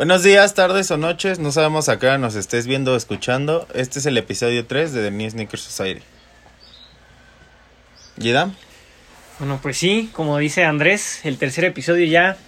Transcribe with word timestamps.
Buenos 0.00 0.22
días, 0.22 0.54
tardes 0.54 0.90
o 0.92 0.96
noches, 0.96 1.40
no 1.40 1.52
sabemos 1.52 1.90
a 1.90 1.98
qué 1.98 2.06
hora 2.06 2.16
nos 2.16 2.34
estés 2.34 2.66
viendo 2.66 2.94
o 2.94 2.96
escuchando. 2.96 3.68
Este 3.74 3.98
es 3.98 4.06
el 4.06 4.16
episodio 4.16 4.64
3 4.64 4.94
de 4.94 5.02
The 5.02 5.10
New 5.10 5.30
Sneaker 5.30 5.60
Society. 5.60 6.00
¿Yida? 8.16 8.50
Bueno, 9.38 9.58
pues 9.60 9.76
sí, 9.76 10.08
como 10.14 10.38
dice 10.38 10.64
Andrés, 10.64 11.20
el 11.24 11.36
tercer 11.36 11.66
episodio 11.66 12.06
ya. 12.06 12.38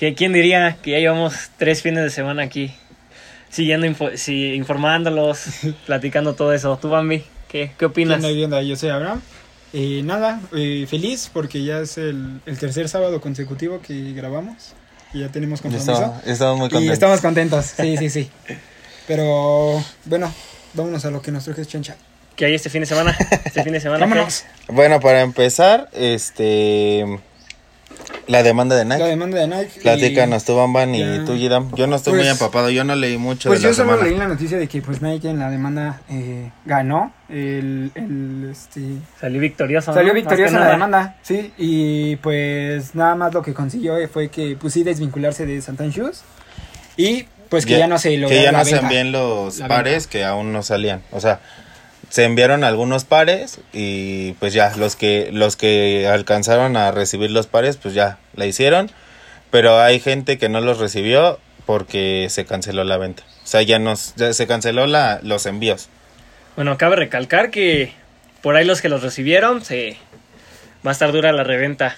¿Qui- 0.00 0.14
¿Quién 0.16 0.32
diría 0.32 0.78
que 0.82 0.92
ya 0.92 0.98
llevamos 1.00 1.34
tres 1.58 1.82
fines 1.82 2.02
de 2.02 2.08
semana 2.08 2.44
aquí? 2.44 2.72
Siguiendo, 3.50 3.86
info- 3.86 4.16
sí, 4.16 4.54
informándolos, 4.54 5.44
platicando 5.86 6.32
todo 6.34 6.54
eso. 6.54 6.78
¿Tú, 6.80 6.88
Bambi? 6.88 7.18
¿Qué, 7.48 7.66
qué 7.68 7.72
¿Qué 7.76 7.84
opinas? 7.84 8.22
qué 8.24 8.42
onda? 8.44 8.62
Yo 8.62 8.74
soy 8.74 8.88
Abraham. 8.88 9.20
Y 9.74 10.00
nada, 10.02 10.40
eh, 10.56 10.86
feliz 10.88 11.28
porque 11.30 11.62
ya 11.62 11.80
es 11.80 11.98
el, 11.98 12.40
el 12.46 12.58
tercer 12.58 12.88
sábado 12.88 13.20
consecutivo 13.20 13.82
que 13.82 14.14
grabamos. 14.14 14.72
Y 15.12 15.20
ya 15.20 15.28
tenemos 15.28 15.60
compromiso. 15.60 15.92
Estamos, 15.92 16.26
estamos 16.26 16.58
muy 16.58 16.66
y 16.66 16.70
contentos. 16.70 16.92
estamos 16.92 17.20
contentos, 17.20 17.64
sí, 17.76 17.96
sí, 17.96 18.10
sí. 18.10 18.30
Pero 19.06 19.82
bueno, 20.04 20.32
vámonos 20.74 21.04
a 21.04 21.10
lo 21.10 21.22
que 21.22 21.32
nos 21.32 21.44
truje 21.44 21.64
Chencha. 21.64 21.96
¿Qué 22.36 22.44
hay 22.44 22.54
este 22.54 22.70
fin 22.70 22.82
de 22.82 22.86
semana? 22.86 23.16
Este 23.44 23.64
fin 23.64 23.72
de 23.72 23.80
semana. 23.80 24.06
¿qué? 24.06 24.10
Vámonos. 24.10 24.44
Bueno, 24.68 25.00
para 25.00 25.22
empezar, 25.22 25.88
este... 25.92 27.20
La 28.26 28.42
demanda 28.42 28.76
de 28.76 28.84
La 28.84 28.96
Nike. 28.96 29.08
demanda 29.08 29.38
de 29.38 29.48
Nike. 29.48 29.80
Platícanos 29.80 30.44
tú, 30.44 30.54
Bamban, 30.54 30.94
y 30.94 31.00
Ya. 31.00 31.24
tú, 31.24 31.34
Yidam. 31.34 31.74
Yo 31.74 31.86
no 31.86 31.96
estoy 31.96 32.12
Pues- 32.12 32.24
muy 32.24 32.30
empapado, 32.30 32.68
yo 32.68 32.84
no 32.84 32.94
leí 32.94 33.16
mucho 33.16 33.48
Pues 33.48 33.60
de 33.62 33.68
la 33.68 33.70
yo 33.70 33.74
solo 33.74 33.92
semana. 33.92 34.08
leí 34.10 34.18
la 34.18 34.28
noticia 34.28 34.58
de 34.58 34.68
que 34.68 34.82
pues 34.82 35.00
Nike 35.00 35.30
en 35.30 35.38
la 35.38 35.48
demanda 35.48 36.02
eh, 36.10 36.50
ganó 36.66 37.12
el, 37.30 37.90
el 37.94 38.48
este 38.52 38.82
Salió 39.18 39.40
victorioso. 39.40 39.94
Salió 39.94 40.12
victorioso 40.12 40.54
en 40.56 40.60
la 40.60 40.70
demanda, 40.70 41.16
sí, 41.22 41.52
y 41.56 42.16
pues 42.16 42.94
nada 42.94 43.14
más 43.14 43.32
lo 43.32 43.40
que 43.42 43.54
consiguió 43.54 43.94
fue 44.12 44.28
que 44.28 44.56
pues 44.60 44.74
sí 44.74 44.82
desvincularse 44.82 45.46
de 45.46 45.62
Santan 45.62 45.88
Shoes 45.90 46.22
y 46.98 47.24
pues 47.48 47.64
que 47.64 47.78
ya, 47.78 47.86
no 47.86 47.98
se 47.98 48.14
logró 48.18 48.36
Que 48.36 48.42
ya 48.42 48.52
la 48.52 48.58
no 48.58 48.64
se 48.66 48.72
venta. 48.72 48.86
envíen 48.88 49.10
los 49.12 49.58
La 49.58 49.68
pares 49.68 50.06
que 50.06 50.22
aún 50.26 50.52
no 50.52 50.62
salían. 50.62 51.00
O 51.12 51.20
sea, 51.20 51.40
se 52.08 52.24
enviaron 52.24 52.64
algunos 52.64 53.04
pares 53.04 53.60
y 53.72 54.32
pues 54.34 54.52
ya, 54.52 54.74
los 54.76 54.96
que, 54.96 55.30
los 55.32 55.56
que 55.56 56.06
alcanzaron 56.06 56.76
a 56.76 56.90
recibir 56.90 57.30
los 57.30 57.46
pares, 57.46 57.76
pues 57.76 57.94
ya 57.94 58.18
la 58.34 58.46
hicieron. 58.46 58.90
Pero 59.50 59.80
hay 59.80 60.00
gente 60.00 60.38
que 60.38 60.48
no 60.48 60.60
los 60.60 60.78
recibió 60.78 61.38
porque 61.66 62.28
se 62.30 62.44
canceló 62.44 62.84
la 62.84 62.96
venta. 62.96 63.22
O 63.44 63.46
sea, 63.46 63.62
ya, 63.62 63.78
nos, 63.78 64.14
ya 64.16 64.32
se 64.32 64.46
canceló 64.46 64.86
la, 64.86 65.20
los 65.22 65.46
envíos. 65.46 65.88
Bueno, 66.56 66.76
cabe 66.76 66.96
recalcar 66.96 67.50
que 67.50 67.92
por 68.42 68.56
ahí 68.56 68.64
los 68.64 68.80
que 68.80 68.88
los 68.88 69.02
recibieron, 69.02 69.64
se 69.64 69.96
va 70.86 70.90
a 70.90 70.92
estar 70.92 71.12
dura 71.12 71.32
la 71.32 71.44
reventa. 71.44 71.96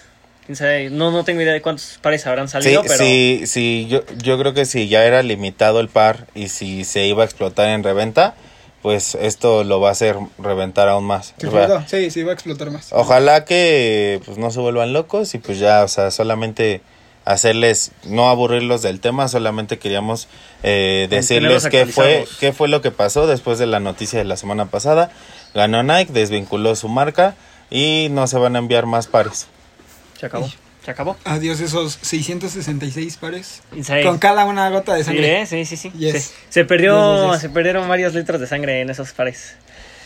No, 0.91 1.13
no 1.13 1.23
tengo 1.25 1.43
idea 1.43 1.53
de 1.53 1.63
cuántos 1.63 1.99
pares 2.03 2.27
habrán 2.27 2.49
Sí, 2.49 2.53
salido, 2.53 2.83
pero 2.83 2.97
sí, 2.97 3.43
sí, 3.47 3.87
yo, 3.89 4.03
yo 4.21 4.37
creo 4.37 4.53
que 4.53 4.65
si 4.65 4.89
ya 4.89 5.05
era 5.05 5.23
limitado 5.23 5.79
el 5.79 5.89
par 5.89 6.27
y 6.35 6.49
si 6.49 6.85
se 6.85 7.07
iba 7.07 7.23
a 7.23 7.27
explotar 7.27 7.69
en 7.69 7.85
reventa, 7.85 8.35
pues 8.83 9.15
esto 9.15 9.65
lo 9.65 9.81
va 9.81 9.91
a 9.91 9.93
hacer 9.93 10.17
reventar 10.39 10.89
aún 10.89 11.05
más. 11.05 11.35
Sí, 11.39 11.47
O 11.47 11.51
sea, 11.51 11.67
claro, 11.67 11.85
sí, 11.87 12.11
sí, 12.11 12.23
va 12.23 12.31
a 12.31 12.35
explotar 12.35 12.71
más. 12.71 12.89
Ojalá 12.93 13.45
que 13.45 14.21
pues 14.25 14.39
no 14.39 14.51
se 14.51 14.61
vuelvan 14.61 14.93
locos 14.93 15.35
y 15.35 15.39
pues 15.39 15.59
ya, 15.59 15.85
o 15.85 15.89
sea, 15.89 16.11
solamente 16.11 16.81
hacerles, 17.25 17.93
no 18.05 18.29
aburrirlos 18.29 18.83
del 18.83 19.01
tema, 19.01 19.29
solamente 19.29 19.79
queríamos 19.79 20.29
eh, 20.63 21.07
decirles 21.11 21.69
qué 21.69 21.87
fue, 21.87 22.27
qué 22.41 22.53
fue 22.53 22.69
lo 22.69 22.81
que 22.81 22.91
pasó 22.91 23.27
después 23.27 23.59
de 23.59 23.67
la 23.67 23.81
noticia 23.81 24.19
de 24.19 24.25
la 24.25 24.37
semana 24.37 24.67
pasada. 24.67 25.11
Ganó 25.55 25.83
Nike, 25.83 26.13
desvinculó 26.13 26.75
su 26.77 26.89
marca 26.89 27.35
y 27.71 28.09
no 28.11 28.27
se 28.27 28.39
van 28.39 28.57
a 28.57 28.59
enviar 28.59 28.87
más 28.87 29.07
pares. 29.07 29.47
se 30.19 30.27
acabó. 30.27 30.49
Se 30.91 30.93
acabó. 30.93 31.17
Adiós 31.25 31.61
esos 31.61 31.99
666 32.03 33.17
pares 33.19 33.63
Insane. 33.77 34.03
con 34.03 34.19
cada 34.19 34.45
una 34.45 34.69
gota 34.71 34.93
de 34.95 35.01
Sí, 35.05 35.07
sangre. 35.07 35.43
¿eh? 35.43 35.47
sí, 35.47 35.65
sí, 35.65 35.77
sí. 35.77 35.93
Yes. 35.97 36.25
Se, 36.49 36.53
se 36.53 36.65
perdió, 36.65 36.97
Yes, 37.15 37.23
yes, 37.23 37.33
yes. 37.35 37.41
se 37.43 37.49
perdieron 37.51 37.89
varios 37.89 38.13
litros 38.15 38.41
de 38.41 38.49
sangre 38.49 38.81
en 38.81 38.91
esos 38.91 39.13
pares. 39.13 39.55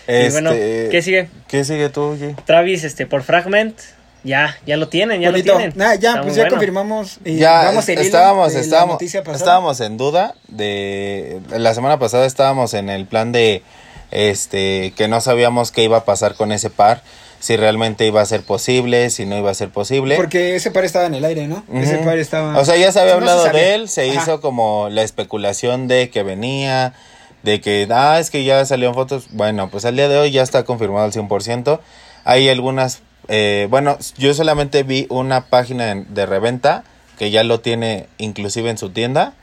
Y 0.07 0.13
Este, 0.13 0.33
bueno, 0.33 0.51
¿qué 0.51 1.01
sigue? 1.03 1.31
¿Qué 1.49 1.65
sigue 1.65 1.89
tú? 1.89 2.19
Travis, 2.45 2.85
este, 2.85 3.07
por 3.07 3.23
Fragment, 3.23 3.79
ya, 4.25 4.59
ya 4.67 4.77
lo 4.77 4.89
tienen, 4.89 5.23
ya 5.23 5.31
Bonito. 5.31 5.53
lo 5.53 5.59
tienen. 5.59 5.79
Nah, 5.79 5.95
ya, 5.95 6.11
Está 6.11 6.23
pues 6.23 6.35
ya 6.35 6.43
bueno. 6.43 6.57
confirmamos 6.57 7.19
y 7.25 7.37
Ya 7.37 7.65
vamos 7.65 7.89
el 7.89 7.95
hilo 7.95 8.03
estábamos, 8.03 8.55
estábamos, 8.55 9.03
estábamos 9.03 9.81
en 9.81 9.97
duda 9.97 10.35
de 10.49 11.41
la 11.57 11.73
semana 11.73 11.99
pasada 11.99 12.27
estábamos 12.27 12.75
en 12.75 12.91
el 12.91 13.07
plan 13.07 13.33
de 13.33 13.63
este 14.11 14.93
que 14.97 15.09
no 15.09 15.21
sabíamos 15.23 15.73
qué 15.73 15.83
iba 15.85 15.97
a 15.99 16.05
pasar 16.05 16.35
con 16.35 16.53
ese 16.53 16.69
par, 16.69 17.03
si 17.45 17.59
realmente 17.59 18.07
iba 18.07 18.23
a 18.23 18.25
ser 18.25 18.41
posible, 18.41 19.11
si 19.11 19.27
no 19.27 19.37
iba 19.37 19.51
a 19.51 19.55
ser 19.55 19.69
posible. 19.69 20.17
Porque 20.17 20.57
ese 20.57 20.71
par 20.71 20.83
estaba 20.87 21.05
en 21.05 21.15
el 21.15 21.27
aire, 21.27 21.47
¿no? 21.47 21.63
Ese 21.75 21.99
par 21.99 22.19
estaba 22.19 22.59
O 22.59 22.65
sea, 22.65 22.75
ya 22.79 22.91
se 22.91 23.01
había 23.01 23.17
No 23.17 23.27
se 23.27 23.33
hablado 23.33 23.53
de 23.53 23.75
él, 23.75 23.91
se 23.91 24.11
Ajá. 24.11 24.23
hizo 24.23 24.41
como 24.41 24.89
la 24.89 25.03
especulación 25.03 25.87
de 25.87 26.09
que 26.09 26.23
venía, 26.23 26.95
de 27.43 27.61
que, 27.61 27.87
ah, 27.91 28.19
es 28.19 28.31
que 28.31 28.45
ya 28.45 28.65
salieron 28.65 28.95
fotos. 28.95 29.27
Bueno, 29.29 29.69
pues 29.69 29.85
al 29.85 29.95
día 29.95 30.09
de 30.09 30.17
hoy 30.17 30.31
ya 30.31 30.43
está 30.43 30.65
confirmado 30.65 31.05
al 31.05 31.13
100%. 31.13 31.81
Hay 32.25 32.49
algunas, 32.49 33.03
eh, 33.29 33.67
bueno, 33.69 33.99
yo 34.17 34.33
solamente 34.33 34.83
vi 34.83 35.07
una 35.11 35.45
página 35.45 35.95
de 35.95 36.25
reventa 36.25 36.83
que 37.19 37.31
ya 37.31 37.45
lo 37.45 37.61
tiene 37.61 38.07
inclusive 38.17 38.71
en 38.71 38.79
su 38.79 38.89
tienda. 38.89 39.35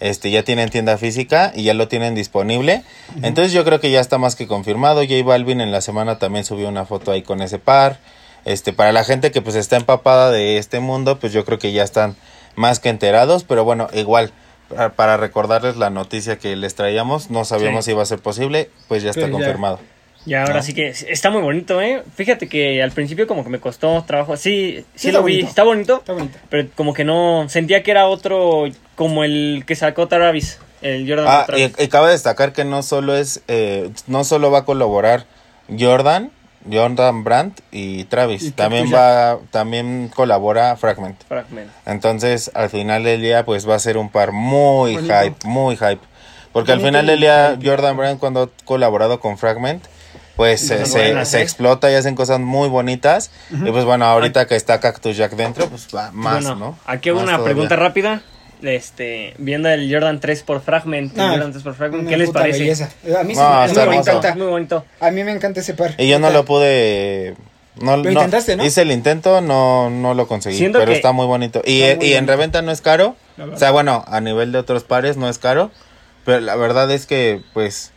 Este, 0.00 0.30
ya 0.30 0.42
tienen 0.42 0.70
tienda 0.70 0.96
física 0.98 1.52
y 1.54 1.64
ya 1.64 1.74
lo 1.74 1.86
tienen 1.88 2.14
disponible. 2.14 2.82
Entonces 3.22 3.52
yo 3.52 3.64
creo 3.64 3.80
que 3.80 3.90
ya 3.90 4.00
está 4.00 4.16
más 4.18 4.34
que 4.34 4.46
confirmado. 4.46 5.02
J 5.02 5.22
Balvin 5.24 5.60
en 5.60 5.70
la 5.72 5.82
semana 5.82 6.18
también 6.18 6.44
subió 6.44 6.68
una 6.68 6.86
foto 6.86 7.12
ahí 7.12 7.22
con 7.22 7.42
ese 7.42 7.58
par. 7.58 7.98
Este, 8.46 8.72
para 8.72 8.92
la 8.92 9.04
gente 9.04 9.30
que 9.30 9.42
pues 9.42 9.56
está 9.56 9.76
empapada 9.76 10.30
de 10.30 10.56
este 10.56 10.80
mundo, 10.80 11.18
pues 11.18 11.32
yo 11.34 11.44
creo 11.44 11.58
que 11.58 11.72
ya 11.72 11.82
están 11.84 12.16
más 12.56 12.80
que 12.80 12.88
enterados, 12.88 13.44
pero 13.44 13.64
bueno, 13.64 13.88
igual, 13.92 14.32
para, 14.70 14.94
para 14.94 15.16
recordarles 15.18 15.76
la 15.76 15.90
noticia 15.90 16.38
que 16.38 16.56
les 16.56 16.74
traíamos, 16.74 17.30
no 17.30 17.44
sabíamos 17.44 17.84
Sí. 17.84 17.90
si 17.90 17.94
iba 17.94 18.02
a 18.02 18.06
ser 18.06 18.20
posible, 18.20 18.70
pues 18.88 19.02
ya 19.02 19.10
está 19.10 19.26
ya. 19.26 19.30
confirmado. 19.30 19.78
Y 20.26 20.34
ahora 20.34 20.54
¿no? 20.54 20.62
sí 20.62 20.74
que 20.74 20.88
está 20.88 21.30
muy 21.30 21.40
bonito, 21.42 21.80
¿eh? 21.80 22.02
Fíjate 22.14 22.46
que 22.48 22.82
al 22.82 22.90
principio 22.92 23.26
como 23.26 23.42
que 23.44 23.48
me 23.50 23.58
costó 23.58 24.02
trabajo. 24.06 24.36
Sí, 24.36 24.84
sí, 24.94 25.08
está 25.08 25.18
lo 25.18 25.24
vi, 25.24 25.40
está 25.40 25.62
bonito, 25.62 25.98
Está 25.98 26.12
bonito. 26.14 26.38
pero 26.50 26.68
como 26.74 26.92
que 26.94 27.04
no, 27.04 27.46
sentía 27.48 27.82
que 27.82 27.90
era 27.90 28.06
otro, 28.06 28.64
como 29.00 29.24
el 29.24 29.64
que 29.66 29.76
sacó 29.76 30.08
Travis, 30.08 30.58
el 30.82 31.08
Jordan 31.08 31.24
Ah, 31.26 31.44
Travis. 31.46 31.72
y, 31.78 31.84
y 31.84 31.88
cabe 31.88 32.10
destacar 32.10 32.52
que 32.52 32.66
no 32.66 32.82
solo 32.82 33.16
es, 33.16 33.40
eh, 33.48 33.90
no 34.06 34.24
solo 34.24 34.50
va 34.50 34.58
a 34.58 34.64
colaborar 34.66 35.24
Jordan, 35.78 36.30
Jordan 36.70 37.24
Brandt 37.24 37.60
y 37.72 38.04
Travis, 38.04 38.42
Y 38.42 38.50
también 38.50 38.92
va, 38.92 39.38
también 39.50 40.10
colabora 40.14 40.76
Fragment. 40.76 41.16
Fragment. 41.26 41.70
Entonces, 41.86 42.50
al 42.52 42.68
final 42.68 43.04
del 43.04 43.22
día, 43.22 43.46
pues 43.46 43.66
va 43.66 43.76
a 43.76 43.78
ser 43.78 43.96
un 43.96 44.10
par 44.10 44.32
muy 44.32 44.96
Bonito. 44.96 45.14
hype, 45.14 45.36
muy 45.48 45.76
hype. 45.76 46.00
Porque 46.52 46.72
al 46.72 46.82
final 46.82 47.06
del 47.06 47.20
día. 47.20 47.58
Jordan 47.64 47.96
Brand, 47.96 48.18
cuando 48.18 48.42
ha 48.42 48.48
colaborado 48.66 49.18
con 49.18 49.38
Fragment, 49.38 49.82
pues 50.36 50.60
se, 50.60 50.84
se- 50.84 51.24
se 51.24 51.38
¿eh? 51.38 51.42
explota 51.42 51.90
y 51.90 51.94
hacen 51.94 52.14
cosas 52.16 52.38
muy 52.40 52.68
bonitas. 52.68 53.30
Y 53.50 53.70
pues 53.70 53.86
bueno, 53.86 54.04
ahorita 54.04 54.46
que 54.46 54.56
está 54.56 54.78
Cactus 54.80 55.16
Jack 55.16 55.32
dentro, 55.36 55.66
pues 55.70 55.88
va 55.96 56.10
más, 56.12 56.44
bueno, 56.44 56.56
¿no? 56.56 56.78
aquí 56.84 57.08
hago 57.08 57.20
una 57.20 57.28
todavía. 57.36 57.44
pregunta 57.46 57.76
rápida. 57.76 58.20
Este, 58.62 59.34
viendo 59.38 59.68
el 59.68 59.92
Jordan 59.92 60.20
3 60.20 60.42
por 60.42 60.60
Fragment, 60.60 61.14
el 61.14 61.20
Ah, 61.20 61.30
Jordan 61.30 61.52
3 61.52 61.62
por 61.64 61.74
Fragment, 61.74 62.08
¿qué 62.08 62.16
les 62.16 62.30
parece? 62.30 62.58
belleza. 62.60 62.90
A 63.18 63.22
mí 63.24 63.34
sí 63.34 63.40
No, 63.40 63.86
me- 63.86 63.96
encanta. 63.96 64.34
Muy 64.34 64.46
bonito. 64.46 64.84
A 65.00 65.10
mí 65.10 65.24
me 65.24 65.32
encanta 65.32 65.60
ese 65.60 65.74
par. 65.74 65.94
Y 65.98 66.08
yo 66.08 66.18
no 66.18 66.30
lo 66.30 66.44
pude... 66.44 67.36
No, 67.80 67.96
Lo 67.96 68.02
no, 68.04 68.10
intentaste, 68.10 68.56
¿no? 68.56 68.64
Hice 68.64 68.82
el 68.82 68.90
intento, 68.90 69.40
no, 69.40 69.88
no 69.88 70.12
lo 70.12 70.26
conseguí, 70.28 70.58
Siento 70.58 70.80
pero 70.80 70.90
que- 70.90 70.96
está 70.96 71.12
muy 71.12 71.24
bonito. 71.24 71.62
Y, 71.64 71.82
muy 71.96 72.06
y 72.06 72.14
en 72.14 72.26
reventa 72.26 72.60
no 72.60 72.72
es 72.72 72.82
caro. 72.82 73.16
O 73.52 73.56
sea, 73.56 73.70
bueno, 73.70 74.04
a 74.06 74.20
nivel 74.20 74.52
de 74.52 74.58
otros 74.58 74.84
pares 74.84 75.16
no 75.16 75.28
es 75.28 75.38
caro. 75.38 75.70
Pero 76.26 76.40
la 76.40 76.56
verdad 76.56 76.90
es 76.90 77.06
que, 77.06 77.40
pues, 77.54 77.92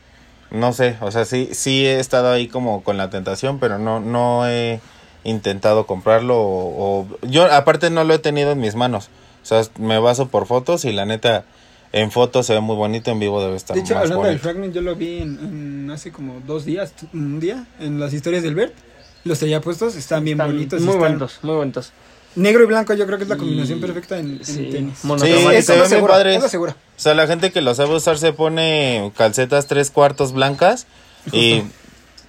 no 0.52 0.72
sé. 0.72 0.96
O 1.02 1.12
sea, 1.12 1.26
sí, 1.26 1.50
sí 1.52 1.86
he 1.86 2.00
estado 2.00 2.32
ahí 2.32 2.48
como 2.48 2.82
con 2.84 2.96
la 2.96 3.10
tentación, 3.10 3.60
pero 3.60 3.78
no, 3.80 4.00
no 4.00 4.48
he 4.48 4.80
intentado 5.26 5.86
comprarlo. 5.86 6.40
O, 6.40 7.00
o- 7.02 7.08
yo, 7.24 7.52
aparte, 7.52 7.90
no 7.90 8.06
lo 8.06 8.14
he 8.14 8.20
tenido 8.20 8.52
en 8.54 8.60
mis 8.60 8.76
manos. 8.76 9.10
O 9.44 9.46
sea, 9.46 9.62
me 9.78 10.00
baso 10.00 10.30
por 10.30 10.48
fotos 10.48 10.86
y 10.86 10.94
la 10.94 11.06
neta, 11.06 11.44
en 11.92 12.10
fotos 12.12 12.46
se 12.48 12.54
ve 12.54 12.62
muy 12.62 12.76
bonito, 12.76 13.12
en 13.12 13.20
vivo 13.20 13.42
debe 13.44 13.56
estar 13.56 13.76
De 13.76 13.82
hecho, 13.84 13.94
más 13.94 14.04
hablando 14.04 14.24
del 14.24 14.32
bonito. 14.32 14.44
Fragment, 14.44 14.74
yo 14.74 14.82
lo 14.82 14.96
vi 14.96 15.18
en, 15.20 15.38
en 15.86 15.92
hace 15.92 16.12
como 16.12 16.40
dos 16.48 16.66
días, 16.66 16.94
un 17.14 17.40
día, 17.40 17.66
en 17.80 18.00
las 18.00 18.14
historias 18.14 18.42
del 18.44 18.56
Bert. 18.56 18.74
Los 19.26 19.40
tenía 19.40 19.62
puestos, 19.62 19.96
están 19.96 20.24
bien 20.26 20.36
Están 20.40 20.52
bonitos. 20.54 20.82
Muy 20.82 20.90
están- 20.96 21.02
bonitos, 21.08 21.40
muy 21.44 21.56
bonitos. 21.56 21.92
Negro 22.36 22.64
y 22.64 22.66
blanco 22.66 22.94
yo 22.96 23.06
creo 23.06 23.18
que 23.20 23.26
es 23.26 23.30
la 23.30 23.38
combinación 23.38 23.78
Y- 23.78 23.82
perfecta 23.82 24.18
en, 24.18 24.32
en 24.38 24.44
sí, 24.46 24.70
tenis. 24.72 25.04
mono- 25.06 25.24
Sí, 25.24 25.32
se 25.32 25.58
es 25.60 25.70
lo 25.70 25.86
seguro. 26.50 26.72
O 26.72 26.76
sea, 27.00 27.14
la 27.14 27.28
gente 27.28 27.52
que 27.52 27.62
lo 27.62 27.76
sabe 27.76 27.94
usar 27.96 28.18
se 28.18 28.34
pone 28.34 29.12
calcetas 29.16 29.68
tres 29.68 29.92
cuartos 29.92 30.34
blancas 30.34 30.88
y 31.32 31.62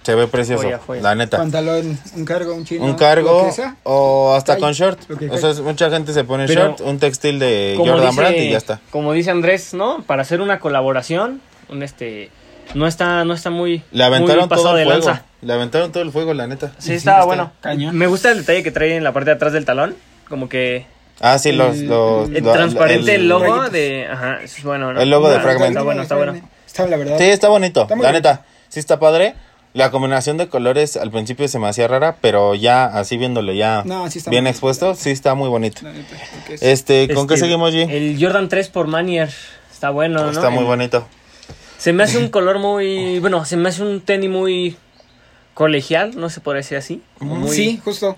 se 0.05 0.15
ve 0.15 0.27
precioso, 0.29 0.63
Joya, 0.65 0.79
joya. 0.79 1.03
la 1.03 1.15
neta. 1.15 1.39
Pantalón, 1.39 1.99
un 2.15 2.25
cargo, 2.25 2.55
un 2.55 2.65
chino. 2.65 2.85
un 2.85 2.91
lo 2.93 2.97
cargo 2.97 3.47
que 3.47 3.53
sea. 3.53 3.77
o 3.85 4.35
hasta 4.35 4.59
con 4.59 4.73
short. 4.73 5.01
lo 5.09 5.17
que 5.17 5.29
O 5.31 5.39
sea, 5.39 5.53
mucha 5.63 5.91
gente 5.91 6.13
se 6.13 6.23
pone 6.25 6.47
Pero, 6.47 6.63
short, 6.69 6.81
un 6.83 6.99
textil 6.99 7.39
de 7.39 7.75
Jordan 7.77 8.11
dice, 8.11 8.21
Brand 8.21 8.37
y 8.37 8.51
ya 8.51 8.59
está. 8.59 8.81
Como 8.91 9.13
dice 9.13 9.31
Andrés, 9.31 9.75
¿no? 9.75 10.03
Para 10.07 10.23
hacer 10.23 10.41
una 10.41 10.61
colaboración, 10.61 11.41
un 11.69 11.83
este 11.83 12.31
no 12.75 12.87
está 12.87 13.25
no 13.25 13.35
está 13.35 13.51
muy 13.51 13.83
Le 13.93 14.05
aventaron 14.05 14.41
muy 14.41 14.49
pasado 14.49 14.69
todo 14.71 14.79
el 14.79 14.85
de 14.89 14.93
fuego. 14.95 15.07
lanza. 15.09 15.25
Le 15.43 15.53
aventaron 15.53 15.93
todo 15.93 16.03
el 16.03 16.11
fuego, 16.13 16.33
la 16.35 16.47
neta. 16.47 16.69
Sí, 16.79 16.89
Sí, 16.89 16.93
estaba 16.95 17.19
está 17.19 17.27
bueno. 17.27 17.53
cañón. 17.61 17.97
Me 17.97 18.07
gusta 18.07 18.31
el 18.31 18.39
detalle 18.39 18.63
que 18.63 18.71
trae 18.71 18.97
en 18.97 19.05
la 19.05 19.13
parte 19.13 19.31
de 19.31 19.37
atrás 19.37 19.53
del 19.53 19.65
talón, 19.65 19.95
como 20.29 20.49
que 20.49 20.87
Ah, 21.21 21.39
sí, 21.39 21.53
los... 21.53 21.77
El- 21.77 21.87
los- 21.87 22.29
El 22.31 22.43
lo- 22.43 22.53
transparente 22.53 23.15
el, 23.15 23.29
logo 23.29 23.45
Rayitos. 23.45 23.73
de. 23.73 24.09
Ajá, 24.11 24.41
es 24.43 24.63
bueno, 24.65 24.93
¿no? 24.93 25.01
El 25.01 25.11
logo 25.11 25.29
de 25.31 25.39
Fragment. 25.41 25.69
Está 25.71 25.83
bueno, 25.83 26.03
está 26.03 26.17
bueno. 26.17 26.35
Está 26.67 26.87
la 26.89 26.97
verdad. 26.97 27.19
Sí, 27.19 27.25
está 27.25 27.49
bonito. 27.49 27.83
Está 27.83 27.95
la 27.97 28.11
neta, 28.13 28.45
sí 28.69 28.81
está 28.81 28.99
padre. 28.99 29.35
La 29.75 29.91
combinación 29.91 30.37
de 30.37 30.49
colores 30.49 30.97
al 30.97 31.11
principio 31.11 31.49
se 31.49 31.59
me 31.59 31.69
hacía 31.69 31.89
rara, 31.89 32.17
pero 32.21 32.55
ya 32.55 32.85
así 32.87 33.17
viéndolo 33.17 33.53
ya 33.53 33.83
No, 33.85 34.09
sí 34.09 34.19
está 34.19 34.31
bien 34.31 34.47
expuesto, 34.47 34.95
sí 34.95 35.11
está 35.11 35.35
muy 35.35 35.49
bonito. 35.49 35.83
Es- 36.49 36.63
Este, 36.63 37.13
¿con 37.13 37.27
qué 37.27 37.35
Este, 37.35 37.47
seguimos, 37.47 37.75
G? 37.75 37.91
El 37.91 38.17
Jordan 38.21 38.49
3 38.49 38.69
por 38.69 38.87
Manier. 38.87 39.31
Está 39.73 39.91
bueno, 39.91 40.23
¿no? 40.25 40.31
Está 40.31 40.49
muy 40.51 40.61
El- 40.61 40.67
bonito. 40.67 41.07
Se 41.77 41.93
me 41.93 42.05
hace 42.05 42.19
un 42.19 42.29
color 42.31 42.61
muy. 42.61 43.19
Bueno, 43.19 43.45
se 43.45 43.57
me 43.57 43.69
hace 43.69 43.83
un 43.83 44.01
tenis 44.01 44.31
muy 44.31 44.77
colegial, 45.55 46.13
no 46.17 46.31
se 46.31 46.41
puede 46.41 46.59
decir 46.59 46.79
así. 46.79 47.03
muy- 47.19 47.51
Sí, 47.55 47.81
justo. 47.85 48.17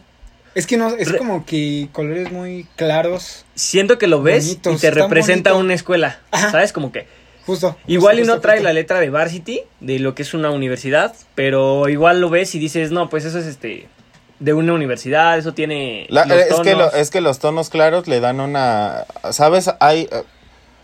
Es 0.54 0.66
que 0.66 0.76
no, 0.76 0.88
es 0.94 1.10
Re- 1.10 1.18
como 1.18 1.44
que 1.46 1.88
colores 1.92 2.30
muy 2.32 2.66
claros. 2.76 3.44
Siento 3.54 3.96
que 3.98 4.06
lo 4.06 4.22
ves 4.22 4.44
Bonitos, 4.46 4.74
y 4.74 4.78
te 4.78 4.90
representa 4.90 5.52
bonito. 5.52 5.64
una 5.64 5.74
escuela. 5.74 6.20
Ajá. 6.30 6.50
¿Sabes? 6.50 6.72
Como 6.74 6.92
que. 6.92 7.06
Justo. 7.46 7.76
Igual 7.86 8.16
y 8.16 8.20
justo, 8.22 8.34
no 8.34 8.40
trae 8.40 8.56
justo. 8.56 8.64
la 8.68 8.72
letra 8.72 8.98
de 9.00 9.08
Varsity, 9.10 9.60
de 9.80 9.98
lo 10.00 10.14
que 10.14 10.22
es 10.22 10.34
una 10.34 10.50
universidad, 10.50 11.14
pero 11.34 11.88
igual 11.88 12.20
lo 12.20 12.28
ves 12.28 12.54
y 12.54 12.58
dices, 12.58 12.90
no, 12.90 13.08
pues 13.08 13.24
eso 13.24 13.38
es 13.38 13.46
este. 13.46 13.88
De 14.40 14.52
una 14.52 14.72
universidad, 14.74 15.38
eso 15.38 15.54
tiene. 15.54 16.06
La- 16.10 16.26
los 16.26 16.36
es, 16.38 16.60
que 16.60 16.74
lo- 16.74 16.92
es 16.92 17.10
que 17.10 17.20
los 17.20 17.38
tonos 17.38 17.70
claros 17.70 18.06
le 18.08 18.20
dan 18.20 18.40
una... 18.40 19.06
¿Sabes? 19.30 19.70
Hay... 19.80 20.08
eh, 20.12 20.24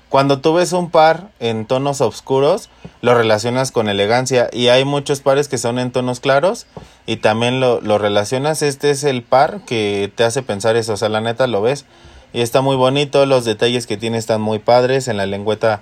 Cuando 0.08 0.40
tú 0.40 0.54
ves 0.54 0.72
un 0.72 0.90
par 0.90 1.28
en 1.40 1.66
tonos 1.66 2.00
oscuros, 2.00 2.68
lo 3.00 3.14
relacionas 3.14 3.72
con 3.72 3.88
elegancia. 3.88 4.48
Y 4.52 4.68
hay 4.68 4.84
muchos 4.84 5.20
pares 5.20 5.48
que 5.48 5.58
son 5.58 5.78
en 5.78 5.90
tonos 5.90 6.20
claros 6.20 6.66
y 7.06 7.16
también 7.16 7.60
lo, 7.60 7.80
lo 7.80 7.98
relacionas. 7.98 8.62
Este 8.62 8.90
es 8.90 9.04
el 9.04 9.22
par 9.22 9.60
que 9.66 10.10
te 10.14 10.24
hace 10.24 10.42
pensar 10.42 10.76
eso. 10.76 10.92
O 10.92 10.96
sea, 10.96 11.08
la 11.08 11.20
neta 11.20 11.46
lo 11.46 11.60
ves. 11.62 11.86
Y 12.34 12.40
está 12.42 12.60
muy 12.62 12.76
bonito. 12.76 13.26
Los 13.26 13.44
detalles 13.44 13.86
que 13.86 13.96
tiene 13.98 14.16
están 14.18 14.40
muy 14.40 14.58
padres. 14.60 15.08
En 15.08 15.16
la 15.18 15.24
lengüeta, 15.26 15.80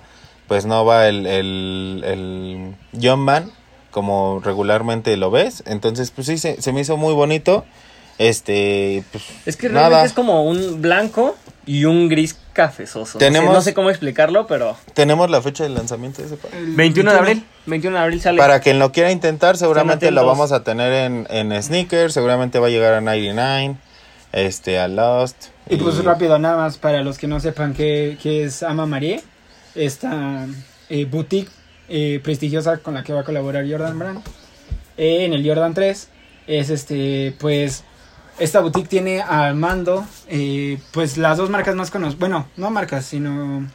pues 0.51 0.65
no 0.65 0.83
va 0.83 1.07
el, 1.07 1.25
el, 1.27 2.03
el 2.05 2.75
John 3.01 3.21
Man 3.21 3.49
como 3.89 4.41
regularmente 4.43 5.15
lo 5.15 5.31
ves. 5.31 5.63
Entonces, 5.65 6.11
pues 6.11 6.27
sí, 6.27 6.37
se, 6.37 6.61
se 6.61 6.73
me 6.73 6.81
hizo 6.81 6.97
muy 6.97 7.13
bonito. 7.13 7.63
Este, 8.17 9.01
pues 9.13 9.23
Es 9.45 9.55
que 9.55 9.69
realmente 9.69 9.93
nada. 9.95 10.05
es 10.05 10.11
como 10.11 10.43
un 10.43 10.81
blanco 10.81 11.37
y 11.65 11.85
un 11.85 12.09
gris 12.09 12.37
cafezoso. 12.51 13.13
No 13.17 13.19
sé- 13.19 13.19
Tenemos- 13.19 13.53
No 13.53 13.61
sé, 13.61 13.73
cómo 13.73 13.89
explicarlo, 13.89 14.45
pero. 14.45 14.75
Tenemos 14.93 15.29
la 15.29 15.41
fecha 15.41 15.63
de 15.63 15.69
lanzamiento 15.69 16.21
de 16.21 16.27
ese 16.27 16.35
par. 16.35 16.53
El 16.53 16.75
21 16.75 17.13
de 17.13 17.17
abril. 17.17 17.45
21 17.67 17.95
de 17.97 18.03
abril 18.03 18.19
sale. 18.21 18.37
Para 18.37 18.59
quien 18.59 18.77
lo 18.77 18.91
quiera 18.91 19.09
intentar, 19.09 19.55
seguramente 19.55 20.11
lo 20.11 20.25
vamos 20.25 20.51
a 20.51 20.65
tener 20.65 20.91
en, 20.91 21.27
en 21.29 21.63
sneakers, 21.63 22.13
seguramente 22.13 22.59
va 22.59 22.67
a 22.67 22.69
llegar 22.69 22.93
a 22.93 22.99
99, 22.99 23.77
este, 24.33 24.79
a 24.79 24.89
Lost. 24.89 25.45
Y 25.69 25.77
pues 25.77 26.03
rápido, 26.03 26.37
nada 26.39 26.57
más 26.57 26.77
para 26.77 27.03
los 27.03 27.17
que 27.17 27.27
no 27.27 27.39
sepan 27.39 27.73
qué, 27.73 28.17
qué 28.21 28.43
es 28.43 28.63
Ama 28.63 28.85
Marie, 28.85 29.23
esta 29.75 30.47
eh, 30.89 31.05
boutique 31.05 31.51
eh, 31.89 32.19
prestigiosa 32.23 32.77
con 32.77 32.93
la 32.93 33.03
que 33.03 33.13
va 33.13 33.21
a 33.21 33.23
colaborar 33.23 33.69
Jordan 33.69 33.99
Brand 33.99 34.21
eh, 34.97 35.25
en 35.25 35.33
el 35.33 35.45
Jordan 35.45 35.73
3. 35.73 36.07
Es 36.47 36.69
este, 36.69 37.35
pues, 37.39 37.83
esta 38.39 38.59
boutique 38.61 38.87
tiene 38.87 39.21
al 39.21 39.55
mando, 39.55 40.05
eh, 40.27 40.79
pues 40.91 41.17
las 41.17 41.37
dos 41.37 41.49
marcas 41.49 41.75
más 41.75 41.91
conocidas, 41.91 42.19
bueno, 42.19 42.47
no 42.57 42.71
marcas, 42.71 43.05
sino, 43.05 43.67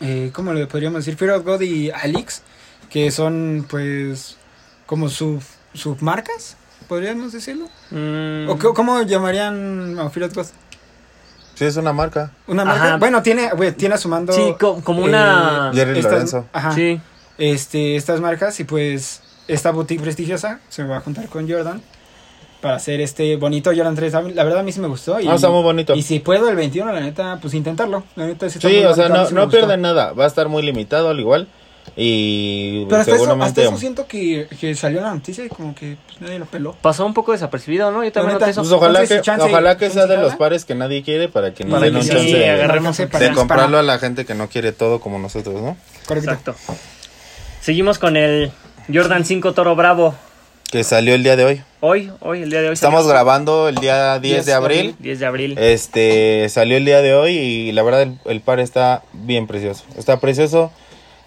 eh, 0.00 0.30
¿cómo 0.32 0.52
le 0.52 0.66
podríamos 0.66 1.04
decir? 1.04 1.18
Fear 1.18 1.32
of 1.32 1.44
God 1.44 1.60
y 1.62 1.90
Alix, 1.90 2.42
que 2.90 3.10
son 3.10 3.66
pues 3.68 4.36
como 4.86 5.08
sub, 5.08 5.42
submarcas, 5.74 6.56
podríamos 6.88 7.32
decirlo. 7.32 7.68
Mm, 7.90 8.48
¿O 8.48 8.58
cómo 8.74 9.02
llamarían 9.02 9.98
a 9.98 10.10
Fear 10.10 10.26
of 10.26 10.34
God? 10.34 10.46
Sí, 11.54 11.64
es 11.64 11.76
una 11.76 11.92
marca. 11.92 12.32
Una 12.46 12.62
Ajá. 12.62 12.74
marca. 12.78 12.96
Bueno, 12.96 13.22
tiene, 13.22 13.50
güey, 13.50 13.72
tiene 13.72 13.94
a 13.94 13.98
su 13.98 14.08
mando. 14.08 14.32
Sí, 14.32 14.54
co- 14.58 14.80
como 14.82 15.02
una- 15.04 15.70
eh, 15.72 15.76
Jerry 15.76 15.98
estas- 15.98 16.12
Lorenzo. 16.12 16.46
Ajá. 16.52 16.72
Sí. 16.72 17.00
Este, 17.38 17.96
estas 17.96 18.20
marcas 18.20 18.58
y 18.60 18.64
pues 18.64 19.22
esta 19.48 19.70
boutique 19.70 20.02
prestigiosa 20.02 20.60
se 20.68 20.84
va 20.84 20.98
a 20.98 21.00
juntar 21.00 21.26
con 21.28 21.48
Jordan 21.50 21.80
para 22.60 22.76
hacer 22.76 23.00
este 23.00 23.36
bonito 23.36 23.70
Jordan 23.74 23.94
3. 23.96 24.14
A 24.14 24.20
mí- 24.22 24.32
La 24.34 24.44
verdad 24.44 24.60
a 24.60 24.62
mí 24.62 24.70
sí 24.72 24.80
me 24.80 24.86
gustó. 24.88 25.18
Y, 25.20 25.26
Ah, 25.28 25.34
está 25.34 25.48
muy 25.50 25.62
bonito. 25.62 25.94
Y 25.94 26.02
si 26.02 26.20
puedo 26.20 26.48
el 26.48 26.56
21, 26.56 26.92
la 26.92 27.00
neta, 27.00 27.38
pues 27.40 27.54
intentarlo. 27.54 28.04
La 28.16 28.26
neta 28.26 28.48
sí 28.48 28.58
está 28.58 28.68
Sí, 28.68 28.76
muy 28.76 28.84
o 28.84 28.94
sea, 28.94 29.08
no, 29.08 29.28
no 29.30 29.48
pierden 29.48 29.80
nada, 29.82 30.12
va 30.12 30.24
a 30.24 30.26
estar 30.28 30.48
muy 30.48 30.62
limitado 30.62 31.08
al 31.10 31.18
igual. 31.20 31.48
Y 31.96 32.86
Pero 32.86 33.00
hasta 33.02 33.14
eso, 33.16 33.42
hasta 33.42 33.62
eso 33.62 33.76
siento 33.76 34.06
que, 34.06 34.48
que 34.60 34.74
salió 34.74 35.02
la 35.02 35.12
noticia 35.12 35.44
y 35.44 35.48
como 35.48 35.74
que 35.74 35.98
pues, 36.06 36.20
nadie 36.22 36.38
lo 36.38 36.46
peló. 36.46 36.74
Pasó 36.80 37.04
un 37.04 37.12
poco 37.12 37.32
desapercibido, 37.32 37.90
¿no? 37.90 38.02
Yo 38.02 38.10
también 38.12 38.34
neta, 38.34 38.46
noté 38.46 38.50
eso. 38.52 38.62
Pues 38.62 38.72
ojalá 38.72 39.00
Entonces, 39.00 39.18
que, 39.18 39.22
chance- 39.22 39.46
ojalá 39.46 39.76
que 39.76 39.90
sea 39.90 40.06
de 40.06 40.16
los 40.16 40.34
pares 40.36 40.64
que 40.64 40.74
nadie 40.74 41.02
quiere 41.02 41.28
para 41.28 41.52
que 41.52 41.64
Para 41.66 41.84
den 41.84 41.96
un 41.96 42.02
sí, 42.02 42.08
chance 42.10 42.32
de, 42.32 42.48
agarremos 42.50 42.96
de 42.96 43.06
de 43.06 43.32
comprarlo 43.32 43.78
a 43.78 43.82
la 43.82 43.98
gente 43.98 44.24
que 44.24 44.34
no 44.34 44.48
quiere 44.48 44.72
todo 44.72 45.00
como 45.00 45.18
nosotros, 45.18 45.60
¿no? 45.60 45.76
Correcto. 46.06 46.30
Exacto. 46.30 46.54
Seguimos 47.60 47.98
con 47.98 48.16
el 48.16 48.50
Jordan 48.92 49.24
5 49.24 49.52
Toro 49.52 49.76
Bravo. 49.76 50.14
Que 50.70 50.84
salió 50.84 51.14
el 51.14 51.22
día 51.22 51.36
de 51.36 51.44
hoy. 51.44 51.62
Hoy, 51.80 52.10
hoy, 52.20 52.42
el 52.42 52.50
día 52.50 52.62
de 52.62 52.68
hoy. 52.68 52.72
Estamos 52.74 53.00
salió. 53.00 53.12
grabando 53.12 53.68
el 53.68 53.74
día 53.74 54.18
10 54.18 54.32
10 54.32 54.46
de 54.46 54.50
de 54.52 54.56
abril. 54.56 54.96
10 54.98 55.20
de 55.20 55.26
abril. 55.26 55.58
Este 55.58 56.48
salió 56.48 56.78
el 56.78 56.84
día 56.86 57.02
de 57.02 57.12
hoy 57.12 57.32
y 57.36 57.72
la 57.72 57.82
verdad 57.82 58.02
el, 58.02 58.18
el 58.24 58.40
par 58.40 58.58
está 58.60 59.02
bien 59.12 59.46
precioso. 59.46 59.84
Está 59.98 60.18
precioso. 60.18 60.72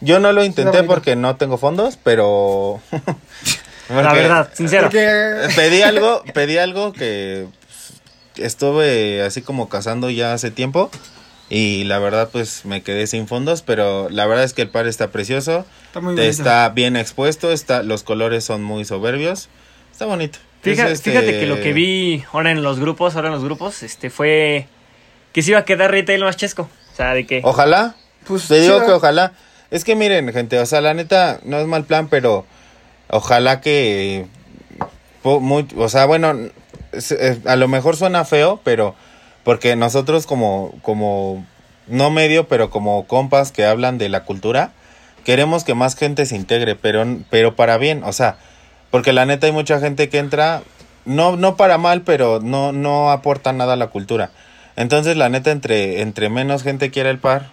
Yo 0.01 0.19
no 0.19 0.31
lo 0.31 0.44
intenté 0.44 0.83
porque 0.83 1.15
no 1.15 1.36
tengo 1.38 1.57
fondos, 1.57 1.97
pero 2.01 2.80
la 3.89 4.13
verdad, 4.13 4.50
sincero. 4.53 4.83
Porque 4.83 5.47
pedí 5.56 5.81
algo, 5.81 6.24
pedí 6.33 6.57
algo 6.57 6.94
que 6.94 7.47
pues, 7.59 8.45
estuve 8.45 9.21
así 9.24 9.42
como 9.42 9.69
cazando 9.69 10.09
ya 10.09 10.33
hace 10.33 10.51
tiempo 10.51 10.92
y 11.50 11.83
la 11.83 12.00
verdad 12.00 12.30
pues 12.31 12.65
me 12.65 12.81
quedé 12.81 13.07
sin 13.07 13.27
fondos, 13.27 13.62
pero 13.62 14.09
la 14.09 14.25
verdad 14.25 14.44
es 14.44 14.53
que 14.53 14.63
el 14.63 14.69
par 14.69 14.88
está 14.88 15.12
precioso, 15.12 15.65
está 15.88 16.01
muy 16.01 16.13
bonito. 16.13 16.30
está 16.30 16.69
bien 16.69 16.95
expuesto, 16.95 17.51
está 17.51 17.83
los 17.83 18.03
colores 18.03 18.44
son 18.44 18.63
muy 18.63 18.86
soberbios. 18.86 19.50
Está 19.91 20.06
bonito. 20.06 20.39
Fíjate, 20.62 20.91
Es, 20.91 21.00
este, 21.00 21.12
fíjate 21.12 21.39
que 21.39 21.45
lo 21.45 21.62
que 21.62 21.71
vi 21.71 22.25
ahora 22.33 22.51
en 22.51 22.63
los 22.63 22.80
grupos, 22.80 23.15
ahora 23.15 23.27
en 23.27 23.36
los 23.36 23.44
grupos, 23.44 23.83
este 23.83 24.09
fue 24.09 24.68
que 25.31 25.41
se 25.41 25.51
iba 25.51 25.59
a 25.59 25.65
quedar 25.65 25.91
retail 25.91 26.24
más 26.24 26.36
chesco. 26.36 26.63
O 26.91 26.95
sea, 26.95 27.13
de 27.13 27.25
que 27.25 27.41
Ojalá, 27.44 27.95
Pues, 28.25 28.48
Te 28.48 28.59
digo 28.59 28.80
sí, 28.80 28.86
que 28.88 28.91
ojalá. 28.91 29.33
Es 29.71 29.83
que 29.83 29.95
miren, 29.95 30.31
gente, 30.31 30.59
o 30.59 30.65
sea, 30.65 30.81
la 30.81 30.94
neta 30.94 31.39
no 31.44 31.57
es 31.59 31.67
mal 31.67 31.85
plan, 31.85 32.07
pero 32.07 32.45
ojalá 33.09 33.62
que. 33.62 34.27
muy- 35.23 35.67
o 35.77 35.89
sea, 35.89 36.06
bueno, 36.06 36.33
a 37.45 37.56
lo 37.56 37.67
mejor 37.67 37.95
suena 37.95 38.25
feo, 38.25 38.59
pero. 38.63 38.95
Porque 39.44 39.75
nosotros, 39.75 40.25
como, 40.25 40.73
como. 40.81 41.45
No 41.88 42.10
medio, 42.10 42.48
pero 42.48 42.72
como 42.72 43.05
compas 43.05 43.51
que 43.51 43.63
hablan 43.65 44.00
de 44.00 44.10
la 44.10 44.24
cultura, 44.24 44.72
queremos 45.24 45.63
que 45.63 45.75
más 45.75 45.95
gente 45.95 46.25
se 46.25 46.36
integre, 46.36 46.75
pero, 46.75 47.05
pero 47.29 47.55
para 47.55 47.77
bien, 47.77 48.03
o 48.03 48.12
sea, 48.12 48.38
porque 48.89 49.13
la 49.13 49.27
neta 49.27 49.45
hay 49.45 49.53
mucha 49.53 49.79
gente 49.79 50.10
que 50.10 50.17
entra. 50.17 50.63
No, 51.05 51.38
no 51.38 51.55
para 51.55 51.77
mal, 51.77 52.01
pero 52.01 52.39
no, 52.41 52.72
no 52.72 53.12
aporta 53.12 53.53
nada 53.53 53.74
a 53.74 53.75
la 53.75 53.88
cultura. 53.88 54.31
Entonces, 54.75 55.15
la 55.15 55.29
neta, 55.29 55.51
entre, 55.51 56.01
entre 56.01 56.29
menos 56.29 56.63
gente 56.63 56.89
quiera 56.89 57.12
el 57.12 57.19
par, 57.19 57.51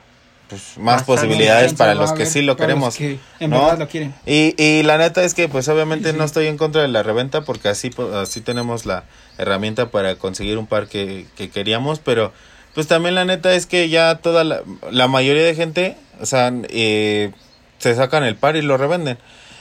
pues 0.52 0.76
más 0.76 1.02
posibilidades 1.04 1.72
para 1.72 1.94
los 1.94 2.12
que 2.12 2.26
sí 2.26 2.42
lo 2.42 2.58
queremos. 2.58 2.94
que 2.96 3.18
en 3.40 3.50
¿no? 3.50 3.62
verdad 3.62 3.78
lo 3.78 3.88
quieren. 3.88 4.14
Y, 4.26 4.54
y 4.62 4.82
la 4.82 4.98
neta 4.98 5.24
es 5.24 5.32
que 5.32 5.48
pues 5.48 5.66
obviamente 5.68 6.08
Sí, 6.08 6.12
sí. 6.12 6.18
no 6.18 6.24
estoy 6.24 6.46
en 6.46 6.58
contra 6.58 6.82
de 6.82 6.88
la 6.88 7.02
reventa 7.02 7.40
porque 7.40 7.70
así, 7.70 7.90
así 8.14 8.42
tenemos 8.42 8.84
la 8.84 9.04
herramienta 9.38 9.90
para 9.90 10.16
conseguir 10.16 10.58
un 10.58 10.66
par 10.66 10.88
que, 10.88 11.26
que 11.36 11.48
queríamos, 11.48 12.00
pero 12.00 12.34
pues 12.74 12.86
también 12.86 13.14
la 13.14 13.24
neta 13.24 13.54
es 13.54 13.64
que 13.64 13.88
ya 13.88 14.16
toda 14.16 14.44
la, 14.44 14.60
la 14.90 15.08
mayoría 15.08 15.42
de 15.42 15.54
gente, 15.54 15.96
o 16.20 16.26
sea, 16.26 16.52
eh, 16.68 17.30
se 17.78 17.94
sacan 17.94 18.22
el 18.24 18.36
par 18.36 18.56
y 18.56 18.62
lo 18.62 18.76
revenden. 18.76 19.16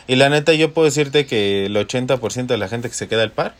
Y 0.07 0.17
la 0.17 0.27
neta 0.27 0.51
yo 0.53 0.73
puedo 0.73 0.85
decirte 0.85 1.25
que 1.25 1.67
el 1.67 1.75
80% 1.77 2.47
de 2.47 2.57
la 2.57 2.67
gente 2.67 2.89
que 2.89 2.95
se 2.95 3.07
queda 3.07 3.23
el 3.23 3.31
par, 3.31 3.53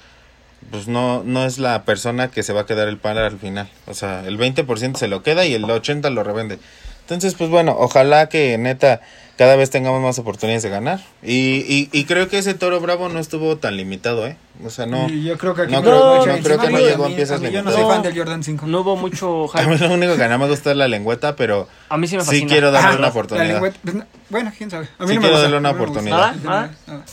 pues 0.70 0.88
no, 0.90 1.24
no 1.24 1.46
es 1.46 1.60
la 1.60 1.84
persona 1.86 2.30
que 2.30 2.44
se 2.44 2.52
va 2.52 2.62
a 2.62 2.66
quedar 2.66 2.88
el 2.90 2.98
par 2.98 3.18
al 3.18 3.40
final. 3.40 3.70
O 3.88 3.94
sea, 3.94 4.24
el 4.28 4.38
20% 4.38 4.98
se 4.98 5.08
lo 5.08 5.24
queda 5.24 5.46
y 5.46 5.54
el 5.54 5.64
80% 5.64 6.10
lo 6.12 6.24
revende. 6.24 6.60
Entonces, 7.02 7.34
pues 7.36 7.50
bueno, 7.50 7.76
ojalá 7.78 8.30
que 8.30 8.58
neta 8.58 9.02
cada 9.38 9.56
vez 9.56 9.70
tengamos 9.72 10.02
más 10.02 10.20
oportunidades 10.20 10.62
de 10.64 10.70
ganar. 10.70 11.00
Y, 11.24 11.66
y, 11.68 11.90
y 11.92 12.06
creo 12.06 12.30
que 12.30 12.38
ese 12.38 12.54
toro 12.54 12.80
bravo 12.80 13.10
no 13.10 13.20
estuvo 13.20 13.58
tan 13.58 13.76
limitado, 13.76 14.28
¿eh? 14.28 14.38
O 14.64 14.70
sea, 14.70 14.86
no. 14.86 15.10
Y 15.10 15.24
yo 15.24 15.38
creo 15.38 15.56
que 15.56 15.64
aquí 15.64 15.72
no 15.74 15.82
creo- 15.82 16.26
no 16.26 16.38
creo 16.44 16.60
que 16.60 16.70
no 16.70 16.80
llegó 16.80 17.06
a 17.06 17.08
piezas 17.10 17.40
a 17.40 17.44
mí 17.44 17.50
Yo 17.52 17.64
no 17.64 17.72
limitadas. 17.72 17.76
soy 17.82 17.92
fan 17.92 18.04
del 18.04 18.18
Jordan 18.18 18.44
5. 18.44 18.68
no 18.68 18.82
hubo 18.82 18.96
mucho 18.96 19.46
A 19.58 19.64
mí 19.64 19.74
hype. 19.76 19.88
lo 19.88 19.94
único 19.96 20.14
que 20.14 20.20
nada 20.20 20.38
me 20.38 20.48
gusta 20.48 20.72
es 20.72 20.78
la 20.78 20.88
lengüeta, 20.88 21.36
pero 21.36 21.68
A 21.90 21.98
mí 21.98 22.08
sí 22.08 22.16
me 22.18 22.22
sí 22.24 22.28
fascina. 22.28 22.48
quiero 22.50 22.72
darle 22.72 22.88
Ajá, 22.90 22.98
una 22.98 23.08
la 23.08 23.10
oportunidad. 23.10 23.48
lengüeta, 23.48 23.78
pues, 23.84 23.96
no- 23.96 24.06
bueno, 24.30 24.52
quién 24.56 24.70
sabe. 24.70 24.88
A 25.00 25.04
mí 25.04 25.10
Sí 25.10 25.16
no 25.16 25.22
me 25.22 25.28
quiero 25.28 25.30
gusta, 25.32 25.42
darle 25.42 25.58
una 25.58 25.72
oportunidad. 25.72 26.36
¿Nada? 26.36 26.72
Nada. 26.88 27.04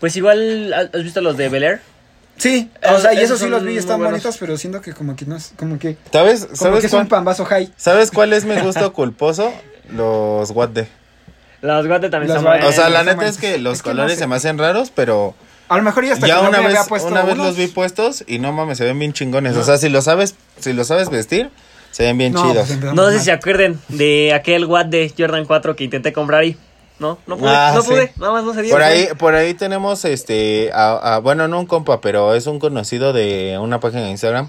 Pues 0.00 0.16
igual, 0.16 0.72
¿has 0.94 1.02
visto 1.02 1.20
los 1.20 1.36
de 1.36 1.48
Bel 1.48 1.62
Air? 1.64 1.80
Sí, 2.36 2.70
o 2.92 2.98
sea, 2.98 3.14
y 3.14 3.18
esos 3.18 3.38
sí 3.38 3.46
los 3.48 3.60
son 3.60 3.68
vi, 3.68 3.76
están 3.76 3.98
buenos. 3.98 4.12
bonitos, 4.14 4.36
pero 4.38 4.56
siento 4.56 4.80
que 4.80 4.92
como 4.92 5.14
que 5.14 5.26
no 5.26 5.36
es, 5.36 5.52
como 5.56 5.78
que, 5.78 5.96
¿Sabes? 6.12 6.44
como 6.46 6.56
¿Sabes, 6.56 6.80
que 6.80 6.86
es 6.86 6.92
cuál, 6.92 7.02
un 7.02 7.08
pambazo 7.08 7.44
high. 7.44 7.72
¿Sabes 7.76 8.10
cuál 8.10 8.32
es 8.32 8.44
mi 8.44 8.58
gusto 8.60 8.92
culposo? 8.92 9.52
Los 9.90 10.50
Watt 10.50 10.76
Los 11.60 11.86
Guate 11.86 12.08
también 12.10 12.28
Los 12.32 12.38
están 12.38 12.44
Guate. 12.44 12.66
O 12.66 12.72
sea, 12.72 12.84
buenos. 12.88 13.04
la 13.06 13.12
neta 13.14 13.26
es 13.28 13.38
que 13.38 13.58
los 13.58 13.74
Es 13.78 13.82
que 13.82 13.90
no 13.90 13.94
colores 13.96 14.14
sé. 14.14 14.20
se 14.20 14.26
me 14.26 14.36
hacen 14.36 14.58
raros, 14.58 14.90
pero 14.94 15.34
A 15.68 15.76
lo 15.76 15.82
mejor 15.82 16.04
ya 16.04 16.14
hasta 16.14 16.26
ya 16.26 16.36
que 16.36 16.42
no 16.42 16.48
una 16.48 16.58
me 16.58 16.66
vez, 16.68 16.76
había 16.78 16.88
puesto 16.88 17.08
una 17.08 17.22
vez 17.22 17.34
unos, 17.34 17.46
los 17.48 17.56
vi 17.56 17.66
puestos 17.68 18.24
y 18.26 18.38
no 18.40 18.52
mames, 18.52 18.78
se 18.78 18.84
ven 18.84 18.98
bien 18.98 19.12
chingones. 19.12 19.56
O 19.56 19.62
sea, 19.62 19.76
si 19.78 19.88
lo 19.88 20.02
sabes, 20.02 20.34
si 20.58 20.72
lo 20.72 20.84
sabes 20.84 21.10
vestir, 21.10 21.50
Se 21.92 22.04
ven 22.04 22.16
bien 22.18 22.32
No, 22.32 22.42
chidos. 22.42 22.56
pues, 22.66 22.70
empezamos 22.70 22.96
No 23.04 23.10
sé 23.10 23.18
si 23.18 23.24
se 23.26 23.32
acuerden 23.32 23.78
de 23.88 24.32
aquel 24.34 24.64
Watt 24.64 24.86
de 24.88 25.12
Jordan 25.16 25.44
4 25.44 25.76
que 25.76 25.84
intenté 25.84 26.12
comprar 26.12 26.40
ahí. 26.40 26.56
No, 26.98 27.18
no 27.26 27.36
pude, 27.36 27.50
Ah, 27.50 27.72
no 27.74 27.82
sí. 27.82 27.88
pude, 27.90 28.12
nada 28.16 28.32
más 28.32 28.44
no 28.44 28.54
se 28.54 28.62
dio. 28.62 28.72
Por 28.72 28.82
ahí, 28.82 29.08
por 29.18 29.34
ahí 29.34 29.54
tenemos 29.54 30.04
este, 30.04 30.70
a- 30.72 31.14
a- 31.16 31.18
bueno, 31.18 31.48
no 31.48 31.58
un 31.58 31.66
compa, 31.66 32.00
pero 32.00 32.34
es 32.34 32.46
un 32.46 32.58
conocido 32.60 33.12
de 33.12 33.58
una 33.60 33.80
página 33.80 34.02
de 34.02 34.10
Instagram 34.10 34.48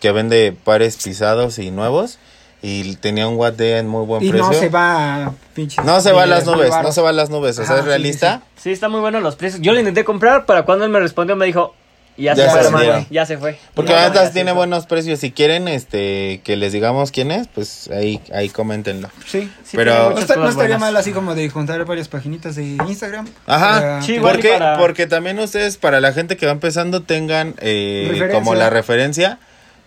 que 0.00 0.12
vende 0.12 0.56
pares 0.64 0.96
pisados 1.02 1.58
y 1.58 1.70
nuevos 1.70 2.18
y 2.62 2.94
tenía 2.96 3.26
un 3.26 3.36
watt 3.36 3.56
de 3.56 3.78
en 3.78 3.88
muy 3.88 4.06
buen 4.06 4.22
Y 4.22 4.30
precio. 4.30 4.46
no 4.46 4.52
se 4.52 4.68
va 4.68 5.24
a 5.26 5.32
pinches. 5.54 5.84
No 5.84 6.00
se 6.00 6.12
va 6.12 6.22
a 6.22 6.26
las 6.26 6.46
nubes, 6.46 6.70
no 6.82 6.92
se 6.92 7.00
va 7.00 7.08
a 7.08 7.12
las 7.12 7.30
nubes, 7.30 7.58
o 7.58 7.64
sea, 7.64 7.76
es 7.76 7.82
sí, 7.82 7.86
realista. 7.88 8.42
Sí, 8.56 8.70
está 8.70 8.88
muy 8.88 9.00
bueno 9.00 9.18
los 9.20 9.34
precios. 9.34 9.60
Yo 9.62 9.72
lo 9.72 9.80
intenté 9.80 10.04
comprar, 10.04 10.46
para 10.46 10.64
cuando 10.64 10.84
él 10.84 10.90
me 10.92 11.00
respondió 11.00 11.34
me 11.34 11.46
dijo, 11.46 11.74
ya, 12.16 12.34
Ya 12.34 12.50
se, 12.50 12.62
se 12.64 12.70
fue, 12.70 12.84
hermano, 12.86 13.06
ya 13.10 13.26
se 13.26 13.38
fue. 13.38 13.58
Porque 13.74 13.92
Ya, 13.92 14.00
la 14.02 14.08
neta 14.08 14.20
ya 14.22 14.26
se 14.28 14.32
tiene 14.34 14.50
fue. 14.50 14.58
buenos 14.58 14.86
precios. 14.86 15.18
Si 15.20 15.30
quieren 15.32 15.66
este 15.68 16.40
que 16.44 16.56
les 16.56 16.72
digamos 16.72 17.10
quién 17.10 17.30
es, 17.30 17.48
pues 17.48 17.88
ahí, 17.90 18.20
ahí 18.34 18.48
coméntenlo. 18.48 19.08
Sí. 19.26 19.50
Sí, 19.64 19.76
pero- 19.76 20.10
No, 20.10 20.18
está- 20.18 20.36
no 20.36 20.48
estaría 20.48 20.76
buenas. 20.76 20.80
mal 20.80 20.96
así 20.96 21.12
como 21.12 21.34
de 21.34 21.48
juntar 21.48 21.84
varias 21.84 22.08
paginitas 22.08 22.56
de 22.56 22.64
Instagram. 22.88 23.26
Ajá. 23.46 23.80
para- 23.80 24.02
Sí, 24.02 24.14
igual 24.14 24.32
¿Por 24.36 24.38
y 24.40 24.42
qué? 24.48 24.52
para- 24.58 24.78
Porque 24.78 25.06
también 25.06 25.38
ustedes, 25.38 25.76
para 25.78 26.00
la 26.00 26.12
gente 26.12 26.36
que 26.36 26.46
va 26.46 26.52
empezando, 26.52 27.02
tengan 27.02 27.54
eh, 27.58 28.28
como 28.32 28.54
la 28.54 28.68
referencia 28.70 29.38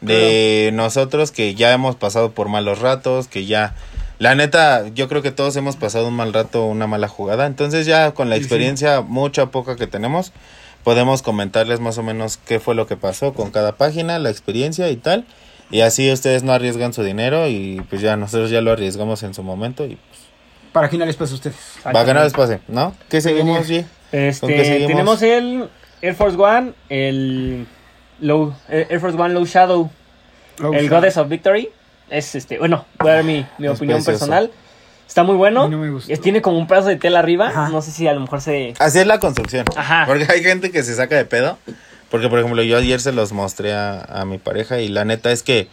de 0.01 0.72
nosotros 0.74 1.32
que 1.32 1.55
ya 1.55 1.72
hemos 1.74 1.96
pasado 1.96 2.32
por 2.32 2.50
malos 2.50 2.79
ratos, 2.79 3.27
que 3.27 3.46
ya... 3.46 3.74
La 4.17 4.34
neta, 4.34 4.88
yo 4.94 5.10
creo 5.10 5.22
que 5.22 5.32
todos 5.32 5.55
hemos 5.58 5.75
pasado 5.75 6.08
un 6.08 6.13
mal 6.13 6.32
rato, 6.32 6.65
una 6.65 6.88
mala 6.88 7.10
jugada. 7.10 7.46
Entonces 7.48 7.86
ya 7.86 8.12
con 8.12 8.29
la 8.29 8.36
Sí, 8.38 8.41
sí. 8.41 8.46
experiencia 8.46 9.01
mucha 9.01 9.48
poca 9.48 9.75
que 9.75 9.88
tenemos, 9.88 10.32
podemos 10.86 11.24
comentarles 11.24 11.80
más 11.82 11.98
o 11.98 12.04
menos 12.04 12.38
qué 12.38 12.62
fue 12.62 12.75
lo 12.75 12.86
que 12.86 12.96
pasó 12.96 13.34
con 13.34 13.50
cada 13.51 13.74
página, 13.75 14.20
la 14.20 14.30
experiencia 14.30 14.89
y 14.92 14.96
tal. 14.96 15.25
Y 15.72 15.82
así 15.82 16.12
ustedes 16.12 16.44
no 16.44 16.54
arriesgan 16.54 16.94
su 16.94 17.04
dinero 17.04 17.48
y 17.48 17.82
pues 17.89 18.01
ya 18.01 18.15
nosotros 18.15 18.51
ya 18.51 18.62
lo 18.62 18.72
arriesgamos 18.72 19.24
en 19.24 19.34
su 19.34 19.42
momento 19.42 19.84
y 19.86 19.98
Para 20.72 20.88
que 20.88 20.98
no 21.00 21.06
les 21.06 21.15
pase 21.15 21.34
a 21.34 21.36
ustedes. 21.36 21.56
va 21.88 22.01
a 22.01 22.04
ganar 22.04 22.27
espacio, 22.27 22.60
¿no? 22.68 22.94
¿Qué 23.10 23.20
seguimos, 23.20 23.68
G? 23.68 23.84
Este, 24.12 24.39
¿Con 24.42 24.50
qué 24.50 24.63
seguimos? 24.63 24.92
tenemos 24.92 25.22
el 25.24 25.70
Air 26.04 26.13
Force 26.15 26.38
One, 26.38 26.74
el 26.89 27.65
Low, 28.20 28.54
Air 28.70 29.00
Force 29.00 29.18
One 29.20 29.34
Low 29.34 29.46
Shadow, 29.46 29.89
el 30.72 30.88
Goddess 30.88 31.18
of 31.18 31.27
Victory. 31.27 31.70
Es 32.12 32.36
este, 32.36 32.60
bueno, 32.60 32.86
voy 33.00 33.10
a 33.10 33.13
dar 33.15 33.24
mi, 33.24 33.44
mi 33.58 33.68
opinión 33.68 33.98
precioso. 34.04 34.12
personal. 34.12 34.51
Está 35.08 35.24
muy 35.24 35.36
bueno. 35.36 35.64
A 35.64 35.68
mí 35.68 35.76
no 35.76 35.82
me 35.82 35.90
gustó. 35.92 36.14
Tiene 36.18 36.42
como 36.42 36.58
un 36.58 36.68
pedazo 36.68 36.88
de 36.90 36.96
tela 36.98 37.20
arriba. 37.20 37.48
Ajá. 37.50 37.70
No 37.70 37.82
sé 37.82 37.92
si 37.92 38.08
a 38.08 38.14
lo 38.14 38.20
mejor 38.22 38.42
se. 38.42 38.74
Así 38.80 39.00
es 39.00 39.08
la 39.08 39.20
construcción. 39.20 39.66
Ajá. 39.76 40.04
Porque 40.08 40.26
hay 40.30 40.44
gente 40.44 40.72
que 40.72 40.84
se 40.84 40.96
saca 40.96 41.16
de 41.16 41.26
pedo. 41.26 41.58
Porque, 42.10 42.30
por 42.30 42.40
ejemplo, 42.40 42.62
yo 42.64 42.78
ayer 42.78 43.00
se 43.02 43.12
los 43.12 43.32
mostré 43.34 43.74
a, 43.74 44.02
a 44.02 44.26
mi 44.26 44.38
pareja 44.38 44.80
y 44.80 44.88
la 44.90 45.06
neta 45.06 45.32
es 45.32 45.42
que, 45.44 45.68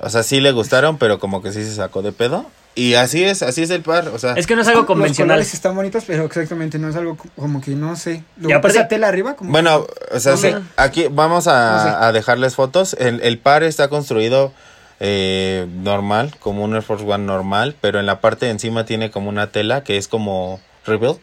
o 0.00 0.10
sea, 0.10 0.22
sí 0.22 0.40
le 0.40 0.52
gustaron, 0.52 0.98
pero 0.98 1.18
como 1.18 1.42
que 1.42 1.52
sí 1.52 1.62
se 1.64 1.74
sacó 1.74 2.02
de 2.02 2.12
pedo. 2.12 2.46
Y 2.76 2.94
así 2.94 3.22
es, 3.22 3.42
así 3.42 3.62
es 3.62 3.70
el 3.70 3.82
par. 3.82 4.08
O 4.08 4.18
sea, 4.18 4.32
Es 4.34 4.48
que 4.48 4.56
no 4.56 4.62
es 4.62 4.66
algo 4.68 4.80
Los 4.80 4.86
convencional. 4.88 5.36
colores 5.36 5.54
están 5.54 5.76
bonitos, 5.76 6.04
pero 6.06 6.24
exactamente 6.24 6.76
no 6.80 6.88
es 6.88 6.96
algo 6.96 7.16
co- 7.16 7.28
como 7.36 7.60
que 7.60 7.70
no 7.72 7.94
sé. 7.94 8.24
Y 8.42 8.50
aparte- 8.50 8.78
esa 8.78 8.88
tela 8.88 9.06
arriba, 9.06 9.36
como 9.36 9.52
bueno, 9.52 9.86
o 10.10 10.18
sea, 10.20 10.32
No 10.32 10.38
sí, 10.38 10.50
sé. 10.50 10.56
aquí 10.76 11.06
vamos 11.10 11.46
a, 11.46 11.76
No 11.76 11.82
sé. 12.00 12.04
a 12.06 12.12
dejarles 12.12 12.56
fotos. 12.56 12.94
El, 12.98 13.20
el 13.22 13.38
par 13.38 13.62
está 13.62 13.86
construido 13.88 14.52
eh, 15.00 15.66
normal, 15.82 16.34
como 16.40 16.64
un 16.64 16.74
Air 16.74 16.82
Force 16.82 17.04
One 17.04 17.24
normal, 17.24 17.74
pero 17.80 18.00
en 18.00 18.06
la 18.06 18.20
parte 18.20 18.46
de 18.46 18.52
encima 18.52 18.84
tiene 18.84 19.10
como 19.10 19.28
una 19.28 19.48
tela 19.48 19.82
que 19.84 19.96
es 19.96 20.08
como 20.08 20.60
rebuild. 20.86 21.18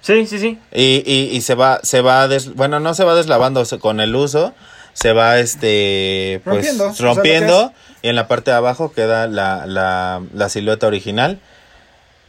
Sí, 0.00 0.26
sí, 0.26 0.38
sí. 0.38 0.58
Y, 0.72 1.02
y, 1.06 1.30
y 1.36 1.40
se 1.42 1.54
va, 1.54 1.80
se 1.82 2.00
va, 2.00 2.26
des- 2.28 2.54
bueno, 2.54 2.80
no 2.80 2.94
se 2.94 3.04
va 3.04 3.14
deslavando 3.14 3.62
con 3.80 4.00
el 4.00 4.16
uso, 4.16 4.52
se 4.94 5.12
va, 5.12 5.38
este, 5.38 6.40
pues, 6.44 6.54
Rompiendo, 6.56 6.88
o 6.88 6.92
sea, 6.92 7.06
lo 7.06 7.14
rompiendo, 7.14 7.72
y 8.02 8.08
en 8.08 8.16
la 8.16 8.26
parte 8.26 8.50
de 8.50 8.56
abajo 8.56 8.92
queda 8.92 9.28
la, 9.28 9.66
la, 9.66 10.20
la 10.34 10.48
silueta 10.48 10.86
original. 10.88 11.38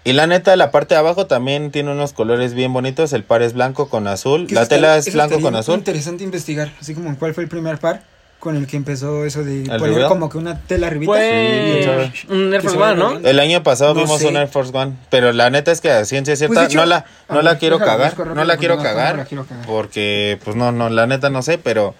Y 0.05 0.11
la 0.13 0.27
neta, 0.27 0.55
la 0.57 0.69
parte 0.69 0.95
de 0.95 0.99
abajo 0.99 1.27
también 1.27 1.71
tiene 1.71 1.91
unos 1.91 2.11
colores 2.13 2.53
bien 2.53 2.73
bonitos, 2.73 3.13
el 3.13 3.23
par 3.23 3.41
es 3.41 3.53
blanco 3.53 3.87
con 3.89 4.05
azul, 4.07 4.47
la 4.51 4.67
tela 4.67 4.97
es 4.97 5.11
blanco 5.13 5.39
con 5.39 5.55
azul. 5.55 5.75
interesante 5.75 6.25
investigar, 6.25 6.71
así 6.79 6.93
como 6.93 7.17
cuál 7.17 7.33
fue 7.33 7.43
el 7.43 7.49
primer 7.49 7.79
par 7.79 8.03
con 8.43 8.57
el 8.57 8.67
que 8.67 8.75
empezó 8.75 9.23
eso 9.23 9.41
de 9.45 9.63
poner 9.79 10.05
como 10.07 10.27
que 10.27 10.37
una 10.37 10.59
tela 10.59 10.87
arribita. 10.87 11.13
Fue 11.13 12.11
Sí, 12.13 12.27
un 12.29 12.53
Air 12.53 12.61
Force 12.61 12.77
One, 12.77 12.95
¿no? 12.95 13.17
El 13.25 13.39
año 13.39 13.63
pasado 13.63 13.93
No 13.93 14.01
vimos 14.01 14.19
sé. 14.19 14.27
un 14.27 14.35
Air 14.35 14.49
Force 14.49 14.75
One, 14.77 14.91
pero 15.09 15.31
la 15.31 15.49
neta 15.49 15.71
es 15.71 15.79
que 15.79 15.89
a 15.89 16.03
ciencia 16.03 16.35
cierta 16.35 16.55
Pues, 16.55 16.67
hecho, 16.67 16.79
no 16.79 16.85
la, 16.85 17.05
no 17.29 17.39
a 17.39 17.41
la 17.41 17.51
ver, 17.51 17.59
quiero 17.59 17.79
cagar, 17.79 18.17
no 18.35 18.43
la 18.43 18.57
quiero 18.57 18.75
no, 18.75 18.83
no 18.83 18.89
cagar, 18.89 19.15
la 19.15 19.23
quiero 19.25 19.45
cagar. 19.45 19.65
porque 19.65 20.37
pues 20.43 20.57
no, 20.57 20.73
no, 20.73 20.89
la 20.89 21.07
neta 21.07 21.29
no 21.29 21.41
sé, 21.41 21.57
pero 21.57 21.95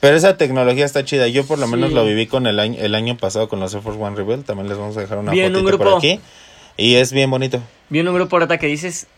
pero 0.00 0.16
esa 0.16 0.38
tecnología 0.38 0.86
está 0.86 1.04
chida. 1.04 1.28
Yo 1.28 1.44
por 1.44 1.58
lo 1.58 1.66
menos 1.66 1.90
Sí. 1.90 1.94
lo 1.94 2.06
viví 2.06 2.26
con 2.26 2.46
el 2.46 2.58
año, 2.58 2.78
el 2.80 2.94
año 2.94 3.18
pasado 3.18 3.50
con 3.50 3.60
los 3.60 3.74
Air 3.74 3.82
Force 3.82 4.00
One 4.00 4.16
Rebel, 4.16 4.44
también 4.44 4.70
les 4.70 4.78
vamos 4.78 4.96
a 4.96 5.00
dejar 5.00 5.18
una 5.18 5.30
Bien, 5.32 5.54
un 5.54 5.62
fotito 5.62 5.76
por 5.78 5.98
aquí 5.98 6.20
y 6.78 6.94
es 6.94 7.12
bien 7.12 7.30
bonito. 7.30 7.60
Vi 7.90 8.00
un 8.00 8.14
grupo 8.14 8.36
ahorita 8.36 8.56
que 8.56 8.66
dices 8.66 9.08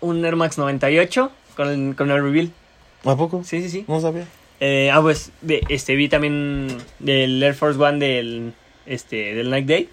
un 0.00 0.24
Air 0.24 0.34
Max 0.34 0.58
98 0.58 1.30
con 1.56 1.68
el, 1.68 1.94
con 1.94 2.10
el 2.10 2.20
reveal. 2.20 2.50
¿A 3.04 3.14
poco? 3.14 3.44
Sí, 3.44 3.62
sí, 3.62 3.70
sí. 3.70 3.84
No 3.86 4.00
sabía. 4.00 4.24
Eh, 4.60 4.90
ah, 4.92 5.00
pues 5.02 5.30
de, 5.42 5.62
este, 5.68 5.94
vi 5.96 6.08
también 6.08 6.68
del 6.98 7.42
Air 7.42 7.54
Force 7.54 7.80
One 7.80 7.98
del, 7.98 8.52
este, 8.86 9.34
del 9.34 9.50
Night 9.50 9.66
Day. 9.66 9.88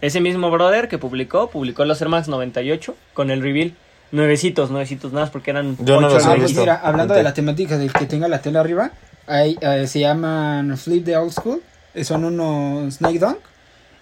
Ese 0.00 0.20
mismo 0.20 0.50
brother 0.50 0.88
que 0.88 0.98
publicó, 0.98 1.50
publicó 1.50 1.84
los 1.84 2.00
Air 2.00 2.10
Max 2.10 2.28
98 2.28 2.94
con 3.14 3.30
el 3.30 3.42
reveal. 3.42 3.74
Nuevecitos, 4.12 4.70
nuevecitos 4.70 5.12
nada 5.12 5.24
más 5.24 5.30
porque 5.30 5.50
eran 5.50 5.76
Yo 5.84 6.00
no 6.00 6.08
los 6.08 6.22
he 6.22 6.26
nueve. 6.26 6.42
visto. 6.44 6.60
mira, 6.60 6.76
hablando 6.76 7.14
de 7.14 7.22
la 7.22 7.34
temática 7.34 7.78
del 7.78 7.92
que 7.92 8.06
tenga 8.06 8.28
la 8.28 8.40
tela 8.42 8.60
arriba, 8.60 8.92
hay, 9.26 9.56
eh, 9.60 9.86
se 9.88 10.00
llaman 10.00 10.76
Flip 10.76 11.04
the 11.04 11.16
Old 11.16 11.32
School, 11.32 11.62
eh, 11.94 12.04
son 12.04 12.24
unos 12.24 12.94
Snake 12.94 13.18
Dunk. 13.18 13.38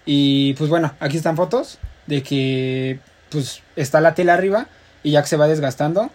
Y 0.05 0.53
pues 0.55 0.69
bueno, 0.69 0.91
aquí 0.99 1.17
están 1.17 1.35
fotos 1.35 1.79
de 2.05 2.21
que 2.21 2.99
pues 3.29 3.61
está 3.75 4.01
la 4.01 4.13
tela 4.13 4.33
arriba 4.33 4.67
y 5.01 5.11
ya 5.11 5.21
que 5.21 5.27
se 5.29 5.37
va 5.37 5.47
desgastando, 5.47 6.11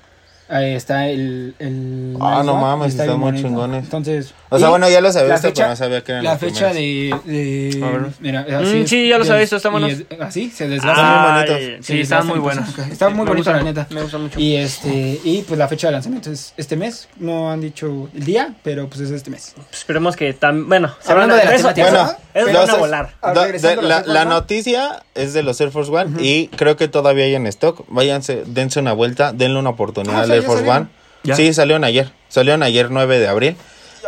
ahí 0.48 0.74
está 0.74 1.08
el... 1.08 1.54
el 1.58 2.16
Ah, 2.20 2.42
no 2.44 2.56
mames, 2.56 2.88
está 2.92 3.04
están 3.04 3.18
muy 3.20 3.30
bonito. 3.30 3.48
chingones. 3.48 3.84
Entonces... 3.84 4.34
O 4.50 4.58
sea, 4.58 4.70
bueno, 4.70 4.88
ya 4.88 5.02
los 5.02 5.14
había 5.14 5.28
la 5.28 5.34
visto, 5.34 5.48
fecha- 5.48 5.62
pero 5.64 5.68
no 5.70 5.76
sabía 5.76 6.02
que 6.04 6.12
eran 6.12 6.24
La 6.24 6.30
los 6.32 6.40
fecha 6.40 6.70
primeros. 6.70 7.24
de... 7.26 7.32
de- 7.32 7.84
A 7.84 7.90
ver. 7.90 8.00
mira, 8.20 8.46
Mm, 8.48 8.54
así 8.54 8.76
es, 8.78 8.88
sí, 8.90 9.08
ya 9.08 9.18
los 9.18 9.26
de- 9.26 9.32
había 9.34 9.40
visto, 9.42 9.56
están 9.56 9.72
buenos. 9.72 9.92
es- 9.92 10.04
Así, 10.20 10.50
se 10.50 10.68
desgasta. 10.68 11.02
Ah, 11.04 11.44
muy 11.46 11.54
bonitos. 11.54 11.86
sí, 11.86 12.00
están 12.00 12.26
muy 12.26 12.38
desgastan, 12.38 12.42
buenos. 12.42 12.74
pues, 12.74 12.88
Está 12.90 13.08
muy 13.10 13.18
Me 13.24 13.28
bonito, 13.30 13.50
gusta- 13.50 13.56
la 13.58 13.62
neta. 13.62 13.86
Me 13.90 14.02
gusta 14.02 14.18
mucho. 14.18 14.40
Y 14.40 14.56
este 14.56 15.20
y 15.22 15.42
pues 15.46 15.58
la 15.58 15.68
fecha 15.68 15.88
de 15.88 15.92
lanzamiento 15.92 16.30
es 16.30 16.54
este 16.56 16.76
mes. 16.76 17.08
No 17.18 17.50
han 17.52 17.60
dicho 17.60 18.08
el 18.14 18.24
día, 18.24 18.54
pero 18.62 18.88
pues 18.88 19.00
es 19.02 19.10
este 19.10 19.30
mes. 19.30 19.54
Esperemos 19.70 20.16
que 20.16 20.32
tan 20.32 20.66
bueno. 20.66 20.94
se 21.00 21.12
Hablando 21.12 21.34
van 21.36 21.40
a- 21.46 21.50
de 21.50 21.50
la 21.50 21.56
eso- 21.56 21.68
Bueno, 21.74 22.52
los- 22.52 22.54
van 22.66 22.70
a 22.70 22.74
volar. 22.78 23.06
De- 23.20 23.34
la, 23.34 23.44
Air 23.46 23.60
Force 23.60 24.12
la 24.12 24.24
noticia 24.24 25.02
es 25.14 25.34
de 25.34 25.42
los 25.42 25.60
Air 25.60 25.70
Force 25.72 25.90
One 25.92 26.22
y 26.24 26.48
creo 26.48 26.76
que 26.76 26.88
todavía 26.88 27.24
hay 27.24 27.34
en 27.34 27.46
stock. 27.48 27.84
Váyanse, 27.88 28.44
dense 28.46 28.80
una 28.80 28.92
vuelta, 28.94 29.32
denle 29.34 29.58
una 29.58 29.70
oportunidad 29.70 30.22
Ah, 30.22 30.26
Air 30.38 30.46
Force 30.46 30.60
salieron. 30.64 30.82
One. 30.82 30.88
Ya. 31.24 31.36
Sí, 31.36 31.52
salieron 31.54 31.84
ayer. 31.84 32.12
Salieron 32.28 32.62
ayer 32.62 32.90
9 32.90 33.18
de 33.18 33.28
abril. 33.28 33.56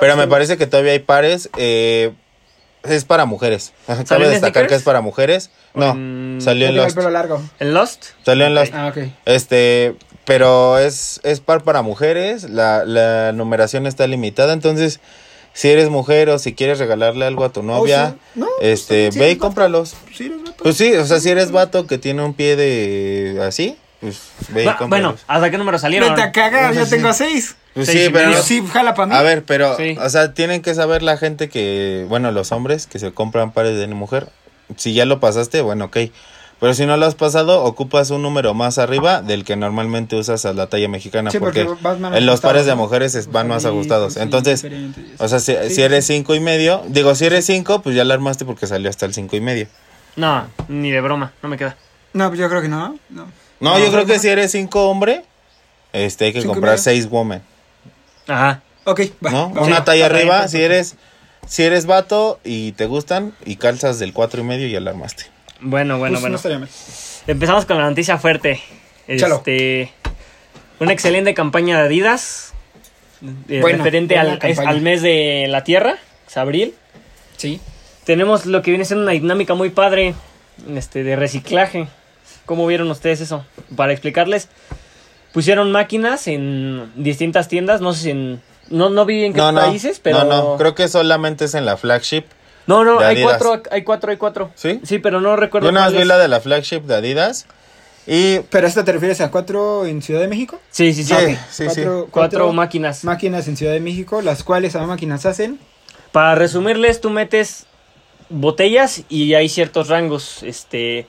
Pero 0.00 0.16
me 0.16 0.26
parece 0.28 0.56
que 0.56 0.66
todavía 0.66 0.92
hay 0.92 0.98
pares. 1.00 1.50
eh, 1.56 2.12
es 2.82 3.04
para 3.04 3.26
mujeres. 3.26 3.72
Cabe 3.86 4.06
¿Salió 4.06 4.28
destacar 4.30 4.66
que 4.66 4.74
es 4.74 4.82
para 4.82 5.02
mujeres. 5.02 5.50
No, 5.74 5.88
salió 6.40 6.40
en 6.40 6.40
Tiene 6.40 6.68
el 6.70 6.76
Lost. 6.76 6.96
pelo 6.96 7.10
largo. 7.10 7.42
¿En 7.58 7.74
Lost? 7.74 8.04
Salió 8.24 8.46
en 8.46 8.54
Lost. 8.54 8.72
Ah, 8.74 8.88
ok. 8.88 8.98
Este, 9.26 9.94
pero 10.24 10.78
es, 10.78 11.20
es 11.22 11.40
par 11.40 11.62
para 11.62 11.82
mujeres, 11.82 12.48
la, 12.48 12.84
la 12.86 13.32
numeración 13.32 13.86
está 13.86 14.06
limitada, 14.06 14.52
entonces 14.54 15.00
si 15.52 15.68
eres 15.68 15.90
mujer 15.90 16.30
o 16.30 16.38
si 16.38 16.54
quieres 16.54 16.78
regalarle 16.78 17.26
algo 17.26 17.44
a 17.44 17.52
tu 17.52 17.62
novia, 17.62 18.10
sí. 18.34 18.40
No, 18.40 18.46
este, 18.62 19.12
sí, 19.12 19.18
ve 19.18 19.32
y 19.32 19.36
cómpralos. 19.36 19.94
Sí, 20.14 20.26
eres 20.26 20.38
vato. 20.42 20.62
Pues 20.62 20.76
sí, 20.76 20.94
o 20.94 21.04
sea, 21.04 21.20
si 21.20 21.28
eres 21.28 21.50
vato 21.50 21.86
que 21.86 21.98
tiene 21.98 22.22
un 22.24 22.32
pie 22.34 22.56
de 22.56 23.42
así, 23.46 23.76
pues 24.00 24.20
ve 24.48 24.62
y 24.62 24.66
Va- 24.66 24.72
bueno, 24.72 24.78
cómpralos. 24.78 25.20
¿hasta 25.26 25.50
qué 25.50 25.58
número 25.58 25.78
salieron? 25.78 26.10
Vete 26.10 26.22
a 26.22 26.32
cagar, 26.32 26.74
yo 26.74 26.84
sí. 26.84 26.90
tengo 26.90 27.12
seis. 27.12 27.56
Pues 27.74 27.86
seis 27.86 27.98
sí, 28.00 28.06
y 28.06 28.10
pero 28.10 28.28
medio. 28.30 28.42
Sí, 28.42 28.64
jala 28.72 28.94
para 28.94 29.06
mí. 29.06 29.14
a 29.14 29.22
ver, 29.22 29.44
pero, 29.44 29.76
Sí. 29.76 29.96
o 30.00 30.08
sea, 30.10 30.34
tienen 30.34 30.62
que 30.62 30.74
saber 30.74 31.02
la 31.02 31.16
gente 31.16 31.48
que, 31.48 32.06
bueno, 32.08 32.32
los 32.32 32.50
hombres 32.52 32.86
que 32.86 32.98
se 32.98 33.12
compran 33.12 33.52
pares 33.52 33.78
de 33.78 33.86
mujer, 33.88 34.28
si 34.76 34.94
ya 34.94 35.04
lo 35.04 35.20
pasaste, 35.20 35.60
bueno, 35.62 35.86
ok. 35.86 35.96
Pero 36.58 36.74
si 36.74 36.84
no 36.84 36.98
lo 36.98 37.06
has 37.06 37.14
pasado, 37.14 37.64
ocupas 37.64 38.10
un 38.10 38.20
número 38.20 38.52
más 38.52 38.76
arriba 38.76 39.22
del 39.22 39.44
que 39.46 39.56
normalmente 39.56 40.14
usas 40.16 40.44
a 40.44 40.52
la 40.52 40.66
talla 40.66 40.88
mexicana. 40.88 41.30
Sí, 41.30 41.38
porque 41.38 41.64
porque 41.64 41.82
vas 41.82 41.98
más 41.98 42.14
en 42.14 42.26
los 42.26 42.34
ajustado, 42.34 42.52
pares 42.52 42.66
de 42.66 42.72
¿no? 42.72 42.76
mujeres 42.82 43.14
es- 43.14 43.32
van 43.32 43.48
más 43.48 43.64
ajustados. 43.64 44.18
Entonces, 44.18 44.66
o 45.18 45.26
sea, 45.28 45.40
si, 45.40 45.54
Sí, 45.68 45.74
si 45.76 45.82
eres 45.82 46.06
cinco 46.06 46.34
y 46.34 46.40
medio, 46.40 46.82
digo, 46.88 47.14
si 47.14 47.24
eres 47.24 47.46
cinco, 47.46 47.80
pues 47.80 47.96
ya 47.96 48.04
la 48.04 48.12
armaste 48.12 48.44
porque 48.44 48.66
salió 48.66 48.90
hasta 48.90 49.06
el 49.06 49.14
cinco 49.14 49.36
y 49.36 49.40
medio. 49.40 49.68
No, 50.16 50.48
ni 50.68 50.90
de 50.90 51.00
broma, 51.00 51.32
no 51.42 51.48
me 51.48 51.56
queda. 51.56 51.76
No, 52.12 52.28
pues 52.28 52.38
yo 52.38 52.48
creo 52.50 52.60
que 52.60 52.68
no. 52.68 52.98
No, 53.08 53.26
No, 53.60 53.78
yo 53.78 53.90
creo 53.92 54.06
que 54.06 54.18
si 54.18 54.28
eres 54.28 54.52
cinco 54.52 54.88
hombre, 54.88 55.22
este, 55.92 56.26
hay 56.26 56.32
que 56.32 56.40
Cinco 56.40 56.52
y 56.52 56.54
comprar 56.54 56.72
medio. 56.74 56.82
seis 56.82 57.06
women, 57.10 57.42
Ajá. 58.26 58.62
Ok, 58.84 59.00
va. 59.24 59.30
¿no? 59.30 59.50
vamos. 59.50 59.66
Una 59.68 59.84
talla 59.84 60.06
arriba, 60.06 60.48
si 60.48 60.60
eres, 60.62 60.96
si 61.46 61.62
eres 61.64 61.84
vato 61.86 62.40
y 62.44 62.72
te 62.72 62.86
gustan 62.86 63.34
y 63.44 63.56
calzas 63.56 63.98
del 63.98 64.12
cuatro 64.12 64.40
y 64.40 64.44
medio, 64.44 64.66
ya 64.68 64.80
la 64.80 64.90
armaste. 64.90 65.24
Bueno, 65.60 65.98
bueno, 65.98 66.14
Pues 66.14 66.20
bueno. 66.22 66.32
no 66.32 66.36
estaría 66.36 66.58
mal. 66.58 66.68
Empezamos 67.26 67.66
con 67.66 67.76
la 67.78 67.88
noticia 67.88 68.16
fuerte. 68.18 68.60
Échalo. 69.06 69.36
Este, 69.36 69.92
una 70.78 70.92
excelente 70.92 71.34
campaña 71.34 71.78
de 71.78 71.84
Adidas. 71.86 72.54
eh, 73.48 73.60
Buena, 73.60 73.78
referente 73.78 74.14
buena 74.14 74.30
al, 74.30 74.36
es- 74.36 74.40
campaña. 74.56 74.70
al 74.70 74.80
mes 74.80 75.02
de 75.02 75.44
la 75.48 75.62
Tierra, 75.64 75.96
es 76.26 76.36
abril. 76.38 76.74
Sí. 77.36 77.60
tenemos 78.04 78.46
lo 78.46 78.62
que 78.62 78.70
viene 78.70 78.84
siendo 78.86 79.02
una 79.04 79.12
dinámica 79.12 79.54
muy 79.54 79.68
padre 79.70 80.14
este, 80.74 81.02
de 81.04 81.16
reciclaje. 81.16 81.88
¿Cómo 82.50 82.66
vieron 82.66 82.90
ustedes 82.90 83.20
eso? 83.20 83.44
Para 83.76 83.92
explicarles, 83.92 84.48
pusieron 85.32 85.70
máquinas 85.70 86.26
en 86.26 86.90
distintas 86.96 87.46
tiendas, 87.46 87.80
no 87.80 87.92
sé 87.92 88.02
si 88.02 88.10
en... 88.10 88.42
No, 88.70 88.90
no 88.90 89.04
vi 89.04 89.24
en 89.24 89.32
qué 89.34 89.38
No, 89.38 89.52
no. 89.52 89.60
países, 89.60 90.00
pero... 90.00 90.24
No, 90.24 90.24
no. 90.24 90.56
Creo 90.56 90.74
que 90.74 90.88
solamente 90.88 91.44
es 91.44 91.54
en 91.54 91.64
la 91.64 91.76
flagship. 91.76 92.24
No, 92.66 92.82
no, 92.82 92.98
hay 92.98 93.22
cuatro, 93.22 93.62
hay 93.70 93.84
cuatro, 93.84 94.10
hay 94.10 94.16
cuatro. 94.16 94.50
¿Sí? 94.56 94.80
Sí, 94.82 94.98
pero 94.98 95.20
no 95.20 95.36
recuerdo 95.36 95.68
Yo 95.68 95.72
nada 95.72 95.86
más 95.90 95.94
vi 95.96 96.04
la 96.04 96.18
de 96.18 96.26
la 96.26 96.40
flagship 96.40 96.80
de 96.80 96.96
Adidas. 96.96 97.46
Y. 98.08 98.40
¿Pero 98.50 98.66
esto 98.66 98.82
te 98.82 98.90
refieres 98.90 99.20
a 99.20 99.30
cuatro 99.30 99.86
en 99.86 100.02
Ciudad 100.02 100.20
de 100.20 100.26
México? 100.26 100.60
Sí, 100.72 100.92
sí, 100.92 101.04
sí. 101.04 101.14
Sí, 101.14 101.36
sí, 101.50 101.70
sí. 101.70 101.82
cuatro, 101.84 102.08
Cuatro 102.10 102.52
máquinas. 102.52 103.04
máquinas 103.04 103.46
en 103.46 103.56
Ciudad 103.56 103.74
de 103.74 103.80
México, 103.80 104.22
las 104.22 104.42
cuales 104.42 104.74
a 104.74 104.84
máquinas 104.86 105.24
hacen. 105.24 105.60
Para 106.10 106.34
resumirles, 106.34 107.00
tú 107.00 107.10
metes 107.10 107.66
botellas 108.28 109.02
y 109.08 109.34
hay 109.34 109.48
ciertos 109.48 109.86
rangos, 109.86 110.42
este, 110.42 111.06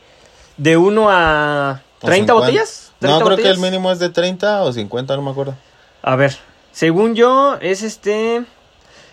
de 0.57 0.77
1 0.77 1.07
a 1.09 1.81
o 2.01 2.05
30 2.05 2.33
50. 2.33 2.33
botellas. 2.33 2.91
No, 2.99 3.17
30 3.17 3.25
creo 3.25 3.37
que 3.37 3.49
el 3.49 3.59
mínimo 3.59 3.91
es 3.91 3.99
de 3.99 4.09
30 4.09 4.63
o 4.63 4.73
50, 4.73 5.15
no 5.15 5.21
me 5.21 5.31
acuerdo. 5.31 5.55
A 6.01 6.15
ver, 6.15 6.37
según 6.71 7.15
yo, 7.15 7.57
es 7.61 7.83
este... 7.83 8.43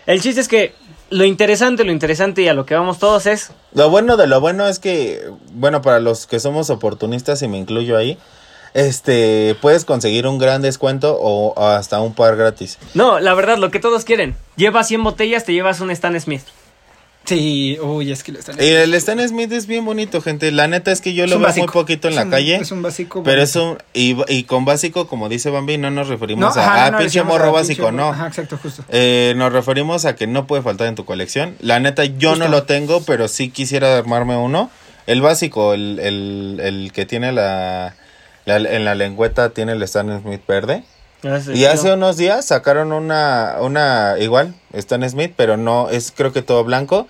El 0.05 0.21
chiste 0.21 0.41
es 0.41 0.47
que 0.47 0.73
lo 1.09 1.23
interesante, 1.23 1.83
lo 1.83 1.91
interesante 1.91 2.41
y 2.41 2.47
a 2.47 2.53
lo 2.53 2.65
que 2.65 2.75
vamos 2.75 2.99
todos 2.99 3.25
es... 3.25 3.51
Lo 3.73 3.89
bueno 3.89 4.17
de 4.17 4.27
lo 4.27 4.41
bueno 4.41 4.67
es 4.67 4.79
que, 4.79 5.29
bueno, 5.53 5.81
para 5.81 5.99
los 5.99 6.25
que 6.25 6.39
somos 6.39 6.69
oportunistas 6.69 7.41
y 7.41 7.47
me 7.47 7.57
incluyo 7.57 7.97
ahí, 7.97 8.17
este, 8.73 9.55
puedes 9.61 9.85
conseguir 9.85 10.27
un 10.27 10.37
gran 10.37 10.61
descuento 10.61 11.17
o 11.19 11.59
hasta 11.61 12.01
un 12.01 12.13
par 12.13 12.35
gratis. 12.35 12.77
No, 12.93 13.19
la 13.19 13.33
verdad, 13.33 13.57
lo 13.57 13.71
que 13.71 13.79
todos 13.79 14.05
quieren. 14.05 14.35
Llevas 14.55 14.87
100 14.87 15.03
botellas, 15.03 15.45
te 15.45 15.53
llevas 15.53 15.79
un 15.79 15.91
Stan 15.91 16.19
Smith. 16.19 16.43
Sí, 17.25 17.77
uy, 17.79 18.11
es 18.11 18.23
que 18.23 18.31
lo 18.31 18.39
están. 18.39 18.55
Y 18.59 18.65
el 18.65 18.91
Stan 18.95 19.19
Smith 19.27 19.51
es 19.51 19.67
bien 19.67 19.85
bonito, 19.85 20.19
gente. 20.19 20.51
La 20.51 20.67
neta 20.67 20.91
es 20.91 20.99
que 20.99 21.13
yo 21.13 21.25
Es 21.25 21.29
lo 21.29 21.37
veo 21.37 21.47
básico. 21.47 21.67
muy 21.67 21.73
poquito 21.73 22.07
en 22.07 22.15
la 22.15 22.23
un- 22.23 22.31
calle. 22.31 22.55
Es 22.55 22.71
un 22.71 22.81
básico. 22.81 23.21
Pero 23.21 23.41
bonito. 23.41 23.43
es 23.43 23.55
un, 23.55 23.77
y, 23.93 24.17
y 24.39 24.43
con 24.45 24.65
básico, 24.65 25.07
como 25.07 25.29
dice 25.29 25.51
Bambi, 25.51 25.77
no 25.77 25.91
nos 25.91 26.07
referimos 26.07 26.55
No, 26.55 26.61
a, 26.61 26.65
ajá, 26.65 26.85
ah, 26.87 26.91
no, 26.91 26.97
pinche 26.97 27.21
morro 27.21 27.49
a 27.49 27.51
básico, 27.51 27.83
pinche- 27.87 27.95
no. 27.97 28.09
Ajá, 28.09 28.27
exacto, 28.27 28.57
justo. 28.61 28.83
Eh, 28.89 29.33
nos 29.37 29.53
referimos 29.53 30.05
a 30.05 30.15
que 30.15 30.25
no 30.25 30.47
puede 30.47 30.63
faltar 30.63 30.87
en 30.87 30.95
tu 30.95 31.05
colección. 31.05 31.55
La 31.59 31.79
neta, 31.79 32.03
yo 32.05 32.35
no 32.35 32.47
lo 32.47 32.63
tengo, 32.63 33.01
pero 33.03 33.27
sí 33.27 33.49
quisiera 33.51 33.95
armarme 33.97 34.35
uno. 34.35 34.71
El 35.05 35.21
básico, 35.21 35.75
el, 35.75 35.99
el, 35.99 36.59
el 36.63 36.91
que 36.93 37.05
tiene 37.05 37.31
la, 37.31 37.95
la- 38.45 38.55
En 38.57 38.85
la 38.85 38.95
lengüeta 38.95 39.51
tiene 39.51 39.73
el 39.73 39.83
Stan 39.83 40.19
Smith 40.21 40.41
verde. 40.47 40.83
Y 41.53 41.65
hace 41.65 41.91
unos 41.93 42.17
días 42.17 42.45
sacaron 42.45 42.91
una, 42.93 43.57
una 43.59 44.15
igual, 44.19 44.53
Stan 44.73 45.07
Smith, 45.09 45.33
pero 45.35 45.57
no, 45.57 45.89
es 45.89 46.13
creo 46.15 46.31
que 46.31 46.41
todo 46.41 46.63
blanco. 46.63 47.07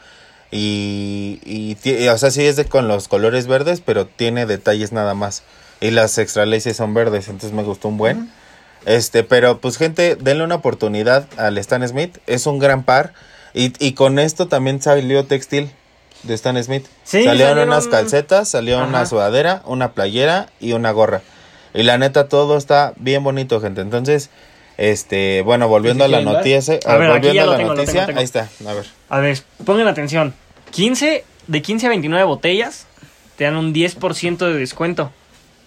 Y, 0.51 1.39
y, 1.45 2.07
o 2.07 2.17
sea, 2.17 2.31
sí 2.31 2.45
es 2.45 2.55
de, 2.55 2.65
con 2.65 2.87
los 2.87 3.07
colores 3.07 3.47
verdes, 3.47 3.81
pero 3.81 4.07
tiene 4.07 4.45
detalles 4.45 4.91
nada 4.91 5.13
más. 5.13 5.43
Y 5.79 5.91
las 5.91 6.17
extra 6.17 6.45
laces 6.45 6.75
son 6.77 6.93
verdes, 6.93 7.27
entonces 7.27 7.53
me 7.53 7.63
gustó 7.63 7.87
un 7.87 7.97
buen. 7.97 8.31
Este, 8.85 9.23
pero 9.23 9.59
pues 9.59 9.77
gente, 9.77 10.15
denle 10.15 10.43
una 10.43 10.55
oportunidad 10.55 11.27
al 11.37 11.57
Stan 11.59 11.87
Smith, 11.87 12.17
es 12.27 12.47
un 12.47 12.59
gran 12.59 12.83
par. 12.83 13.13
Y, 13.53 13.73
y 13.83 13.93
con 13.93 14.19
esto 14.19 14.47
también 14.47 14.81
salió 14.81 15.25
textil 15.25 15.69
de 16.23 16.33
Stan 16.33 16.61
Smith. 16.63 16.85
Sí, 17.03 17.23
salieron, 17.23 17.57
salieron- 17.57 17.67
unas 17.67 17.87
calcetas, 17.87 18.49
salió 18.49 18.83
una 18.83 19.05
sudadera, 19.05 19.61
una 19.65 19.93
playera 19.93 20.47
y 20.59 20.73
una 20.73 20.91
gorra. 20.91 21.21
Y 21.73 21.83
la 21.83 21.97
neta 21.97 22.27
todo 22.27 22.57
está 22.57 22.93
bien 22.97 23.23
bonito, 23.23 23.59
gente. 23.61 23.81
Entonces, 23.81 24.29
este, 24.77 25.41
bueno, 25.41 25.67
volviendo 25.67 26.03
a 26.03 26.07
la 26.07 26.21
noticia, 26.21 26.79
A 26.85 26.95
ver, 26.97 27.11
aquí 27.11 27.27
volviendo 27.27 27.33
ya 27.33 27.43
a 27.43 27.45
la 27.47 27.57
tengo, 27.57 27.69
lo 27.69 27.75
noticia, 27.75 27.93
tengo, 27.93 28.07
tengo. 28.07 28.19
ahí 28.19 28.25
está, 28.25 28.49
a 28.67 28.73
ver. 28.73 28.85
A 29.09 29.19
ver, 29.19 29.37
pongan 29.65 29.87
atención. 29.87 30.33
15, 30.71 31.23
de 31.47 31.61
15 31.61 31.85
a 31.85 31.89
29 31.89 32.23
botellas 32.25 32.85
te 33.37 33.43
dan 33.45 33.55
un 33.55 33.73
10% 33.73 34.37
de 34.37 34.53
descuento. 34.53 35.11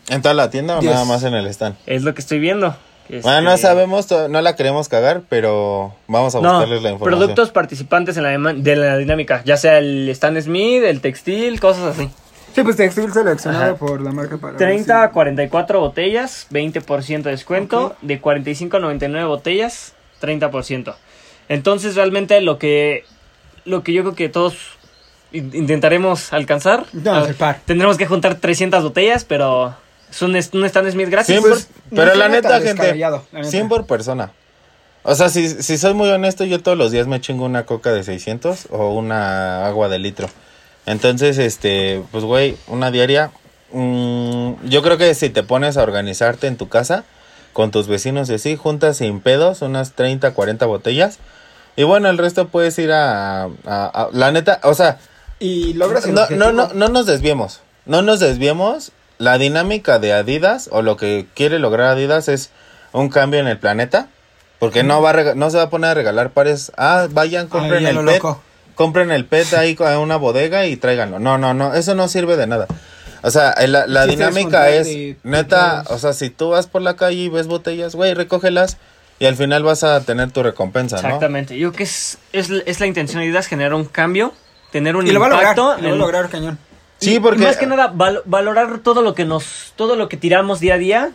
¿En 0.09 0.21
toda 0.23 0.35
la 0.35 0.51
tienda 0.51 0.79
o 0.79 0.83
nada 0.83 1.05
más 1.05 1.23
en 1.25 1.35
el 1.35 1.47
stand? 1.47 1.77
Es 1.87 2.03
lo 2.03 2.15
que 2.15 2.21
estoy 2.21 2.39
viendo. 2.39 2.77
Bueno, 3.23 3.43
no 3.43 3.51
Este, 3.53 3.67
sabemos, 3.67 4.07
no 4.31 4.41
la 4.41 4.57
queremos 4.57 4.89
cagar, 4.89 5.23
pero 5.29 5.95
vamos 6.07 6.35
a 6.35 6.41
No, 6.41 6.51
buscarles 6.55 6.83
la 6.83 6.91
información. 6.93 7.19
productos 7.21 7.51
participantes 7.51 8.17
en 8.17 8.23
la, 8.23 8.53
de 8.55 8.77
la 8.77 8.97
dinámica, 8.97 9.43
ya 9.45 9.57
sea 9.57 9.79
el 9.79 10.09
Stan 10.11 10.41
Smith, 10.41 10.83
el 10.85 11.01
textil, 11.01 11.61
cosas 11.61 11.97
así. 11.97 12.09
Sí, 12.55 12.63
pues 12.63 12.77
textil 12.77 13.13
seleccionado 13.13 13.65
Ajá. 13.65 13.75
por 13.77 14.01
la 14.01 14.13
marca 14.13 14.37
para. 14.37 14.57
30 14.57 15.03
a 15.05 15.11
44 15.11 15.81
botellas, 15.81 16.47
20% 16.51 17.23
de 17.23 17.31
descuento. 17.31 17.97
De 18.03 18.21
45 18.21 18.77
a 18.77 18.81
99 18.81 19.27
botellas, 19.27 19.95
30%. 20.21 20.95
Entonces, 21.49 21.95
realmente 21.97 22.41
lo 22.41 22.59
que, 22.59 23.05
lo 23.65 23.83
que 23.83 23.93
yo 23.93 24.03
creo 24.03 24.15
que 24.15 24.29
todos 24.29 24.57
in- 25.33 25.51
intentaremos 25.55 26.33
alcanzar, 26.33 26.85
No, 26.93 27.27
par. 27.39 27.61
tendremos 27.65 27.97
que 27.97 28.07
juntar 28.07 28.35
300 28.37 28.83
botellas, 28.83 29.25
pero 29.25 29.75
es 30.11 30.21
un, 30.23 30.37
es 30.37 30.51
un 30.53 30.65
Stan 30.67 30.91
Smith 30.91 31.09
gratis. 31.09 31.27
100 31.37 31.43
pues, 31.43 31.65
por- 31.67 31.99
no 31.99 32.05
pero 32.05 32.15
la 32.17 32.29
neta, 32.29 32.61
gente, 32.61 32.95
la 32.97 33.11
neta. 33.33 33.45
100 33.51 33.69
por 33.69 33.87
persona. 33.87 34.31
O 35.05 35.15
sea, 35.17 35.31
si, 35.31 35.49
si 35.49 35.79
soy 35.79 35.95
muy 35.95 36.09
honesto, 36.11 36.45
yo 36.45 36.61
todos 36.63 36.79
los 36.79 36.93
días 36.93 37.07
me 37.09 37.21
chingo 37.21 37.45
una 37.45 37.65
coca 37.67 37.91
de 37.93 38.05
600 38.05 38.69
o 38.71 38.95
una 38.95 39.67
agua 39.67 39.89
de 39.89 39.99
litro. 39.99 40.29
Entonces, 40.87 41.39
este, 41.39 42.03
pues, 42.11 42.25
güey, 42.25 42.57
una 42.67 42.91
diaria. 42.91 43.31
mm, 43.73 44.53
yo 44.69 44.83
creo 44.83 44.99
que 44.99 45.15
si 45.15 45.31
te 45.31 45.43
pones 45.43 45.77
a 45.77 45.83
organizarte 45.83 46.47
en 46.47 46.57
tu 46.57 46.69
casa 46.69 47.05
con 47.53 47.71
tus 47.71 47.87
vecinos 47.87 48.29
y 48.31 48.35
así, 48.35 48.57
juntas 48.57 48.97
sin 48.99 49.21
pedos 49.21 49.63
unas 49.63 49.93
30, 49.93 50.33
40 50.35 50.67
botellas. 50.67 51.19
Y 51.77 51.85
bueno, 51.85 52.11
el 52.11 52.19
resto 52.19 52.49
puedes 52.49 52.79
ir 52.79 52.93
a, 52.93 53.45
a- 53.45 53.49
a- 53.67 54.09
la 54.13 54.31
neta, 54.33 54.61
o 54.65 54.75
sea, 54.75 54.99
Y 55.39 55.73
logras 55.75 56.05
el 56.07 56.15
no, 56.15 56.29
no, 56.31 56.53
no, 56.53 56.69
no 56.75 56.89
nos 56.89 57.07
desviemos. 57.07 57.61
No 57.87 58.03
nos 58.03 58.21
desviemos. 58.21 58.93
La 59.19 59.39
dinámica 59.39 59.99
de 59.99 60.13
Adidas 60.13 60.69
o 60.73 60.83
lo 60.83 60.97
que 60.97 61.27
quiere 61.35 61.59
lograr 61.59 61.89
Adidas 61.89 62.29
es 62.29 62.51
un 62.93 63.09
cambio 63.09 63.41
en 63.41 63.47
el 63.47 63.59
planeta. 63.59 64.09
Porque 64.59 64.83
no 64.85 65.01
va 65.03 65.11
a 65.11 65.35
no 65.35 65.51
se 65.51 65.57
va 65.57 65.65
a 65.65 65.71
poner 65.71 65.91
a 65.91 65.95
regalar 65.95 66.31
pares. 66.31 66.71
Ah, 66.77 67.09
vayan, 67.11 67.49
compren 67.49 67.79
Ay, 67.79 67.83
ya 67.85 67.89
el 67.91 67.97
lo 67.97 68.05
PET. 68.05 68.15
loco. 68.23 68.43
Compren 68.75 69.11
el 69.13 69.25
PET 69.27 69.53
ahí 69.55 69.77
a 69.85 69.99
una 69.99 70.17
bodega 70.17 70.67
y 70.67 70.77
tráiganlo. 70.77 71.19
No, 71.19 71.39
no, 71.39 71.55
no. 71.55 71.75
Eso 71.75 71.95
no 71.95 72.09
sirve 72.09 72.37
de 72.37 72.47
nada. 72.47 72.67
O 73.23 73.31
sea, 73.31 73.55
la, 73.69 73.87
la 73.87 74.07
dinámica 74.07 74.69
es, 74.71 74.89
neta, 75.23 75.85
o 75.91 75.99
sea, 75.99 76.13
si 76.13 76.31
tú 76.31 76.51
vas 76.51 76.67
por 76.67 76.83
la 76.83 76.97
calle 76.97 77.17
y 77.17 77.29
ves 77.29 77.47
botellas, 77.47 77.95
güey, 77.95 78.15
recógelas 78.15 78.79
y 79.21 79.27
al 79.27 79.37
final 79.37 79.63
vas 79.63 79.85
a 79.85 80.01
tener 80.01 80.33
tu 80.33 80.43
recompensa, 80.43 80.97
¿no? 80.97 81.03
Exactamente. 81.07 81.57
Yo 81.57 81.69
creo 81.71 81.79
que 81.79 81.85
es, 81.85 82.19
es, 82.33 82.51
es 82.51 82.81
la 82.81 82.87
intención 82.87 83.21
de 83.21 83.27
Adidas 83.29 83.47
generar 83.47 83.75
un 83.75 83.85
cambio, 83.85 84.33
tener 84.73 84.97
un 84.97 85.07
Y 85.07 85.13
lo 85.13 85.21
va 85.21 85.27
a 85.27 85.29
lograr. 85.31 85.57
impacto. 85.57 85.77
Lo 85.77 85.83
va 85.83 85.89
a 85.89 85.93
en- 85.93 85.99
lograr 85.99 86.29
cañón. 86.31 86.59
Sí, 86.99 87.15
y- 87.17 87.21
porque 87.21 87.43
y 87.43 87.47
más 87.47 87.57
que 87.57 87.67
nada 87.67 87.93
val- 87.95 88.23
valorar 88.25 88.79
todo 88.81 89.03
lo 89.03 89.15
que 89.15 89.25
nos 89.25 89.73
todo 89.77 89.95
lo 89.97 90.09
que 90.09 90.17
tiramos 90.17 90.59
día 90.59 90.75
a 90.75 90.79
día 90.79 91.11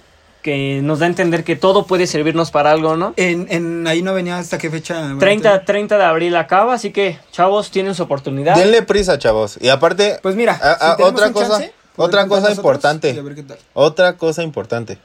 que 0.48 0.80
nos 0.82 1.00
da 1.00 1.08
a 1.08 1.10
entender 1.10 1.44
que 1.44 1.58
todo 1.58 1.86
puede 1.86 2.08
servirnos 2.08 2.52
para 2.52 2.72
algo, 2.72 2.96
¿no? 2.96 3.14
En, 3.18 3.48
en 3.50 3.86
ahí 3.86 4.02
no 4.02 4.14
venía 4.14 4.38
hasta 4.38 4.58
qué 4.58 4.70
fecha. 4.70 5.12
a 5.12 5.18
30, 5.20 5.50
tener? 5.50 5.66
30 5.66 5.98
de 5.98 6.04
abril 6.06 6.36
acaba, 6.38 6.74
así 6.74 6.92
que 6.94 7.20
chavos 7.34 7.70
tienen 7.70 7.94
su 7.96 8.04
oportunidad. 8.04 8.56
denle 8.56 8.82
prisa, 8.82 9.20
chavos. 9.20 9.58
Y 9.60 9.68
aparte, 9.68 10.20
Pues 10.22 10.36
mira, 10.36 10.56
si 10.56 11.04
otra 11.04 11.28
un 11.28 11.34
cosa- 11.34 11.50
chance, 11.60 11.74
otra 11.98 12.28
cosa 12.30 12.50
importante. 12.52 13.12
y 13.12 13.18
a 13.20 13.22
ver 13.22 13.36
qué 13.36 13.44
tal. 13.44 13.58
Otra 13.74 14.14
cosa 14.16 14.42
importante. 14.42 14.98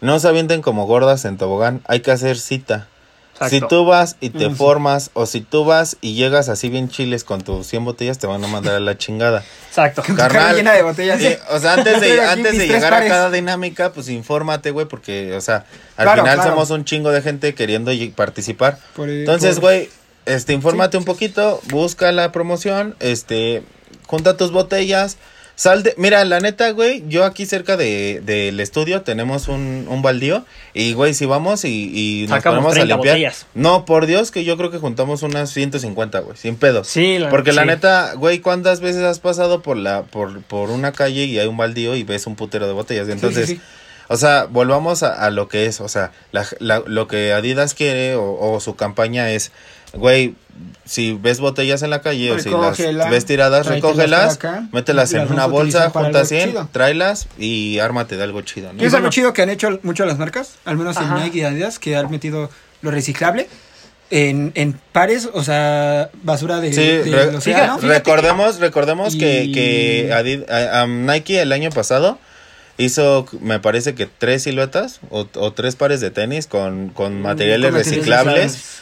No 0.00 0.18
se 0.18 0.26
avienten 0.26 0.60
como 0.60 0.86
gordas 0.88 1.24
en 1.24 1.36
tobogán. 1.38 1.82
Hay 1.86 2.00
que 2.00 2.10
hacer 2.10 2.36
cita. 2.36 2.88
Exacto. 3.42 3.56
Si 3.56 3.68
tú 3.70 3.84
vas 3.86 4.16
y 4.20 4.28
te 4.30 4.48
Mm, 4.48 4.52
sí. 4.52 4.56
formas, 4.56 5.10
o 5.14 5.24
si 5.24 5.40
tú 5.40 5.64
vas 5.64 5.96
y 6.02 6.12
llegas 6.14 6.50
así 6.50 6.68
bien 6.68 6.90
chiles 6.90 7.24
con 7.24 7.40
tus 7.40 7.66
100 7.66 7.84
botellas, 7.86 8.18
te 8.18 8.26
van 8.26 8.44
a 8.44 8.48
mandar 8.48 8.74
a 8.74 8.80
la 8.80 8.98
chingada. 8.98 9.42
Exacto. 9.68 10.02
Carnal. 10.14 10.56
llena 10.56 10.72
de 10.72 10.82
botellas. 10.82 11.20
O 11.50 11.58
sea, 11.58 11.72
antes 11.74 12.00
de, 12.02 12.20
antes 12.26 12.58
de 12.58 12.66
llegar 12.68 12.92
a 12.92 13.06
cada 13.08 13.30
dinámica, 13.30 13.92
pues 13.92 14.10
infórmate, 14.10 14.72
güey, 14.72 14.86
porque, 14.86 15.34
o 15.34 15.40
sea, 15.40 15.64
al 15.96 16.04
Claro, 16.04 16.22
final 16.22 16.34
claro. 16.36 16.50
somos 16.50 16.68
un 16.70 16.84
chingo 16.84 17.10
de 17.12 17.22
gente 17.22 17.54
queriendo 17.54 17.90
participar. 18.14 18.78
Por- 18.94 19.08
Entonces, 19.08 19.54
por- 19.54 19.62
güey, 19.62 19.88
este, 20.26 20.52
infórmate 20.52 20.98
un 20.98 21.04
poquito, 21.06 21.60
busca 21.70 22.12
la 22.12 22.32
promoción, 22.32 22.94
este, 23.00 23.62
junta 24.06 24.36
tus 24.36 24.52
botellas, 24.52 25.16
sal 25.60 25.82
de, 25.82 25.92
mira, 25.98 26.24
la 26.24 26.40
neta, 26.40 26.70
güey, 26.70 27.04
yo 27.08 27.26
aquí 27.26 27.44
cerca 27.44 27.76
de, 27.76 28.22
del 28.24 28.58
estudio 28.60 29.02
tenemos 29.02 29.46
un, 29.48 29.84
un 29.90 30.00
baldío, 30.00 30.46
y, 30.72 30.94
güey, 30.94 31.12
si 31.12 31.26
vamos 31.26 31.66
y, 31.66 31.90
y 31.94 32.22
nos 32.28 32.38
Sacamos 32.38 32.56
ponemos 32.60 32.72
a 32.72 32.74
30 32.76 32.94
limpiar, 32.94 33.14
botellas. 33.16 33.46
no, 33.52 33.84
por 33.84 34.06
Dios, 34.06 34.30
que 34.30 34.42
yo 34.44 34.56
creo 34.56 34.70
que 34.70 34.78
juntamos 34.78 35.22
unas 35.22 35.50
150, 35.50 36.20
güey, 36.20 36.36
sin 36.38 36.56
pedos. 36.56 36.88
Sí, 36.88 37.18
la- 37.18 37.28
Porque 37.28 37.52
la 37.52 37.66
neta, 37.66 38.14
güey, 38.14 38.38
¿cuántas 38.38 38.80
veces 38.80 39.02
has 39.02 39.18
pasado 39.18 39.60
por 39.60 39.76
la 39.76 40.04
por, 40.04 40.40
por 40.44 40.70
una 40.70 40.92
calle 40.92 41.24
y 41.26 41.38
hay 41.38 41.46
un 41.46 41.58
baldío 41.58 41.94
y 41.94 42.04
ves 42.04 42.26
un 42.26 42.36
putero 42.36 42.66
de 42.66 42.72
botellas? 42.72 43.06
Sí, 43.06 43.12
Entonces, 43.12 43.46
sí, 43.48 43.56
sí. 43.56 43.60
o 44.08 44.16
sea, 44.16 44.44
volvamos 44.44 45.02
a, 45.02 45.12
a 45.26 45.30
lo 45.30 45.48
que 45.48 45.66
es, 45.66 45.82
o 45.82 45.88
sea, 45.88 46.10
la- 46.32 46.46
la- 46.58 46.82
lo 46.86 47.06
que 47.06 47.34
Adidas 47.34 47.74
quiere 47.74 48.14
o, 48.14 48.38
o 48.40 48.60
su 48.60 48.76
campaña 48.76 49.30
es, 49.30 49.52
güey, 49.92 50.34
si 50.84 51.12
ves 51.12 51.40
botellas 51.40 51.82
en 51.82 51.90
la 51.90 52.00
calle 52.02 52.32
o 52.32 52.38
si 52.38 52.50
las 52.50 53.10
ves 53.10 53.24
tiradas, 53.24 53.66
recógelas, 53.66 54.34
acá, 54.34 54.68
mételas 54.72 55.12
en 55.12 55.30
una 55.32 55.46
bolsa, 55.46 55.90
juntas 55.90 56.14
algo 56.16 56.24
100, 56.26 56.48
chido. 56.50 56.68
tráelas 56.72 57.28
y 57.38 57.78
ármate 57.78 58.16
de 58.16 58.24
algo 58.24 58.42
chido, 58.42 58.72
¿no? 58.72 58.82
Y 58.82 58.86
es 58.86 58.94
algo 58.94 59.08
chido 59.10 59.32
que 59.32 59.42
han 59.42 59.50
hecho 59.50 59.78
mucho 59.82 60.04
las 60.04 60.18
marcas, 60.18 60.54
al 60.64 60.76
menos 60.76 60.96
Ajá. 60.96 61.16
en 61.18 61.24
Nike 61.24 61.38
y 61.38 61.42
Adidas, 61.42 61.78
que 61.78 61.96
han 61.96 62.10
metido 62.10 62.50
lo 62.82 62.90
reciclable. 62.90 63.48
en, 64.12 64.50
en 64.56 64.72
pares, 64.92 65.28
o 65.32 65.44
sea, 65.44 66.10
basura 66.24 66.58
de, 66.60 66.72
Sí, 66.72 67.10
re- 67.12 67.40
fíjate 67.40 67.86
recordemos, 67.86 68.58
recordemos 68.58 69.14
que, 69.14 69.44
Y- 69.44 69.52
que 69.52 70.10
Adid- 70.12 70.50
a- 70.50 70.80
a 70.82 70.86
Nike 70.88 71.40
el 71.40 71.52
año 71.52 71.70
pasado 71.70 72.18
hizo, 72.76 73.26
me 73.40 73.60
parece 73.60 73.94
que 73.94 74.06
tres 74.06 74.42
siluetas 74.42 74.98
o, 75.10 75.28
o 75.34 75.52
tres 75.52 75.76
pares 75.76 76.00
de 76.00 76.10
tenis 76.10 76.48
con, 76.48 76.88
con 76.88 77.22
materiales 77.22 77.70
con 77.70 77.78
materiales 77.78 77.86
reciclables. 77.86 78.80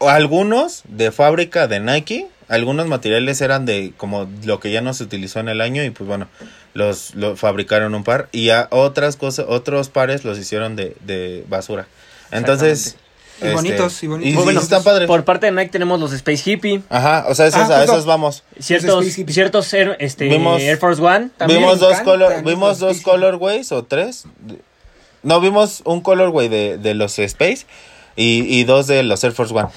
Algunos 0.00 0.82
de 0.88 1.10
fábrica 1.12 1.66
de 1.66 1.80
Nike, 1.80 2.26
algunos 2.48 2.86
materiales 2.86 3.40
eran 3.40 3.66
de 3.66 3.92
como 3.96 4.28
lo 4.44 4.60
que 4.60 4.70
ya 4.70 4.80
no 4.80 4.94
se 4.94 5.04
utilizó 5.04 5.40
en 5.40 5.48
el 5.48 5.60
año 5.60 5.84
y 5.84 5.90
pues 5.90 6.06
bueno, 6.08 6.28
los, 6.74 7.14
lo 7.14 7.36
fabricaron 7.36 7.94
un 7.94 8.04
par 8.04 8.28
y 8.32 8.50
a 8.50 8.68
otras 8.70 9.16
cosas, 9.16 9.46
otros 9.48 9.88
pares 9.88 10.24
los 10.24 10.38
hicieron 10.38 10.76
de, 10.76 10.96
de 11.04 11.44
basura. 11.48 11.86
Entonces, 12.30 12.96
Y 13.42 13.52
bonitos, 13.52 14.02
y 14.02 14.06
bonitos. 14.06 14.30
y 14.30 14.34
Pues 14.34 14.44
bueno, 14.44 14.60
están 14.60 14.82
padres. 14.82 15.06
Por 15.06 15.24
parte 15.24 15.46
de 15.46 15.52
Nike 15.52 15.70
tenemos 15.70 15.98
los 16.00 16.12
Space 16.12 16.50
Hippie, 16.50 16.82
Ajá, 16.88 17.24
o 17.28 17.34
sea, 17.34 17.46
esos, 17.46 17.70
Ah, 17.70 17.80
a 17.80 17.84
esos 17.84 18.04
vamos. 18.06 18.42
ciertos, 18.58 19.04
ciertos 19.06 19.72
Air, 19.74 19.96
este, 20.00 20.28
Vimos- 20.28 20.60
Air 20.60 20.78
Force 20.78 21.00
One. 21.02 21.30
También. 21.36 21.60
Vimos 21.60 21.80
dos 21.80 21.98
color, 22.00 22.42
vimos 22.44 22.78
dos 22.78 23.00
colorways 23.00 23.72
o 23.72 23.84
tres. 23.84 24.24
No, 25.22 25.40
vimos 25.40 25.82
un 25.84 26.00
colorway 26.00 26.48
de, 26.48 26.78
de 26.78 26.94
los 26.94 27.18
Space 27.18 27.66
y, 28.18 28.58
y 28.60 28.64
dos 28.64 28.86
de 28.86 29.02
los 29.02 29.22
Air 29.24 29.32
Force 29.32 29.54
One. 29.54 29.68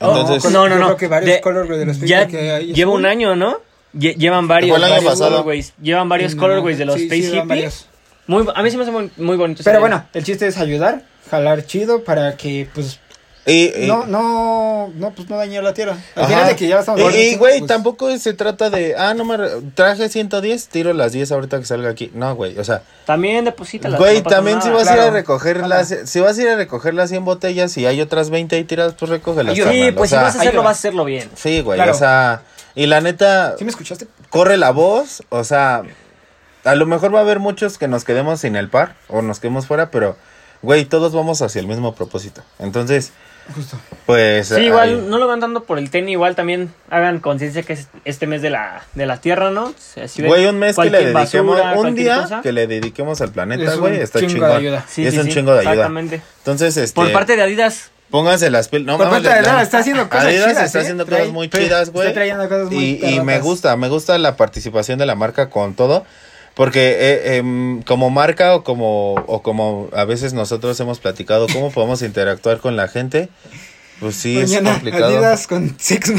Oh, 0.00 0.18
Entonces, 0.18 0.50
no, 0.52 0.68
no, 0.68 0.74
yo 0.74 0.80
no. 0.80 0.86
creo 0.86 0.96
que 0.96 1.06
varios 1.08 1.40
De- 1.42 1.76
de 1.78 1.86
los 1.86 1.96
Space 1.96 2.06
ya 2.10 2.22
porque 2.22 2.50
hay 2.50 2.72
lleva 2.74 2.92
un 2.92 3.06
año, 3.06 3.36
¿no? 3.36 3.58
Lle- 3.96 4.16
llevan 4.16 4.48
varios, 4.48 4.76
colorways. 5.18 5.72
Llevan 5.80 6.08
varios 6.08 6.34
No, 6.34 6.40
colorways 6.42 6.78
de 6.78 6.84
los 6.84 6.96
sí, 6.96 7.04
Space 7.04 7.22
sí, 7.22 7.28
van 7.30 7.38
Hippie. 7.38 7.48
varios. 7.48 7.86
Muy, 8.26 8.44
a 8.54 8.62
mí 8.62 8.70
sí 8.70 8.76
me 8.76 8.82
hace 8.82 8.92
muy, 8.92 9.10
muy 9.18 9.36
bonito. 9.36 9.62
Pero 9.64 9.78
bueno, 9.80 10.04
el 10.12 10.24
chiste 10.24 10.46
es 10.46 10.56
ayudar, 10.58 11.02
jalar 11.30 11.64
chido 11.66 12.02
para 12.04 12.36
que, 12.36 12.68
pues, 12.74 12.98
y, 13.46 13.84
y- 13.84 13.86
no, 13.86 14.06
no, 14.06 14.90
no, 14.94 15.10
pues 15.10 15.28
no 15.28 15.36
dañar 15.36 15.62
la 15.64 15.74
tierra. 15.74 15.96
De 16.16 16.56
que 16.56 16.66
ya 16.66 16.78
estamos 16.80 17.00
Y- 17.14 17.36
güey, 17.36 17.58
pues, 17.58 17.66
tampoco 17.66 18.16
se 18.18 18.32
trata 18.32 18.70
de, 18.70 18.94
ah, 18.96 19.12
no 19.14 19.24
me 19.24 19.36
traje 19.74 20.08
110, 20.08 20.68
tiro 20.68 20.92
las 20.94 21.12
10 21.12 21.30
ahorita 21.32 21.58
que 21.58 21.66
salga 21.66 21.90
aquí. 21.90 22.10
No, 22.14 22.34
güey, 22.34 22.58
o 22.58 22.64
sea, 22.64 22.82
También 23.04 23.44
deposítalas. 23.44 23.98
güey, 24.00 24.18
no 24.18 24.24
pasa 24.24 24.36
también 24.36 24.62
si 24.62 24.70
vas 24.70 24.88
a 24.88 24.94
ir 24.94 25.00
a 25.00 25.10
recoger 25.10 25.58
Ajá. 25.58 25.68
las, 25.68 25.94
si 26.06 26.20
vas 26.20 26.38
a 26.38 26.42
ir 26.42 26.48
a 26.48 26.56
recoger 26.56 26.94
las 26.94 27.10
100 27.10 27.24
botellas 27.24 27.76
y 27.76 27.86
hay 27.86 28.00
otras 28.00 28.30
20 28.30 28.56
ahí 28.56 28.64
tiradas, 28.64 28.94
pues 28.98 29.10
recógelas. 29.10 29.54
Sí, 29.54 29.62
carnal, 29.62 29.94
pues 29.94 30.10
o 30.12 30.16
sea, 30.16 30.18
si 30.20 30.24
vas 30.24 30.36
a 30.36 30.40
hacerlo, 30.40 30.62
vas 30.62 30.68
a 30.76 30.78
hacerlo 30.78 31.04
bien. 31.04 31.28
Sí, 31.34 31.60
güey, 31.60 31.76
Claro. 31.76 31.92
o 31.92 31.94
sea, 31.94 32.42
y 32.74 32.86
la 32.86 33.00
neta, 33.00 33.56
¿Sí 33.58 33.64
me 33.64 33.70
escuchaste? 33.70 34.06
corre 34.30 34.56
la 34.56 34.70
voz, 34.70 35.22
o 35.28 35.44
sea, 35.44 35.82
a 36.64 36.74
lo 36.76 36.86
mejor 36.86 37.14
va 37.14 37.18
a 37.18 37.22
haber 37.22 37.40
muchos 37.40 37.76
que 37.76 37.88
nos 37.88 38.04
quedemos 38.04 38.40
sin 38.40 38.56
el 38.56 38.70
par 38.70 38.96
o 39.08 39.20
nos 39.20 39.38
quedemos 39.38 39.66
fuera, 39.66 39.90
pero, 39.90 40.16
güey, 40.62 40.86
todos 40.86 41.12
vamos 41.12 41.42
hacia 41.42 41.60
el 41.60 41.66
mismo 41.66 41.94
propósito. 41.94 42.42
Entonces, 42.58 43.12
Justo. 43.54 43.76
pues... 44.06 44.48
Sí, 44.48 44.54
ay, 44.56 44.66
igual 44.66 45.10
no 45.10 45.18
lo 45.18 45.26
van 45.26 45.40
dando 45.40 45.64
por 45.64 45.78
el 45.78 45.90
tenis, 45.90 46.12
igual 46.12 46.34
también 46.34 46.72
hagan 46.90 47.20
conciencia 47.20 47.62
que 47.62 47.74
es 47.74 47.88
este 48.04 48.26
mes 48.26 48.42
de 48.42 48.50
la, 48.50 48.82
de 48.94 49.06
la 49.06 49.20
Tierra, 49.20 49.50
¿no? 49.50 49.74
Ven 50.16 50.26
Güey, 50.26 50.46
un 50.46 50.58
mes 50.58 50.76
que 50.76 50.84
le 50.84 50.90
cualquier 50.90 51.14
dediquemos, 51.14 51.58
basura, 51.58 51.80
un 51.80 51.94
día 51.94 52.22
cosa. 52.22 52.40
que 52.42 52.52
le 52.52 52.66
dediquemos 52.66 53.20
al 53.20 53.30
planeta, 53.32 53.64
Es 53.64 53.74
un 53.74 53.80
güey, 53.80 54.00
está 54.00 54.20
chingo 54.20 54.46
de 54.46 54.54
ayuda. 54.54 54.84
Sí, 54.88 55.02
y 55.02 55.06
es 55.06 55.14
sí, 55.14 55.20
un 55.20 55.26
sí, 55.26 55.32
chingo 55.32 55.52
de 55.52 55.58
ayuda. 55.60 55.72
Exactamente. 55.72 56.22
Entonces, 56.38 56.76
este... 56.76 56.94
Por 56.94 57.12
parte 57.12 57.36
de 57.36 57.42
Adidas, 57.42 57.90
Pónganse 58.10 58.48
las 58.50 58.68
pilas. 58.68 58.86
No, 58.86 58.96
Por 58.96 59.06
mames, 59.08 59.22
parte 59.22 59.28
de 59.42 59.48
Adidas, 59.48 59.62
está 59.64 59.78
haciendo 59.78 60.08
cosas 60.08 60.26
Adidas 60.26 60.48
chidas, 60.50 60.64
está 60.66 60.78
¿eh? 60.78 60.82
haciendo 60.82 61.04
Trae- 61.06 61.18
cosas 61.18 61.32
muy 61.32 61.48
chidas, 61.48 61.90
güey. 61.90 62.06
está 62.08 62.14
trayendo 62.20 62.48
cosas 62.48 62.70
muy 62.70 62.84
y, 63.02 63.06
y 63.14 63.20
me 63.20 63.40
gusta, 63.40 63.76
me 63.76 63.88
gusta 63.88 64.18
la 64.18 64.36
participación 64.36 64.98
de 64.98 65.06
la 65.06 65.14
marca 65.16 65.50
con 65.50 65.74
todo. 65.74 66.04
Porque 66.54 66.96
eh, 67.00 67.36
em, 67.38 67.82
como 67.82 68.10
marca 68.10 68.54
o 68.54 68.62
como, 68.62 69.14
o 69.14 69.42
como 69.42 69.88
a 69.92 70.04
veces 70.04 70.34
nosotros 70.34 70.78
hemos 70.80 71.00
platicado, 71.00 71.46
cómo 71.52 71.70
podemos 71.72 72.00
interactuar 72.02 72.58
con 72.58 72.76
la 72.76 72.86
gente, 72.88 73.28
pues 74.00 74.14
sí, 74.14 74.36
Mañana, 74.36 74.70
es 74.70 74.74
complicado. 74.76 75.06
Adidas 75.06 75.46
con 75.46 75.74
Six 75.78 76.12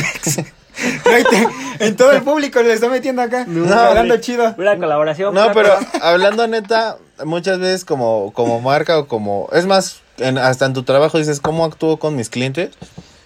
en 1.80 1.95
todo 1.95 2.12
el 2.12 2.21
público 2.21 2.62
le 2.62 2.74
está 2.74 2.89
metiendo 2.89 3.21
acá. 3.21 3.45
hablando 3.45 4.17
chido. 4.17 4.56
una 4.58 4.78
colaboración. 4.78 5.34
No, 5.34 5.45
una 5.45 5.54
pero 5.54 5.74
hablando 6.02 6.48
neta, 6.48 6.98
muchas 7.24 7.60
veces 7.60 7.86
como, 7.86 8.32
como 8.34 8.60
marca 8.60 9.00
o 9.00 9.08
como... 9.08 9.48
Es 9.54 9.65
más, 9.65 10.02
en- 10.17 10.38
hasta 10.38 10.65
en 10.65 10.74
tu 10.74 10.84
trabajo 10.84 11.17
dices, 11.17 11.39
¿cómo 11.39 11.63
actúo 11.65 11.98
con 11.98 12.15
mis 12.15 12.30
clientes? 12.30 12.71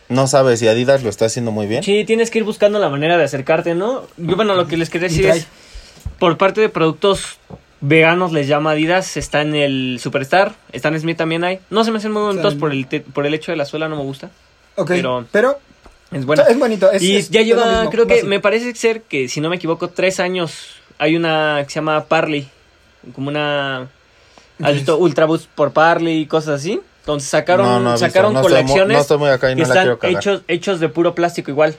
No 0.09 0.27
sabes 0.27 0.59
si 0.59 0.67
Adidas 0.67 1.03
lo 1.03 1.09
está 1.09 1.25
haciendo 1.25 1.51
muy 1.51 1.67
bien. 1.67 1.83
Sí, 1.83 2.03
tienes 2.05 2.31
que 2.31 2.39
ir 2.39 2.43
buscando 2.43 2.79
la 2.79 2.89
manera 2.89 3.17
de 3.17 3.23
acercarte, 3.23 3.75
¿no? 3.75 4.03
Yo, 4.17 4.35
bueno, 4.35 4.55
lo 4.55 4.67
que 4.67 4.77
les 4.77 4.89
quería 4.89 5.07
decir 5.07 5.25
es, 5.27 5.47
por 6.19 6.37
parte 6.37 6.61
de 6.61 6.69
productos 6.69 7.37
veganos 7.81 8.31
les 8.33 8.47
llama 8.47 8.71
Adidas, 8.71 9.15
está 9.17 9.41
en 9.41 9.55
el 9.55 9.99
Superstar, 10.01 10.53
está 10.73 10.89
en 10.89 10.99
Smith 10.99 11.17
también 11.17 11.43
hay. 11.43 11.59
No 11.69 11.83
se 11.83 11.91
me 11.91 11.97
hacen 11.97 12.11
muy 12.11 12.21
bonitos 12.21 12.55
por 12.55 12.71
el, 12.71 12.87
te- 12.87 12.99
por 13.01 13.25
el 13.25 13.33
hecho 13.33 13.51
de 13.51 13.57
la 13.57 13.65
suela, 13.65 13.87
no 13.87 13.95
me 13.95 14.03
gusta. 14.03 14.29
Ok, 14.75 14.87
Pero- 14.89 15.25
pero, 15.31 15.59
Es 16.11 16.25
buena. 16.25 16.43
es 16.43 16.59
bonito. 16.59 16.91
Es, 16.91 17.01
y 17.01 17.15
es- 17.17 17.29
ya 17.29 17.41
lleva, 17.41 17.65
mismo, 17.65 17.89
creo 17.89 18.05
que 18.07 18.13
básico. 18.15 18.27
me 18.29 18.39
parece 18.39 18.73
ser 18.75 19.01
que, 19.03 19.27
si 19.29 19.41
no 19.41 19.49
me 19.49 19.55
equivoco, 19.55 19.89
tres 19.89 20.19
años. 20.19 20.75
Hay 20.97 21.15
una 21.15 21.61
que 21.63 21.69
se 21.69 21.75
llama 21.75 22.03
Parley, 22.05 22.47
como 23.15 23.29
una... 23.29 23.87
¿Has 24.61 24.73
visto 24.73 24.97
Ultra 24.97 25.25
Boost 25.25 25.47
por 25.55 25.71
Parley 25.71 26.19
y 26.21 26.25
cosas 26.25 26.59
así? 26.59 26.81
Entonces 26.99 27.29
sacaron, 27.29 27.65
No, 27.65 27.79
no 27.79 27.91
visto, 27.93 28.05
sacaron 28.07 28.33
no 28.33 28.41
estoy 28.41 28.53
colecciones 28.55 28.97
no 28.97 29.01
estoy 29.01 29.17
muy 29.17 29.29
acá 29.29 29.49
y 29.51 29.55
que 29.55 29.61
no 29.61 29.67
la 29.73 29.83
están 29.93 30.11
hechos, 30.11 30.41
hechos 30.49 30.79
de 30.81 30.89
puro 30.89 31.15
plástico 31.15 31.49
igual. 31.49 31.75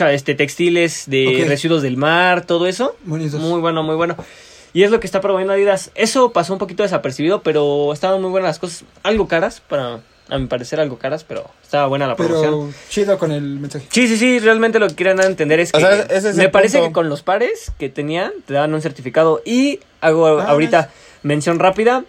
Este, 0.00 0.34
textiles 0.34 1.04
de 1.06 1.44
residuos 1.48 1.82
del 1.82 1.96
mar, 1.96 2.44
todo 2.46 2.66
eso. 2.66 2.96
Bonitos. 3.04 3.40
Muy 3.40 3.60
bueno, 3.60 3.82
muy 3.82 3.96
bueno. 3.96 4.16
Y 4.72 4.82
es 4.82 4.90
lo 4.90 5.00
que 5.00 5.06
está 5.06 5.20
promoviendo 5.20 5.54
Adidas. 5.54 5.90
Eso 5.94 6.32
pasó 6.32 6.52
un 6.52 6.58
poquito 6.58 6.82
desapercibido, 6.82 7.40
pero 7.42 7.92
estaban 7.92 8.20
muy 8.20 8.30
buenas 8.30 8.48
las 8.50 8.58
cosas. 8.58 8.84
Algo 9.02 9.26
caras, 9.26 9.62
para 9.66 10.00
a 10.28 10.38
mi 10.38 10.46
parecer 10.48 10.80
algo 10.80 10.98
caras, 10.98 11.22
pero 11.24 11.48
estaba 11.62 11.86
buena 11.86 12.06
la 12.06 12.16
promoción. 12.16 12.50
Pero 12.50 12.72
chido 12.90 13.16
con 13.18 13.30
el 13.32 13.58
mensaje. 13.60 13.86
Sí, 13.90 14.08
sí, 14.08 14.16
sí, 14.18 14.38
realmente 14.40 14.78
lo 14.78 14.88
que 14.88 14.94
quieren 14.96 15.20
entender 15.22 15.60
es 15.60 15.70
O 15.72 15.78
que 15.78 15.84
sea, 15.84 16.02
ese 16.02 16.30
es 16.30 16.36
me 16.36 16.48
parece 16.48 16.78
punto. 16.78 16.88
que 16.90 16.92
con 16.94 17.08
los 17.08 17.22
pares 17.22 17.72
que 17.78 17.88
tenían 17.88 18.32
te 18.44 18.54
daban 18.54 18.74
un 18.74 18.82
certificado 18.82 19.40
y 19.46 19.80
hago 20.00 20.26
Ah, 20.40 20.46
ahorita 20.48 20.90
mención 21.22 21.58
rápida. 21.58 22.04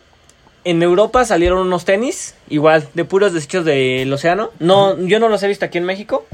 En 0.69 0.83
Europa 0.83 1.23
salieron 1.25 1.59
unos 1.59 1.85
tenis, 1.85 2.35
igual, 2.49 2.87
de 2.93 3.05
puros 3.05 3.33
desechos 3.33 3.63
del 3.65 4.11
océano. 4.11 4.51
No, 4.59 4.97
yo 4.99 5.19
no 5.19 5.29
los 5.29 5.41
he 5.43 5.47
visto 5.47 5.65
aquí 5.65 5.77
en 5.77 5.85
México. 5.85 6.25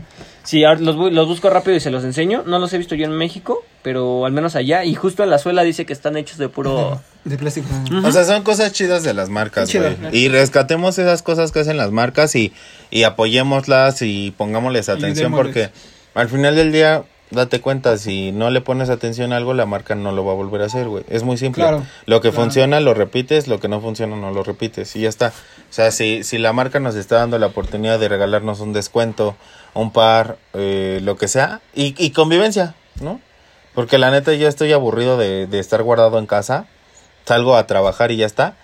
Sí, 0.44 0.64
ahora 0.66 0.80
los, 0.82 0.98
bu- 0.98 1.12
los 1.12 1.28
busco 1.28 1.50
rápido 1.50 1.78
y 1.78 1.80
se 1.80 1.90
los 1.92 2.04
enseño. 2.04 2.44
No 2.46 2.60
los 2.60 2.74
he 2.74 2.78
visto 2.78 2.96
yo 2.96 3.06
en 3.06 3.12
México, 3.14 3.64
pero 3.82 4.26
al 4.26 4.32
menos 4.34 4.56
allá. 4.56 4.84
Y 4.84 4.94
justo 4.96 5.24
en 5.24 5.30
la 5.30 5.38
suela 5.38 5.64
dice 5.64 5.86
que 5.86 5.94
están 5.94 6.18
hechos 6.18 6.38
de 6.38 6.50
puro... 6.50 7.00
De 7.24 7.38
plástico. 7.38 7.68
O 8.04 8.12
sea, 8.12 8.26
son 8.26 8.44
cosas 8.44 8.74
chidas 8.74 9.04
de 9.04 9.14
las 9.14 9.30
marcas, 9.30 9.74
güey. 9.74 9.96
Y 10.12 10.28
rescatemos 10.28 11.00
esas 11.00 11.22
cosas 11.22 11.54
que 11.54 11.60
hacen 11.62 11.78
las 11.78 11.90
marcas 11.92 12.36
y, 12.36 12.52
y 12.92 13.04
apoyémoslas 13.04 14.02
y 14.02 14.32
pongámosles 14.36 14.90
atención 14.90 15.32
porque 15.32 15.70
al 16.16 16.28
final 16.28 16.58
del 16.58 16.74
día, 16.74 17.04
date 17.34 17.62
cuenta, 17.62 17.98
si 17.98 18.32
no 18.32 18.50
le 18.50 18.62
pones 18.62 18.90
atención 18.90 19.34
a 19.34 19.38
algo, 19.38 19.54
la 19.54 19.66
marca 19.66 19.96
no 19.96 20.12
lo 20.12 20.26
va 20.26 20.32
a 20.32 20.36
volver 20.36 20.62
a 20.62 20.66
hacer, 20.66 20.88
güey. 20.88 21.04
Es 21.10 21.24
muy 21.24 21.38
simple. 21.38 21.64
Claro, 21.64 21.86
lo 22.06 22.22
que 22.22 22.30
claro. 22.30 22.44
funciona 22.44 22.80
lo 22.80 22.94
repites, 22.94 23.48
lo 23.48 23.60
que 23.60 23.68
no 23.68 23.82
funciona 23.82 24.16
no 24.16 24.32
lo 24.32 24.44
repites 24.44 24.96
y 24.96 25.02
ya 25.02 25.10
está. 25.10 25.30
O 25.30 25.74
sea, 25.74 25.92
si, 25.92 26.24
si 26.24 26.38
la 26.38 26.54
marca 26.54 26.80
nos 26.80 26.96
está 26.96 27.18
dando 27.18 27.38
la 27.40 27.48
oportunidad 27.48 28.00
de 28.00 28.08
regalarnos 28.08 28.60
un 28.60 28.74
descuento, 28.74 29.36
un 29.74 29.92
par, 29.92 30.38
eh, 30.54 31.00
lo 31.04 31.18
que 31.18 31.28
sea, 31.28 31.62
y, 31.76 31.96
y 31.98 32.12
convivencia, 32.12 32.76
¿no? 33.02 33.20
Porque 33.74 33.98
la 33.98 34.12
neta 34.12 34.34
ya 34.34 34.48
estoy 34.48 34.72
aburrido 34.72 35.18
de, 35.18 35.48
de 35.48 35.60
estar 35.60 35.82
guardado 35.84 36.20
en 36.20 36.26
casa. 36.26 36.68
Salgo 37.26 37.56
a 37.56 37.66
trabajar 37.68 38.12
y 38.12 38.18
ya 38.18 38.26
está. 38.26 38.56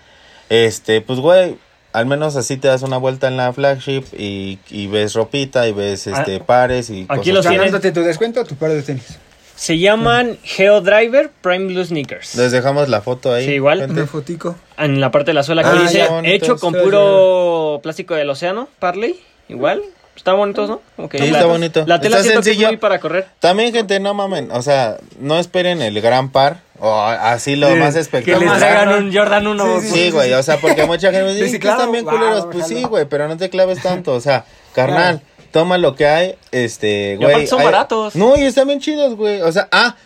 Este, 0.50 1.00
pues 1.00 1.18
güey, 1.20 1.58
al 1.92 2.06
menos 2.06 2.36
así 2.36 2.56
te 2.56 2.68
das 2.68 2.82
una 2.82 2.96
vuelta 2.98 3.28
en 3.28 3.36
la 3.36 3.52
flagship 3.52 4.04
y, 4.16 4.58
y 4.70 4.86
ves 4.86 5.14
ropita 5.14 5.66
y 5.68 5.72
ves 5.72 6.06
este 6.06 6.36
Ah, 6.36 6.44
pares 6.46 6.90
y 6.90 7.06
aquí 7.08 7.30
cosas 7.30 7.34
los. 7.34 7.46
Ganándote 7.46 7.92
tu 7.92 8.02
descuento, 8.02 8.44
tu 8.44 8.54
par 8.56 8.70
de 8.70 8.82
tenis. 8.82 9.18
Se 9.56 9.78
llaman 9.78 10.38
Geodriver 10.42 11.30
Prime 11.42 11.66
Blue 11.66 11.84
Sneakers. 11.84 12.34
Les 12.36 12.50
dejamos 12.50 12.88
la 12.88 13.02
foto 13.02 13.34
ahí. 13.34 13.44
Sí, 13.44 13.52
igual. 13.52 13.80
gente. 13.80 13.92
Una 13.94 14.06
fotico. 14.06 14.56
En 14.78 15.00
la 15.00 15.10
parte 15.10 15.30
de 15.30 15.34
la 15.34 15.42
suela 15.42 15.62
que 15.62 15.68
Ah, 15.68 15.82
dice 15.82 16.08
hecho 16.24 16.56
con 16.56 16.72
puro 16.72 17.80
plástico 17.82 18.14
del 18.14 18.30
océano, 18.30 18.68
Parley, 18.78 19.20
igual. 19.48 19.82
Están 20.20 20.36
bonitos, 20.36 20.68
¿no? 20.68 20.82
Como 20.96 21.08
que 21.08 21.16
Sí, 21.18 21.30
la- 21.30 21.38
está 21.38 21.46
bonito. 21.46 21.84
La 21.86 21.98
tela 21.98 22.16
Está 22.18 22.24
siento 22.24 22.42
que 22.42 22.50
es 22.50 22.56
sencillo. 22.56 22.68
muy 22.68 22.76
para 22.76 23.00
correr. 23.00 23.26
También, 23.38 23.72
gente, 23.72 23.98
no 24.00 24.12
mamen. 24.12 24.50
O 24.52 24.60
sea, 24.60 24.98
no 25.18 25.38
esperen 25.38 25.80
el 25.80 25.98
gran 26.02 26.30
par 26.30 26.60
o 26.78 27.00
así 27.00 27.56
lo 27.56 27.68
Sí, 27.72 27.76
más 27.76 27.94
Que 27.94 28.00
espectacular. 28.00 28.50
les 28.50 28.58
traigan 28.58 28.88
un 29.02 29.14
Jordan 29.14 29.46
1. 29.46 29.80
Sí, 29.80 29.88
Sí, 29.88 30.10
güey, 30.10 30.34
o 30.34 30.42
sea, 30.42 30.58
porque 30.58 30.84
mucha 30.84 31.10
gente 31.10 31.24
me 31.24 31.32
dice, 31.32 31.56
"Es 31.56 31.62
que 31.62 31.68
están 31.68 31.90
bien 31.90 32.04
wow, 32.04 32.14
culeros. 32.18 32.48
Pues 32.52 32.66
sí, 32.66 32.82
güey, 32.84 33.06
pero 33.06 33.28
no 33.28 33.38
te 33.38 33.48
claves 33.48 33.80
tanto. 33.82 34.12
O 34.12 34.20
sea, 34.20 34.44
carnal, 34.74 35.22
toma 35.52 35.78
lo 35.78 35.94
que 35.94 36.06
hay, 36.06 36.34
este, 36.52 37.16
güey. 37.16 37.46
son 37.46 37.60
hay- 37.60 37.64
baratos. 37.64 38.14
No, 38.14 38.36
y 38.36 38.42
están 38.44 38.66
bien 38.66 38.80
chidos, 38.80 39.16
güey. 39.16 39.40
O 39.40 39.50
sea, 39.50 39.68
ah, 39.72 39.96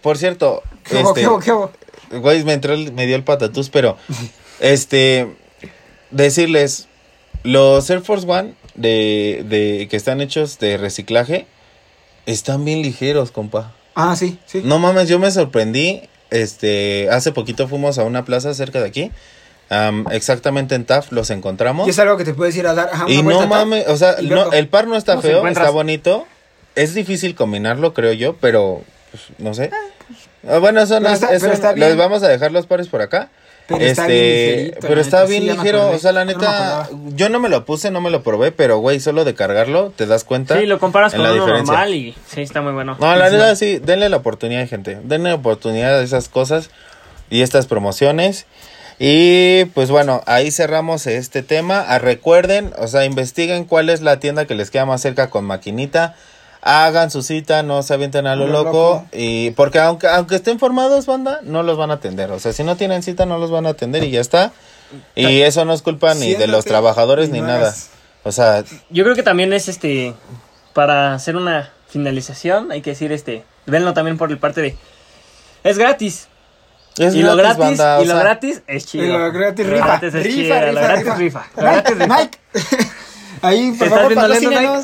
por 0.00 0.16
cierto, 0.16 0.62
¿Qué 0.84 0.96
hubo, 0.96 1.08
este, 1.10 1.20
qué 1.20 1.28
hubo, 1.28 1.38
qué 1.40 1.52
hubo? 1.52 1.70
güey, 2.12 2.42
me 2.44 2.54
entró, 2.54 2.72
el- 2.72 2.92
me 2.94 3.04
dio 3.06 3.14
el 3.14 3.24
patatús, 3.24 3.68
pero, 3.68 3.98
este, 4.58 5.28
decirles, 6.10 6.86
los 7.42 7.88
Air 7.90 8.00
Force 8.02 8.26
One 8.28 8.54
de, 8.80 9.44
de, 9.48 9.88
que 9.88 9.96
están 9.96 10.20
hechos 10.20 10.58
de 10.58 10.76
reciclaje, 10.76 11.46
están 12.26 12.64
bien 12.64 12.82
ligeros, 12.82 13.30
compa. 13.30 13.72
Ah, 13.94 14.16
sí, 14.16 14.38
sí. 14.46 14.62
No 14.64 14.78
mames, 14.78 15.08
yo 15.08 15.18
me 15.18 15.30
sorprendí. 15.30 16.02
Este, 16.30 17.08
hace 17.10 17.32
poquito 17.32 17.66
fuimos 17.66 17.98
a 17.98 18.04
una 18.04 18.24
plaza 18.24 18.54
cerca 18.54 18.80
de 18.80 18.86
aquí. 18.86 19.10
am, 19.68 20.04
exactamente 20.12 20.74
en 20.74 20.84
TAF 20.84 21.10
los 21.12 21.30
encontramos. 21.30 21.86
Y 21.86 21.90
es 21.90 21.98
algo 21.98 22.16
que 22.16 22.24
te 22.24 22.34
puedes 22.34 22.56
ir 22.56 22.66
a 22.66 22.74
dar. 22.74 22.90
ajá, 22.92 23.04
Y 23.08 23.22
no 23.22 23.46
mames, 23.46 23.86
o 23.88 23.96
sea, 23.96 24.16
no, 24.22 24.52
el 24.52 24.68
par 24.68 24.86
no 24.86 24.96
está 24.96 25.16
No 25.16 25.22
feo, 25.22 25.46
está 25.46 25.70
bonito. 25.70 26.26
Es 26.76 26.94
difícil 26.94 27.34
combinarlo, 27.34 27.94
creo 27.94 28.12
yo, 28.12 28.36
pero 28.36 28.82
pues, 29.10 29.24
no 29.38 29.54
sé. 29.54 29.70
Ah, 30.48 30.58
bueno, 30.58 30.80
eso 30.80 30.94
no 31.00 31.06
Pero 31.08 31.14
es- 31.14 31.22
está- 31.22 31.34
eso 31.34 31.52
está 31.52 31.70
no- 31.72 31.78
les 31.78 31.88
bien. 31.88 31.98
vamos 31.98 32.22
a 32.22 32.28
dejar 32.28 32.52
los 32.52 32.66
pares 32.66 32.86
por 32.88 33.02
acá. 33.02 33.28
Pero 33.78 33.84
está 33.84 34.06
bien 34.06 34.16
ligerito, 34.66 34.78
pero 34.80 34.94
la 34.96 35.00
está 35.00 35.16
neta, 35.18 35.28
bien 35.28 35.42
sí, 35.42 35.48
ligero, 35.50 35.90
o 35.90 35.98
sea, 35.98 36.12
la 36.12 36.24
Yo 36.24 36.32
no 36.32 36.38
me 36.38 36.42
neta, 36.42 36.88
yo 37.14 37.28
no 37.28 37.40
me 37.40 37.48
lo 37.48 37.64
puse, 37.64 37.90
no 37.90 38.00
me 38.00 38.10
lo 38.10 38.22
probé, 38.22 38.52
pero 38.52 38.78
güey, 38.78 39.00
solo 39.00 39.24
de 39.24 39.34
cargarlo 39.34 39.92
te 39.94 40.06
das 40.06 40.24
cuenta. 40.24 40.58
Sí, 40.58 40.66
lo 40.66 40.78
comparas 40.78 41.14
en 41.14 41.18
con 41.18 41.28
la 41.28 41.34
uno 41.34 41.42
diferencia. 41.44 41.72
normal 41.72 41.94
y 41.94 42.14
sí, 42.26 42.42
está 42.42 42.60
muy 42.60 42.72
bueno. 42.72 42.96
No, 42.98 43.14
la 43.16 43.30
neta 43.30 43.54
sí, 43.56 43.78
denle 43.78 44.08
la 44.08 44.18
oportunidad, 44.18 44.68
gente. 44.68 44.98
Denle 45.04 45.32
oportunidad 45.32 45.98
a 45.98 46.02
esas 46.02 46.28
cosas 46.28 46.70
y 47.30 47.42
estas 47.42 47.66
promociones. 47.66 48.46
Y 48.98 49.64
pues 49.66 49.90
bueno, 49.90 50.22
ahí 50.26 50.50
cerramos 50.50 51.06
este 51.06 51.42
tema. 51.42 51.82
Ah, 51.88 51.98
recuerden, 51.98 52.72
o 52.78 52.86
sea, 52.86 53.06
investiguen 53.06 53.64
cuál 53.64 53.88
es 53.88 54.02
la 54.02 54.20
tienda 54.20 54.44
que 54.44 54.54
les 54.54 54.70
queda 54.70 54.84
más 54.84 55.00
cerca 55.00 55.30
con 55.30 55.46
maquinita. 55.46 56.16
Hagan 56.62 57.10
su 57.10 57.22
cita, 57.22 57.62
no 57.62 57.82
se 57.82 57.94
avienten 57.94 58.26
a 58.26 58.36
lo 58.36 58.44
A 58.44 58.46
lo 58.48 58.52
loco. 58.52 58.70
loco. 58.72 59.06
Y 59.12 59.52
porque 59.52 59.78
aunque, 59.78 60.06
aunque 60.08 60.36
estén 60.36 60.58
formados, 60.58 61.06
banda, 61.06 61.40
no 61.42 61.62
los 61.62 61.78
van 61.78 61.90
a 61.90 61.94
atender. 61.94 62.30
O 62.32 62.38
sea, 62.38 62.52
si 62.52 62.64
no 62.64 62.76
tienen 62.76 63.02
cita, 63.02 63.24
no 63.26 63.38
los 63.38 63.50
van 63.50 63.66
a 63.66 63.70
atender 63.70 64.04
y 64.04 64.10
ya 64.10 64.20
está. 64.20 64.52
Y 65.14 65.40
eso 65.42 65.64
no 65.64 65.72
es 65.72 65.82
culpa 65.82 66.14
ni 66.14 66.34
de 66.34 66.46
los 66.48 66.64
trabajadores 66.64 67.30
ni 67.30 67.40
no 67.40 67.46
nada. 67.46 67.74
O 68.24 68.32
sea, 68.32 68.62
Yo 68.90 69.04
creo 69.04 69.14
que 69.16 69.22
también 69.22 69.52
es 69.52 69.68
este 69.68 70.14
para 70.74 71.14
hacer 71.14 71.36
una 71.36 71.72
finalización, 71.88 72.70
hay 72.70 72.82
que 72.82 72.90
decir 72.90 73.10
este, 73.12 73.44
venlo 73.66 73.94
también 73.94 74.18
por 74.18 74.30
el 74.30 74.38
parte 74.38 74.60
de 74.60 74.76
es 75.64 75.78
gratis. 75.78 76.28
es 76.98 77.14
y 77.14 77.22
lo 77.22 77.34
gratis, 77.36 77.58
gratis, 77.58 77.78
banda, 77.78 77.98
o 77.98 78.02
y 78.02 78.06
lo 78.06 78.14
sea, 78.14 78.22
gratis 78.22 78.62
es 78.66 78.86
chido. 78.86 79.04
Y 79.04 79.08
lo 79.08 79.32
gratis 79.32 79.66
Lo 79.66 79.72
rifa. 79.72 79.86
gratis 79.86 80.14
es 80.14 80.22
rifa, 80.24 80.28
chido, 80.36 80.54
rifa, 80.54 80.72
lo 80.72 80.80
gratis 80.80 81.04
rifa. 81.04 81.16
rifa. 81.16 81.46
Lo 81.56 81.62
gratis 81.62 81.98
rifa. 81.98 82.16
Mike. 82.18 82.38
Ahí, 83.42 83.72
por 83.72 83.86
¿Estás 83.88 83.88
favor, 83.88 84.08
viendo 84.08 84.82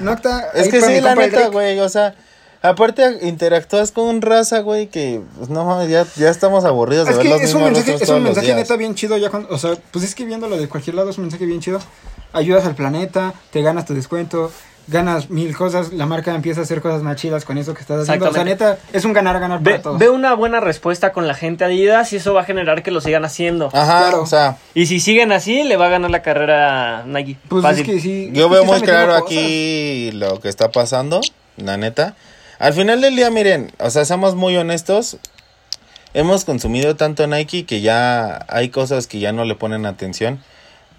Nocta, 0.00 0.50
Es 0.54 0.68
que 0.68 0.80
sí, 0.80 1.00
la 1.00 1.14
neta, 1.14 1.48
güey, 1.48 1.78
o 1.80 1.88
sea, 1.88 2.14
aparte 2.62 3.18
interactúas 3.22 3.92
con 3.92 4.06
un 4.06 4.22
raza, 4.22 4.60
güey, 4.60 4.88
que, 4.88 5.20
pues, 5.36 5.50
no, 5.50 5.64
mames, 5.64 5.88
ya, 5.88 6.06
ya 6.16 6.30
estamos 6.30 6.64
aburridos 6.64 7.06
de 7.06 7.12
Es 7.12 7.18
ver 7.18 7.26
que 7.26 7.32
los 7.32 7.42
es 7.42 7.54
un 7.54 7.64
mensaje, 7.64 7.94
es 7.94 8.08
un 8.08 8.22
mensaje 8.22 8.54
neta 8.54 8.76
bien 8.76 8.94
chido 8.94 9.16
ya 9.16 9.30
cuando, 9.30 9.48
o 9.54 9.58
sea, 9.58 9.76
pues 9.90 10.04
es 10.04 10.14
que 10.14 10.24
viéndolo 10.24 10.56
de 10.56 10.68
cualquier 10.68 10.96
lado 10.96 11.10
es 11.10 11.18
un 11.18 11.24
mensaje 11.24 11.46
bien 11.46 11.60
chido. 11.60 11.80
Ayudas 12.32 12.64
al 12.66 12.74
planeta, 12.74 13.32
te 13.52 13.62
ganas 13.62 13.86
tu 13.86 13.94
descuento, 13.94 14.50
ganas 14.86 15.30
mil 15.30 15.56
cosas, 15.56 15.92
la 15.92 16.06
marca 16.06 16.34
empieza 16.34 16.60
a 16.60 16.64
hacer 16.64 16.80
cosas 16.80 17.02
más 17.02 17.16
chidas 17.16 17.44
con 17.44 17.56
eso 17.58 17.72
que 17.74 17.80
estás 17.80 18.02
haciendo. 18.02 18.28
O 18.28 18.32
sea, 18.32 18.44
neta, 18.44 18.78
es 18.92 19.04
un 19.04 19.12
ganar 19.12 19.40
ganar 19.40 19.62
para 19.62 19.76
Ve, 19.76 19.82
todos. 19.82 19.98
ve 19.98 20.08
una 20.10 20.34
buena 20.34 20.60
respuesta 20.60 21.12
con 21.12 21.26
la 21.26 21.34
gente 21.34 21.64
Adidas 21.64 22.12
y 22.12 22.16
eso 22.16 22.34
va 22.34 22.42
a 22.42 22.44
generar 22.44 22.82
que 22.82 22.90
lo 22.90 23.00
sigan 23.00 23.24
haciendo. 23.24 23.70
Ajá, 23.72 23.98
Claro. 24.00 24.22
o 24.22 24.26
sea, 24.26 24.58
Y 24.74 24.86
si 24.86 25.00
siguen 25.00 25.32
así, 25.32 25.62
le 25.64 25.76
va 25.76 25.86
a 25.86 25.90
ganar 25.90 26.10
la 26.10 26.22
carrera 26.22 27.00
a 27.00 27.02
Nike. 27.04 27.36
Pues 27.48 27.62
Fácil. 27.62 27.80
es 27.80 27.86
que 27.90 28.00
sí. 28.00 28.30
yo 28.32 28.48
veo 28.48 28.64
muy 28.64 28.80
claro 28.82 29.12
cosas. 29.12 29.24
aquí 29.26 30.10
lo 30.12 30.40
que 30.40 30.48
está 30.48 30.70
pasando, 30.70 31.20
la 31.56 31.76
neta. 31.76 32.14
Al 32.58 32.72
final 32.72 33.00
del 33.00 33.16
día, 33.16 33.30
miren, 33.30 33.72
o 33.78 33.90
sea, 33.90 34.04
seamos 34.04 34.34
muy 34.34 34.56
honestos, 34.56 35.16
hemos 36.14 36.44
consumido 36.44 36.94
tanto 36.96 37.26
Nike 37.26 37.66
que 37.66 37.80
ya 37.80 38.44
hay 38.48 38.68
cosas 38.68 39.06
que 39.06 39.18
ya 39.18 39.32
no 39.32 39.44
le 39.44 39.54
ponen 39.54 39.86
atención. 39.86 40.40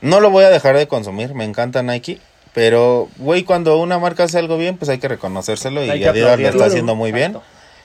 No 0.01 0.19
lo 0.19 0.29
voy 0.29 0.43
a 0.43 0.49
dejar 0.49 0.75
de 0.77 0.87
consumir, 0.87 1.33
me 1.33 1.45
encanta 1.45 1.81
Nike. 1.81 2.19
Pero, 2.55 3.09
güey, 3.17 3.43
cuando 3.43 3.77
una 3.77 3.99
marca 3.99 4.23
hace 4.23 4.39
algo 4.39 4.57
bien, 4.57 4.77
pues 4.77 4.87
hay 4.87 4.97
que 4.97 5.09
reconocérselo 5.09 5.83
y 5.83 5.99
que 5.99 6.07
Adidas 6.07 6.39
lo 6.39 6.47
está 6.47 6.65
haciendo 6.65 6.95
muy 6.95 7.11
bien. 7.11 7.37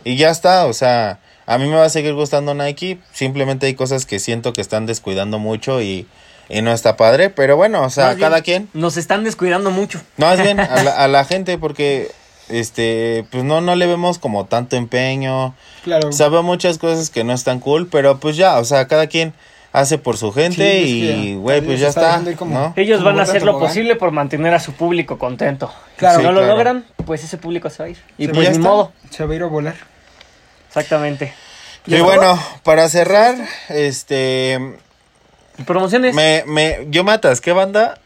Y 0.05 0.15
ya 0.17 0.31
está, 0.31 0.67
o 0.67 0.73
sea, 0.73 1.19
a 1.45 1.59
mí 1.59 1.69
me 1.69 1.75
va 1.75 1.87
a 1.87 1.91
seguir 1.91 2.15
gustando 2.15 2.55
Nike. 2.55 3.01
Simplemente 3.13 3.67
hay 3.67 3.75
cosas 3.75 4.07
que 4.07 4.21
siento 4.21 4.53
que 4.53 4.61
están 4.61 4.87
descuidando 4.87 5.41
mucho 5.41 5.83
y, 5.83 6.07
y 6.49 6.63
no 6.63 6.73
está 6.73 6.97
padre. 6.97 7.31
Pero 7.31 7.57
bueno, 7.57 7.83
o 7.83 7.91
sea, 7.91 8.07
Más 8.07 8.17
bien, 8.17 8.29
cada 8.29 8.43
quien. 8.43 8.69
Nos 8.73 8.97
están 8.97 9.25
descuidando 9.25 9.73
mucho. 9.73 10.01
Más 10.17 10.41
bien 10.41 10.61
a 10.61 10.85
la, 10.85 10.91
a 11.05 11.09
la 11.09 11.25
gente 11.25 11.59
porque, 11.59 12.13
este, 12.49 13.27
pues 13.33 13.43
no, 13.43 13.61
no 13.61 13.75
le 13.75 13.89
vemos 13.89 14.21
como 14.21 14.47
tanto 14.47 14.77
empeño. 14.77 15.53
Claro. 15.83 16.11
O 16.11 16.13
sea, 16.13 16.29
veo 16.29 16.45
muchas 16.45 16.79
cosas 16.79 17.11
que 17.11 17.25
no 17.25 17.33
están 17.33 17.59
cool, 17.59 17.89
pero 17.89 18.21
pues 18.21 18.37
ya, 18.37 18.57
o 18.61 18.65
sea, 18.65 18.87
cada 18.87 19.09
quien 19.09 19.35
hace 19.73 19.99
por 19.99 20.17
su 20.17 20.33
gente 20.33 20.83
Sí, 20.85 21.03
y, 21.11 21.35
güey, 21.37 21.61
pues 21.61 21.79
ya 21.81 21.89
está 21.89 22.01
está, 22.01 22.09
dejando 22.11 22.31
ir 22.33 22.37
como- 22.37 22.55
¿no? 22.59 22.73
Ellos 22.77 23.03
van 23.05 23.19
a 23.21 23.23
hacer 23.23 23.43
lo 23.43 23.59
posible 23.59 23.95
por 23.97 24.11
mantener 24.11 24.53
a 24.55 24.61
su 24.61 24.73
público 24.73 25.19
contento. 25.19 25.73
Claro. 25.97 26.19
si 26.19 26.25
no 26.25 26.33
lo 26.33 26.45
logran, 26.47 26.85
pues 27.07 27.23
ese 27.25 27.37
público 27.39 27.71
se 27.71 27.83
va 27.83 27.87
a 27.87 27.91
ir. 27.91 27.99
Y 28.19 28.27
Se 28.27 28.33
pues 28.33 28.45
ya 28.45 28.51
ni 28.51 28.57
está. 28.57 28.69
modo. 28.69 28.93
Se 29.11 29.25
va 29.25 29.33
a 29.33 29.37
ir 29.37 29.43
a 29.43 29.47
volar. 29.47 29.77
Exactamente. 30.69 31.33
Y 31.87 31.99
bueno, 32.01 32.39
para 32.63 32.89
cerrar, 32.89 33.35
este, 33.69 34.77
Promociones. 35.67 36.15
Me, 36.15 36.43
me, 36.47 36.87
yo 36.91 37.05
me 37.05 37.13
atasqué, 37.13 37.53
banda. 37.53 37.99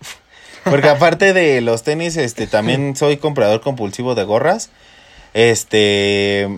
Porque 0.64 0.88
aparte 0.90 1.32
de 1.32 1.60
los 1.60 1.82
tenis, 1.82 2.16
este, 2.16 2.46
también 2.46 2.96
soy 2.96 3.16
comprador 3.16 3.60
compulsivo 3.60 4.14
de 4.14 4.24
gorras. 4.24 4.70
Este. 5.34 6.48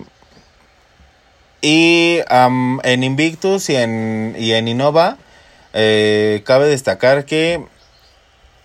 Y 1.61 2.19
am, 2.27 2.79
en 2.83 3.03
Invictus 3.03 3.69
y 3.69 3.75
en, 3.75 4.35
y 4.37 4.53
en 4.53 4.67
Innova, 4.67 5.17
eh, 5.73 6.43
cabe 6.45 6.67
destacar 6.67 7.25
que 7.25 7.65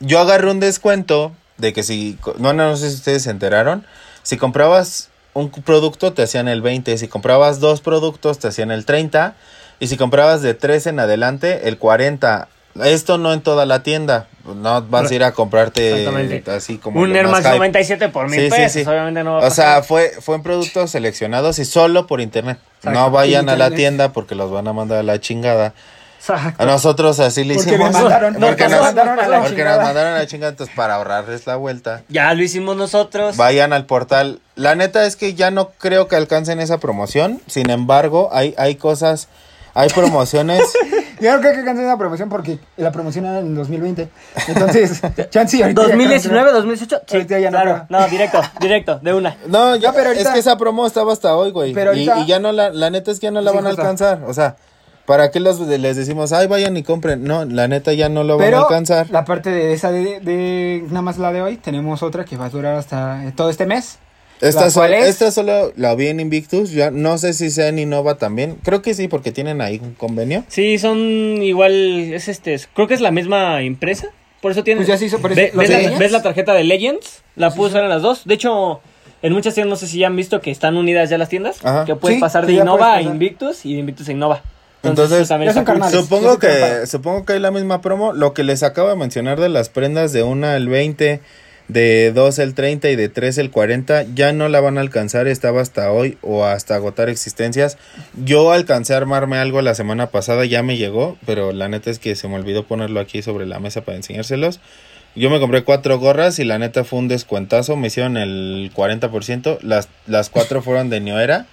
yo 0.01 0.21
agarré 0.21 0.51
un 0.51 0.61
descuento 0.61 1.33
de 1.59 1.73
que 1.73 1.83
si, 1.83 2.19
no, 2.39 2.53
no, 2.53 2.71
no 2.71 2.77
sé 2.77 2.91
si 2.91 2.97
ustedes 2.97 3.23
se 3.23 3.31
enteraron, 3.31 3.87
si 4.23 4.37
comprabas 4.37 5.11
un 5.35 5.51
producto 5.51 6.13
te 6.13 6.23
hacían 6.23 6.49
el 6.49 6.61
20, 6.61 6.99
si 6.99 7.09
comprabas 7.09 7.61
dos 7.61 7.81
productos 7.81 8.39
te 8.39 8.49
hacían 8.49 8.71
el 8.71 8.85
30 8.85 9.35
y 9.81 9.87
si 9.87 9.97
comprabas 9.97 10.43
de 10.43 10.55
3 10.55 10.89
en 10.89 11.01
adelante 11.01 11.69
el 11.69 11.79
40. 11.79 12.49
Esto 12.85 13.19
no 13.19 13.33
en 13.35 13.43
toda 13.43 13.67
la 13.67 13.83
tienda, 13.83 14.29
no 14.45 14.81
vas 14.83 15.11
a 15.11 15.15
ir 15.15 15.23
a 15.25 15.33
comprarte 15.33 15.99
Exactamente. 16.01 16.51
así 16.51 16.79
como 16.79 17.01
un 17.01 17.15
Air 17.15 17.29
Max 17.29 17.45
hype. 17.45 17.57
97 17.59 18.09
por 18.09 18.31
mil 18.31 18.41
Sí, 18.45 18.49
pesos. 18.51 18.73
sí. 18.83 18.89
Obviamente 18.89 19.23
no 19.25 19.35
va 19.35 19.45
a 19.45 19.49
O 19.49 19.51
sea, 19.51 19.83
fue, 19.83 20.11
fue 20.21 20.37
en 20.37 20.43
productos 20.43 20.91
seleccionados 20.91 21.59
y 21.59 21.65
solo 21.67 22.07
por 22.07 22.21
internet. 22.23 22.59
Exacto. 22.79 22.99
No 22.99 23.11
vayan 23.11 23.49
a 23.51 23.57
la 23.57 23.71
tienda 23.71 24.13
porque 24.13 24.35
los 24.35 24.51
van 24.51 24.67
a 24.69 24.73
mandar 24.73 24.99
a 24.99 25.03
la 25.03 25.21
chingada. 25.21 25.75
Exacto. 26.19 26.63
A 26.63 26.67
nosotros 26.67 27.19
así 27.21 27.45
le 27.45 27.57
Porque 27.57 27.71
hicimos. 27.73 27.93
mandaron- 27.93 28.35
porque 28.41 28.63
no, 28.65 28.69
nos, 28.71 28.71
nos 28.79 28.81
mandaron 28.87 29.21
a 29.21 29.29
la 29.29 29.41
porque 29.43 29.65
nos 29.65 29.77
mandaron 29.79 30.15
a 30.15 30.19
la 30.19 30.27
chingada. 30.27 30.51
Entonces, 30.53 30.75
para 30.75 30.95
ahorrarles 30.95 31.47
la 31.47 31.57
vuelta, 31.57 32.03
Ya 32.09 32.33
lo 32.33 32.43
hicimos 32.43 32.77
nosotros. 32.77 33.37
vayan 33.37 33.73
al 33.73 33.85
portal. 33.87 34.41
La 34.55 34.75
neta 34.77 35.05
es 35.05 35.17
que 35.17 35.35
ya 35.35 35.51
no 35.51 35.71
creo 35.79 36.09
que 36.09 36.17
alcancen 36.17 36.59
esa 36.61 36.79
promoción. 36.79 37.43
Sin 37.49 37.69
embargo, 37.71 38.31
hay, 38.33 38.55
hay 38.57 38.77
cosas, 38.77 39.29
hay 39.75 39.89
promociones. 39.91 40.63
Yo 41.23 41.33
no 41.35 41.41
creo 41.41 41.53
que 41.55 41.65
cancelen 41.65 41.89
la 41.89 41.97
promoción 41.97 42.29
porque 42.29 42.59
la 42.77 42.91
promoción 42.93 43.25
era 43.27 43.39
en 43.39 43.55
2020. 43.55 44.09
Entonces, 44.49 45.01
chance 45.31 45.57
y 45.57 45.63
ahorita 45.63 45.83
ya 45.83 45.89
2019, 45.89 46.53
2018. 46.53 47.01
Sí, 47.07 47.27
ya 47.29 47.39
no 47.43 47.49
claro. 47.51 47.85
creo. 47.89 48.01
No, 48.01 48.09
directo, 48.09 48.41
directo, 48.61 48.99
de 48.99 49.15
una. 49.15 49.37
No, 49.47 49.77
ya, 49.77 49.89
No, 49.89 49.95
pero 49.95 50.09
ahorita- 50.09 50.29
es 50.29 50.35
que 50.35 50.41
esa 50.41 50.57
promo 50.59 50.87
estaba 50.87 51.13
hasta 51.13 51.35
hoy, 51.37 51.51
güey. 51.53 51.73
Pero 51.73 51.95
Y, 51.95 52.09
ahorita- 52.09 52.25
y 52.25 52.27
ya 52.27 52.39
no 52.41 52.53
la, 52.53 52.71
la 52.71 52.91
neta 52.91 53.11
es 53.11 53.21
que 53.21 53.27
ya 53.27 53.31
no 53.31 53.41
la 53.41 53.51
Sí, 53.53 53.57
van 53.57 53.67
a 53.67 53.71
alcanzar. 53.71 54.23
O 54.27 54.35
sea, 54.35 54.57
¿para 55.07 55.31
qué 55.31 55.41
los, 55.41 55.61
les 55.61 55.97
decimos, 55.97 56.33
ay, 56.33 56.47
vayan 56.49 56.77
y 56.77 56.83
compren? 56.83 57.25
No, 57.25 57.45
la 57.45 57.69
neta 57.69 57.93
ya 57.93 58.09
no 58.09 58.25
lo 58.25 58.37
van 58.39 58.53
a 58.55 58.59
alcanzar. 58.59 59.11
la 59.11 59.25
parte 59.25 59.51
de 59.51 59.73
esa 59.73 59.91
de, 59.91 60.21
de 60.21 60.83
nada 60.89 61.03
más 61.03 61.19
la 61.19 61.33
de 61.33 61.43
hoy, 61.43 61.57
tenemos 61.57 62.03
otra 62.03 62.25
que 62.25 62.37
va 62.37 62.47
a 62.47 62.51
durar 62.51 62.75
hasta 62.77 63.23
todo 63.37 63.49
este 63.51 63.67
mes. 63.67 63.99
Esta, 64.43 64.63
¿La 64.65 64.71
so- 64.71 64.85
es? 64.85 65.09
esta 65.09 65.31
solo 65.31 65.73
la 65.77 65.95
vi 65.95 66.09
en 66.09 66.21
Invictus. 66.21 66.73
Ya 66.73 66.91
no 66.91 67.17
sé 67.17 67.33
si 67.33 67.51
sea 67.51 67.69
en 67.69 67.79
Innova 67.79 68.19
también. 68.19 68.57
Creo 68.65 68.83
que 68.83 68.93
sí, 68.93 69.09
porque 69.09 69.33
tienen 69.33 69.61
ahí 69.61 69.81
un 69.83 69.95
convenio. 69.95 70.45
Sí, 70.49 70.79
son 70.79 70.99
igual, 71.43 72.13
es 72.13 72.29
este, 72.29 72.59
creo 72.75 72.89
que 72.89 72.95
es 72.95 73.01
la 73.01 73.11
misma 73.13 73.63
empresa. 73.63 74.09
Por 74.41 74.51
eso 74.51 74.65
tienen. 74.65 74.81
Pues 74.81 74.89
ya 74.89 74.99
se 74.99 75.07
hizo, 75.07 75.21
por 75.21 75.31
eso- 75.33 75.41
Ve- 75.41 75.51
¿los 75.55 75.59
¿ves, 75.59 75.71
la, 75.71 75.77
Legends? 75.79 75.99
ves 75.99 76.13
la 76.13 76.23
tarjeta 76.23 76.53
de 76.55 76.65
Legends? 76.65 77.23
La 77.37 77.51
pude 77.55 77.69
usar 77.69 77.85
en 77.85 77.89
las 77.91 78.03
dos. 78.03 78.25
De 78.25 78.35
hecho, 78.35 78.81
en 79.23 79.33
muchas 79.33 79.55
tiendas, 79.55 79.71
no 79.71 79.77
sé 79.77 79.87
si 79.91 79.99
ya 80.01 80.09
han 80.09 80.17
visto 80.17 80.41
que 80.41 80.51
están 80.51 80.77
unidas 80.77 81.09
ya 81.09 81.17
las 81.19 81.29
tiendas. 81.29 81.65
Ajá. 81.65 81.85
Que 81.85 81.95
puedes 81.95 82.17
Sí, 82.17 82.21
pasar 82.21 82.45
de 82.47 82.55
Innova 82.55 82.95
puedes 82.95 83.07
a. 83.07 83.13
Invictus 83.13 83.65
y 83.65 83.75
de 83.75 83.79
Invictus 83.79 84.09
a 84.09 84.13
Innova. 84.13 84.43
Entonces, 84.83 85.29
carnales. 85.65 86.01
Supongo 86.01 86.33
sí 86.33 86.39
que, 86.41 86.87
supongo 86.89 87.25
que 87.25 87.35
hay 87.35 87.39
la 87.39 87.53
misma 87.53 87.81
promo. 87.81 88.13
Lo 88.13 88.35
que 88.35 88.43
les 88.43 88.65
acabo 88.65 88.89
de 88.89 88.97
mencionar 88.97 89.39
de 89.39 89.49
las 89.49 89.69
prendas 89.69 90.13
de 90.13 90.25
una 90.25 90.57
el 90.57 90.69
20, 90.69 91.21
de 91.69 92.13
dos 92.13 92.39
el 92.39 92.55
30 92.55 92.91
y 92.91 92.97
de 92.97 93.09
tres 93.09 93.39
el 93.39 93.51
40, 93.51 94.05
ya 94.15 94.33
no 94.33 94.49
la 94.49 94.61
van 94.61 94.79
a 94.79 94.81
alcanzar. 94.81 95.27
Estaba 95.27 95.61
hasta 95.61 95.91
hoy 95.91 96.19
o 96.23 96.45
hasta 96.45 96.75
agotar 96.75 97.09
existencias. 97.09 97.79
Yo 98.25 98.53
alcancé 98.53 98.95
a 98.95 98.99
armarme 98.99 99.39
algo 99.39 99.63
la 99.63 99.75
semana 99.75 100.09
pasada, 100.09 100.45
ya 100.45 100.63
me 100.63 100.77
llegó, 100.77 101.17
pero 101.27 101.53
la 101.53 101.69
neta 101.69 101.91
es 101.91 101.99
que 101.99 102.15
se 102.15 102.29
me 102.29 102.35
olvidó 102.35 102.65
ponerlo 102.65 103.01
aquí 103.01 103.23
sobre 103.23 103.47
la 103.47 103.61
mesa 103.61 103.83
para 103.83 103.97
enseñárselos. 103.97 104.61
Yo 105.15 105.29
me 105.29 105.41
compré 105.41 105.63
cuatro 105.63 105.99
gorras 105.99 106.39
y 106.39 106.45
la 106.45 106.59
neta 106.59 106.85
fue 106.85 106.99
un 106.99 107.09
descuentazo. 107.09 107.77
Me 107.77 107.89
hicieron 107.89 108.17
el 108.17 108.71
40%. 108.75 109.59
Las, 109.61 109.89
las 110.07 110.31
cuatro 110.31 110.63
fueron 110.63 110.89
de 110.89 111.01
Neoera. 111.01 111.47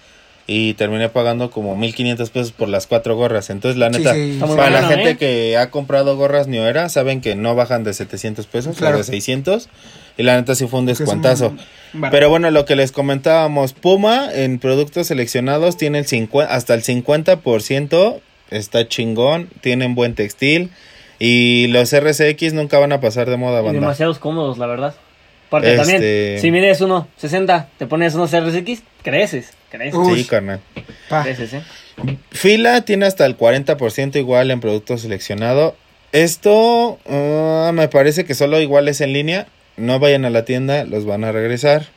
Y 0.51 0.73
terminé 0.73 1.09
pagando 1.09 1.51
como 1.51 1.75
1500 1.77 2.29
pesos 2.31 2.51
por 2.53 2.69
las 2.69 2.88
cuatro 2.88 3.15
gorras. 3.15 3.51
Entonces, 3.51 3.77
la 3.77 3.91
neta, 3.91 4.15
sí. 4.15 4.39
Para 4.39 4.71
la 4.71 4.81
gente 4.88 5.12
¿eh? 5.12 5.17
que 5.17 5.57
ha 5.57 5.69
comprado 5.69 6.17
gorras 6.17 6.47
New 6.47 6.63
Era, 6.63 6.89
saben 6.89 7.21
que 7.21 7.35
no 7.35 7.53
bajan 7.53 7.83
de 7.83 7.93
700 7.93 8.47
pesos, 8.47 8.77
Claro. 8.77 8.95
o 8.95 8.97
de 8.97 9.03
600. 9.03 9.69
Y 10.17 10.23
la 10.23 10.35
neta 10.38 10.55
sí 10.55 10.65
fue 10.65 10.79
un 10.79 10.88
descuentazo. 10.88 11.53
Bueno, 11.93 12.09
Pero 12.12 12.29
bueno, 12.31 12.49
lo 12.49 12.65
que 12.65 12.75
les 12.75 12.91
comentábamos, 12.91 13.73
Puma 13.73 14.29
en 14.33 14.57
productos 14.57 15.05
seleccionados 15.05 15.77
tiene 15.77 15.99
el 15.99 16.07
50, 16.07 16.51
hasta 16.51 16.73
el 16.73 16.81
50% 16.83 18.19
está 18.49 18.88
chingón, 18.88 19.49
tienen 19.62 19.93
buen 19.93 20.15
textil 20.15 20.71
y 21.19 21.67
los 21.67 21.93
RCX 21.93 22.53
nunca 22.53 22.79
van 22.79 22.91
a 22.91 22.99
pasar 22.99 23.29
de 23.29 23.38
moda, 23.38 23.59
Y 23.62 23.65
banda. 23.65 23.79
demasiados 23.81 24.17
cómodos, 24.19 24.57
la 24.57 24.65
verdad. 24.65 24.95
Porque 25.49 25.73
Este- 25.75 25.77
también, 25.77 26.39
si 26.41 26.51
mides 26.51 26.81
1.60, 26.81 27.67
te 27.77 27.88
pones 27.88 28.13
unos 28.15 28.31
RSX, 28.33 28.81
creces, 29.01 29.51
creces, 29.69 29.95
Uh. 29.95 30.15
Sí, 30.15 30.25
carnal. 30.25 30.59
Pa. 31.09 31.23
creces, 31.23 31.53
¿eh? 31.53 31.62
Fila 32.31 32.81
tiene 32.81 33.05
hasta 33.05 33.25
el 33.25 33.35
40% 33.35 34.15
igual 34.19 34.51
en 34.51 34.59
producto 34.59 34.97
seleccionado. 34.97 35.75
Esto 36.12 36.99
ah, 37.09 37.71
me 37.73 37.88
parece 37.88 38.25
que 38.25 38.35
solo 38.35 38.59
igual 38.62 38.88
es 38.88 39.01
en 39.01 39.13
línea. 39.13 39.47
No 39.77 39.99
vayan 39.99 40.25
a 40.25 40.29
la 40.29 40.45
tienda, 40.45 40.83
los 40.85 41.05
van 41.05 41.23
a 41.23 41.31
regresar. 41.31 41.88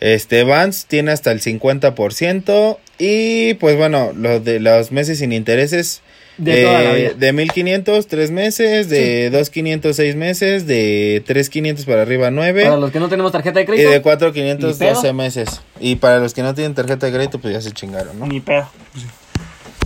Este 0.00 0.42
Vans 0.42 0.86
tiene 0.86 1.12
hasta 1.12 1.30
el 1.30 1.40
50%. 1.40 2.78
Y 2.98 3.54
pues 3.54 3.76
bueno, 3.76 4.12
lo 4.14 4.40
de 4.40 4.60
los 4.60 4.92
meses 4.92 5.18
sin 5.18 5.32
intereses. 5.32 6.02
De 6.38 6.64
toda 6.64 6.82
la 6.82 6.92
vida. 6.92 7.10
de 7.16 7.32
1500, 7.32 8.06
3 8.06 8.30
meses. 8.30 8.88
De 8.88 9.30
2500, 9.30 9.94
6 9.94 10.16
meses. 10.16 10.66
De 10.66 11.22
3500 11.26 11.84
para 11.84 12.02
arriba, 12.02 12.30
9. 12.30 12.64
Para 12.64 12.76
los 12.76 12.90
que 12.90 13.00
no 13.00 13.08
tenemos 13.08 13.32
tarjeta 13.32 13.58
de 13.58 13.64
Y 13.64 13.66
crédito, 13.66 13.90
de 13.90 14.00
4500, 14.02 14.72
Ni 14.72 14.78
pedo. 14.78 14.94
12 14.94 15.12
meses. 15.12 15.60
Y 15.80 15.96
para 15.96 16.18
los 16.18 16.32
que 16.34 16.42
no 16.42 16.54
tienen 16.54 16.74
tarjeta 16.74 17.06
de 17.06 17.12
crédito, 17.12 17.38
pues 17.38 17.52
ya 17.54 17.60
se 17.60 17.72
chingaron, 17.72 18.18
¿no? 18.18 18.26
ni 18.26 18.40
pedo. 18.40 18.66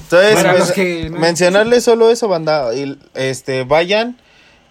Entonces, 0.02 0.34
Para 0.36 0.54
pues, 0.54 0.72
que 0.72 1.10
mencionarles 1.10 1.82
solo 1.82 2.10
eso, 2.10 2.28
banda. 2.28 2.72
Y, 2.74 2.96
este, 3.14 3.64
vayan 3.64 4.16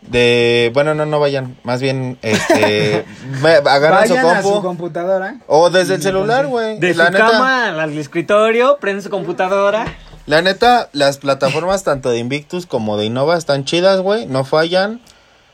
de. 0.02 0.72
Bueno, 0.74 0.94
no, 0.96 1.06
no 1.06 1.20
vayan. 1.20 1.58
Más 1.64 1.82
bien, 1.82 2.18
este. 2.22 3.04
agarran 3.66 4.08
su 4.08 4.14
Vayan 4.14 4.26
a 4.38 4.42
su 4.42 4.50
compu. 4.50 4.62
computadora. 4.68 5.36
o 5.48 5.70
desde 5.70 5.96
el 5.96 6.00
y 6.00 6.04
celular, 6.04 6.48
güey. 6.48 6.80
De 6.80 6.94
La 6.96 7.08
su 7.08 7.12
neta, 7.12 7.32
cama 7.32 7.84
al 7.84 7.98
escritorio, 7.98 8.78
prende 8.80 9.02
su 9.02 9.10
computadora. 9.10 9.86
La 10.26 10.42
neta, 10.42 10.90
las 10.94 11.18
plataformas 11.18 11.84
tanto 11.86 12.10
de 12.10 12.18
Invictus 12.20 12.66
como 12.66 12.98
de 12.98 13.06
Innova 13.06 13.38
están 13.38 13.66
chidas, 13.66 14.02
güey. 14.02 14.26
No 14.26 14.46
fallan. 14.46 15.02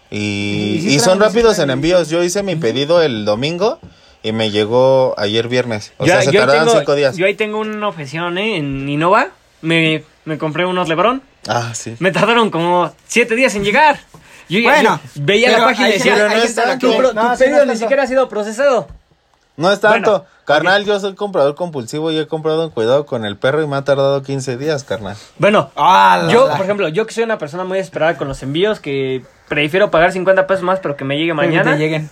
Y, 0.09 0.75
Y 0.77 0.81
sí 0.81 0.95
y 0.95 0.99
son 0.99 1.17
traen- 1.19 1.29
sí 1.31 1.37
rápidos 1.37 1.59
en 1.59 1.65
traen- 1.67 1.71
envíos. 1.73 2.09
Yo 2.09 2.23
hice 2.23 2.43
mi 2.43 2.55
pedido 2.55 3.01
el 3.01 3.25
domingo 3.25 3.79
y 4.23 4.31
me 4.33 4.51
llegó 4.51 5.15
ayer 5.17 5.47
viernes. 5.47 5.93
O 5.97 6.05
yo, 6.05 6.13
sea, 6.13 6.21
se 6.21 6.31
tardaron 6.31 6.65
tengo, 6.67 6.79
cinco 6.79 6.95
días. 6.95 7.15
yo 7.17 7.25
ahí 7.25 7.35
tengo 7.35 7.59
una 7.59 7.87
obsesión, 7.87 8.37
¿eh? 8.37 8.57
En 8.57 8.87
Innova, 8.89 9.29
me, 9.61 10.03
me 10.25 10.37
compré 10.37 10.65
unos 10.65 10.87
Lebron. 10.89 11.21
Ah, 11.47 11.71
sí. 11.73 11.95
Me 11.99 12.11
tardaron 12.11 12.51
como 12.51 12.93
7 13.07 13.35
días 13.35 13.55
en 13.55 13.63
llegar. 13.63 13.99
Yo, 14.47 14.59
yo 14.59 14.69
Bueno, 14.69 14.99
veía 15.15 15.57
la 15.57 15.63
página 15.65 15.89
y 15.89 15.93
decía, 15.93 16.15
no 16.17 16.77
tu, 16.77 16.87
no, 16.87 16.93
tu 16.93 16.93
pedido 16.93 17.13
no 17.13 17.33
es 17.33 17.39
ni 17.39 17.55
tanto. 17.57 17.75
siquiera 17.77 18.03
ha 18.03 18.07
sido 18.07 18.27
procesado. 18.29 18.87
No 19.57 19.71
es 19.71 19.79
tanto. 19.79 20.11
Bueno, 20.11 20.25
carnal, 20.45 20.85
yo 20.85 20.99
soy 20.99 21.15
comprador 21.15 21.55
compulsivo 21.55 22.11
y 22.11 22.17
he 22.19 22.27
comprado 22.27 22.63
en 22.63 22.69
cuidado 22.69 23.05
con 23.05 23.25
el 23.25 23.37
perro 23.37 23.61
y 23.63 23.67
me 23.67 23.75
ha 23.77 23.83
tardado 23.83 24.21
15 24.23 24.57
días, 24.57 24.83
carnal. 24.83 25.15
Bueno, 25.37 25.71
Ah, 25.75 26.21
la- 26.25 26.31
yo, 26.31 26.47
la- 26.47 26.55
por 26.55 26.65
ejemplo, 26.65 26.87
yo 26.89 27.05
que 27.05 27.13
soy 27.13 27.23
una 27.23 27.37
persona 27.37 27.63
muy 27.63 27.79
esperada 27.79 28.17
con 28.17 28.27
los 28.27 28.41
envíos, 28.43 28.79
que 28.79 29.23
prefiero 29.47 29.91
pagar 29.91 30.11
50 30.11 30.47
pesos 30.47 30.63
más, 30.63 30.79
pero 30.79 30.95
que 30.97 31.03
me 31.05 31.15
llegue 31.15 31.29
que 31.29 31.33
mañana. 31.33 31.71
te 31.73 31.77
lleguen. 31.77 32.09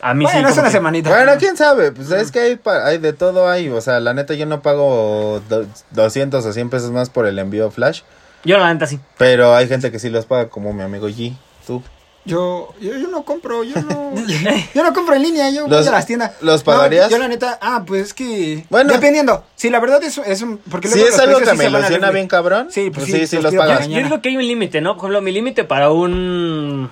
A 0.00 0.14
mí 0.14 0.24
Bueno, 0.24 0.46
sí. 0.46 0.52
es 0.52 0.58
una 0.58 0.68
que- 0.68 0.72
semanita. 0.72 1.10
Bueno, 1.10 1.32
quién 1.40 1.56
sabe, 1.56 1.90
pues 1.90 2.10
es 2.12 2.30
que 2.30 2.38
hay, 2.38 2.56
pa- 2.56 2.86
hay 2.86 2.98
de 2.98 3.12
todo 3.12 3.48
hay, 3.48 3.68
o 3.68 3.80
sea, 3.80 3.98
la 3.98 4.14
neta 4.14 4.34
yo 4.34 4.46
no 4.46 4.62
pago 4.62 5.40
do- 5.48 5.66
200 5.90 6.44
o 6.46 6.52
100 6.52 6.70
pesos 6.70 6.92
más 6.92 7.10
por 7.10 7.26
el 7.26 7.36
envío 7.40 7.68
flash, 7.72 8.02
Yo 8.44 8.58
la 8.58 8.72
neta 8.72 8.86
sí. 8.86 9.00
pero 9.16 9.56
hay 9.56 9.66
gente 9.66 9.90
que 9.90 9.98
sí 9.98 10.08
los 10.08 10.24
paga, 10.24 10.48
como 10.50 10.72
mi 10.72 10.82
amigo 10.84 11.08
G, 11.08 11.34
tú. 11.66 11.82
Yo, 12.28 12.74
yo, 12.80 12.96
yo 12.96 13.08
no 13.08 13.22
compro, 13.24 13.64
yo 13.64 13.80
no, 13.82 14.12
yo 14.74 14.82
no 14.82 14.92
compro 14.92 15.14
en 15.16 15.22
línea, 15.22 15.50
yo 15.50 15.66
Los- 15.66 15.80
voy 15.80 15.88
a 15.88 15.92
las 15.92 16.06
tiendas. 16.06 16.32
¿los 16.40 16.60
No, 16.60 16.64
pagarías? 16.72 17.10
yo 17.10 17.18
la 17.18 17.26
neta, 17.28 17.58
ah, 17.60 17.82
pues 17.86 18.02
es 18.08 18.14
que, 18.14 18.66
Bueno. 18.70 18.92
dependiendo, 18.92 19.44
si 19.56 19.70
la 19.70 19.80
verdad 19.80 20.02
es, 20.04 20.18
es 20.18 20.42
un, 20.42 20.58
porque 20.70 20.88
Si 20.88 21.00
es 21.00 21.18
algo 21.18 21.40
que 21.40 21.54
me 21.54 21.64
ilusiona 21.66 22.10
bien 22.10 22.28
cabrón, 22.28 22.68
Sí, 22.70 22.90
pues 22.90 23.06
pues 23.06 23.06
sí, 23.06 23.12
sí, 23.20 23.26
sí 23.26 23.36
los 23.36 23.44
los 23.46 23.54
para 23.54 23.74
pagas. 23.76 23.88
Yo 23.88 23.98
digo 24.02 24.20
que 24.20 24.28
hay 24.28 24.36
un 24.36 24.46
límite, 24.46 24.80
¿no? 24.80 24.94
Por 24.96 25.04
ejemplo, 25.06 25.22
mi 25.22 25.32
límite 25.32 25.64
para 25.64 25.90
un 25.90 26.90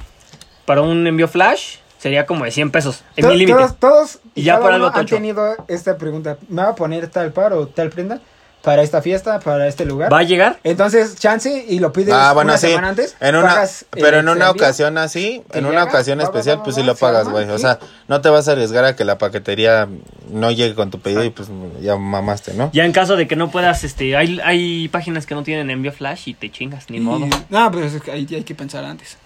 para 0.64 0.83
un 0.83 1.07
envío 1.07 1.29
flash 1.29 1.77
sería 1.99 2.27
como 2.27 2.44
de 2.44 2.51
100 2.51 2.70
pesos. 2.70 3.05
Es 3.16 3.25
To- 3.25 3.31
mi 3.31 3.37
límite. 3.37 3.57
Todos, 3.59 3.77
todos 3.79 4.18
Y 4.35 4.42
ya 4.42 4.57
algo 4.57 4.68
uno 4.68 4.90
han 4.94 5.07
tenido 5.07 5.55
esta 5.68 5.96
pregunta, 5.99 6.38
¿me 6.49 6.62
va 6.62 6.70
a 6.70 6.75
poner 6.75 7.09
tal 7.09 7.33
par 7.33 7.53
o 7.53 7.66
tal 7.68 7.90
prenda 7.90 8.20
para 8.66 8.83
esta 8.83 9.00
fiesta, 9.00 9.38
para 9.38 9.68
este 9.68 9.85
lugar? 9.85 10.12
¿Va 10.12 10.18
a 10.18 10.22
llegar? 10.24 10.59
Entonces, 10.64 11.14
chance 11.14 11.64
y 11.68 11.79
lo 11.79 11.92
pides 11.92 12.12
Ah, 12.12 12.33
bueno, 12.35 12.50
una 12.50 12.59
sí. 12.59 12.66
semana 12.66 12.88
antes. 12.88 13.14
En 13.20 13.37
una, 13.37 13.46
pagas, 13.46 13.87
pero 13.92 14.16
eh, 14.16 14.20
en 14.20 14.29
una 14.29 14.50
ocasión 14.50 14.98
así, 14.98 15.40
en 15.52 15.66
una 15.66 15.70
llega, 15.79 15.85
ocasión 15.85 16.20
especial, 16.20 16.59
va, 16.59 16.62
pues 16.64 16.74
va, 16.76 16.81
sí 16.81 16.85
lo 16.85 16.96
pagas, 16.96 17.29
güey. 17.29 17.48
O 17.48 17.59
sea, 17.59 17.79
no 18.09 18.20
te 18.22 18.29
vas 18.29 18.48
a 18.48 18.52
arriesgar 18.52 18.85
a 18.85 18.96
que 18.96 19.05
la 19.05 19.18
paquetería 19.18 19.87
no 20.33 20.50
llegue 20.50 20.74
con 20.74 20.90
tu 20.90 20.98
pedido 20.98 21.22
y 21.22 21.31
pues 21.31 21.48
ya 21.81 21.94
mamaste, 21.94 22.55
¿no? 22.55 22.70
Ya 22.72 22.85
en 22.85 22.90
caso 22.90 23.14
de 23.14 23.29
que 23.29 23.37
no 23.37 23.52
puedas, 23.52 23.85
este, 23.85 24.16
hay, 24.16 24.40
hay 24.42 24.88
páginas 24.88 25.26
que 25.26 25.37
no 25.37 25.44
tienen 25.44 25.70
envío 25.70 25.92
flash 25.92 26.22
y 26.26 26.35
te 26.35 26.50
chingas, 26.50 26.90
ni 26.90 26.96
Y- 26.96 27.00
modo. 27.00 27.29
No, 27.48 27.70
pero 27.70 27.87
es 27.87 28.02
que 28.02 28.11
ahí 28.11 28.26
hay 28.33 28.42
que 28.42 28.57
pensar 28.57 28.85
antes. 28.85 29.16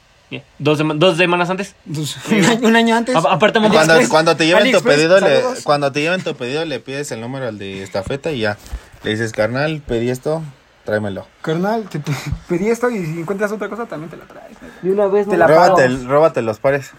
Dos, 0.58 0.78
sema- 0.78 0.94
dos 0.94 1.16
semanas 1.16 1.50
antes. 1.50 1.74
Un, 2.62 2.76
año, 2.76 2.96
antes. 2.96 3.14
A- 3.16 3.18
aparte, 3.32 3.58
Cuando, 3.60 3.94
cuando 4.08 4.36
te 4.36 4.46
lleven 4.46 4.70
tu 4.72 4.82
pedido, 4.82 5.20
le, 5.20 5.42
cuando 5.64 5.90
te 5.92 6.00
lleven 6.00 6.22
tu 6.22 6.34
pedido, 6.34 6.64
le 6.64 6.80
pides 6.80 7.10
el 7.12 7.20
número 7.20 7.48
al 7.48 7.58
de 7.58 7.82
estafeta 7.82 8.30
y 8.32 8.40
ya. 8.40 8.56
Le 9.02 9.10
dices, 9.12 9.32
carnal, 9.32 9.82
pedí 9.86 10.10
esto, 10.10 10.42
tráemelo. 10.84 11.26
Carnal, 11.42 11.88
te 11.88 11.98
pe- 12.00 12.12
pedí 12.48 12.68
esto 12.68 12.90
y 12.90 13.04
si 13.04 13.20
encuentras 13.20 13.50
otra 13.52 13.68
cosa 13.68 13.86
también 13.86 14.10
te 14.10 14.16
la 14.16 14.24
traes. 14.26 14.56
Y 14.82 14.88
una 14.88 15.06
vez 15.06 15.28
Te 15.28 15.36
la 15.36 15.46
Róbate, 15.46 15.84
el- 15.84 16.06
róbate 16.06 16.42
los 16.42 16.58
pares. 16.58 16.90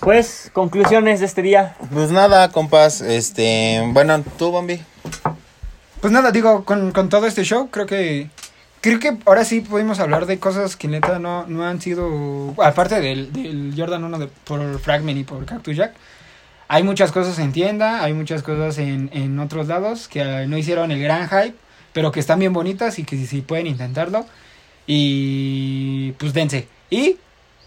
Pues, 0.00 0.50
conclusiones 0.52 1.20
de 1.20 1.26
este 1.26 1.40
día. 1.42 1.74
Pues 1.92 2.10
nada, 2.10 2.50
compas, 2.52 3.00
este, 3.00 3.82
bueno, 3.92 4.22
tú, 4.38 4.50
Bombi. 4.50 4.80
Pues 6.00 6.12
nada, 6.12 6.30
digo, 6.30 6.64
con, 6.64 6.92
con 6.92 7.08
todo 7.08 7.26
este 7.26 7.42
show, 7.44 7.68
creo 7.70 7.86
que. 7.86 8.30
Creo 8.80 9.00
que 9.00 9.16
ahora 9.24 9.44
sí 9.44 9.60
pudimos 9.60 9.98
hablar 9.98 10.26
de 10.26 10.38
cosas 10.38 10.76
que 10.76 10.86
neta 10.86 11.18
no, 11.18 11.46
no 11.46 11.64
han 11.66 11.80
sido. 11.80 12.54
Aparte 12.62 13.00
del, 13.00 13.32
del 13.32 13.74
Jordan 13.76 14.04
1 14.04 14.18
de, 14.18 14.26
por 14.28 14.78
Fragment 14.78 15.18
y 15.18 15.24
por 15.24 15.44
Cactus 15.44 15.76
Jack. 15.76 15.94
Hay 16.68 16.82
muchas 16.82 17.12
cosas 17.12 17.38
en 17.38 17.52
tienda, 17.52 18.02
hay 18.02 18.12
muchas 18.12 18.42
cosas 18.42 18.78
en, 18.78 19.10
en 19.12 19.38
otros 19.38 19.68
lados 19.68 20.08
que 20.08 20.20
eh, 20.20 20.46
no 20.48 20.58
hicieron 20.58 20.90
el 20.90 21.00
gran 21.00 21.28
hype, 21.28 21.54
pero 21.92 22.10
que 22.10 22.18
están 22.20 22.40
bien 22.40 22.52
bonitas 22.52 22.98
y 22.98 23.04
que 23.04 23.16
si 23.24 23.40
pueden 23.40 23.66
intentarlo. 23.66 24.26
Y 24.86 26.12
pues 26.12 26.32
dense. 26.32 26.68
Y 26.90 27.18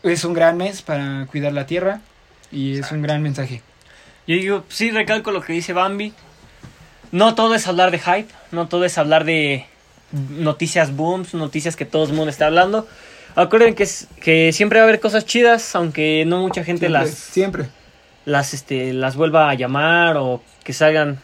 es 0.03 0.23
un 0.23 0.33
gran 0.33 0.57
mes 0.57 0.81
para 0.81 1.25
cuidar 1.27 1.53
la 1.53 1.65
tierra 1.65 2.01
y 2.51 2.79
es 2.79 2.91
un 2.91 3.01
gran 3.01 3.21
mensaje. 3.21 3.61
Yo 4.27 4.35
digo, 4.35 4.63
sí, 4.69 4.91
recalco 4.91 5.31
lo 5.31 5.41
que 5.41 5.53
dice 5.53 5.73
Bambi. 5.73 6.13
No 7.11 7.35
todo 7.35 7.55
es 7.55 7.67
hablar 7.67 7.91
de 7.91 7.99
hype, 7.99 8.31
no 8.51 8.67
todo 8.67 8.85
es 8.85 8.97
hablar 8.97 9.25
de 9.25 9.65
noticias 10.11 10.95
booms, 10.95 11.33
noticias 11.33 11.75
que 11.75 11.85
todo 11.85 12.05
el 12.05 12.13
mundo 12.13 12.29
está 12.29 12.47
hablando. 12.47 12.87
Acuerden 13.35 13.75
que, 13.75 13.83
es- 13.83 14.07
que 14.21 14.51
siempre 14.53 14.79
va 14.79 14.85
a 14.85 14.87
haber 14.89 14.99
cosas 14.99 15.25
chidas, 15.25 15.75
aunque 15.75 16.23
no 16.25 16.41
mucha 16.41 16.63
gente 16.63 16.87
Siempre, 16.87 17.01
las, 17.07 17.09
Siempre. 17.11 17.65
las, 18.25 18.53
este, 18.53 18.93
las 18.93 19.15
vuelva 19.15 19.49
a 19.49 19.53
llamar 19.53 20.17
o 20.17 20.41
que 20.63 20.73
salgan, 20.73 21.19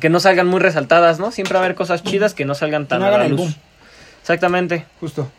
que 0.00 0.08
no 0.08 0.20
salgan 0.20 0.46
muy 0.46 0.60
resaltadas, 0.60 1.18
¿no? 1.18 1.30
Siempre 1.32 1.54
va 1.54 1.60
a 1.60 1.64
haber 1.64 1.76
cosas 1.76 2.02
chidas 2.02 2.34
que 2.34 2.44
no 2.44 2.54
salgan 2.54 2.86
tan 2.86 3.00
no 3.00 3.06
a 3.06 3.10
la 3.10 3.28
luz. 3.28 3.38
boom. 3.40 3.54
Exactamente. 4.22 4.86
Justo. 5.00 5.30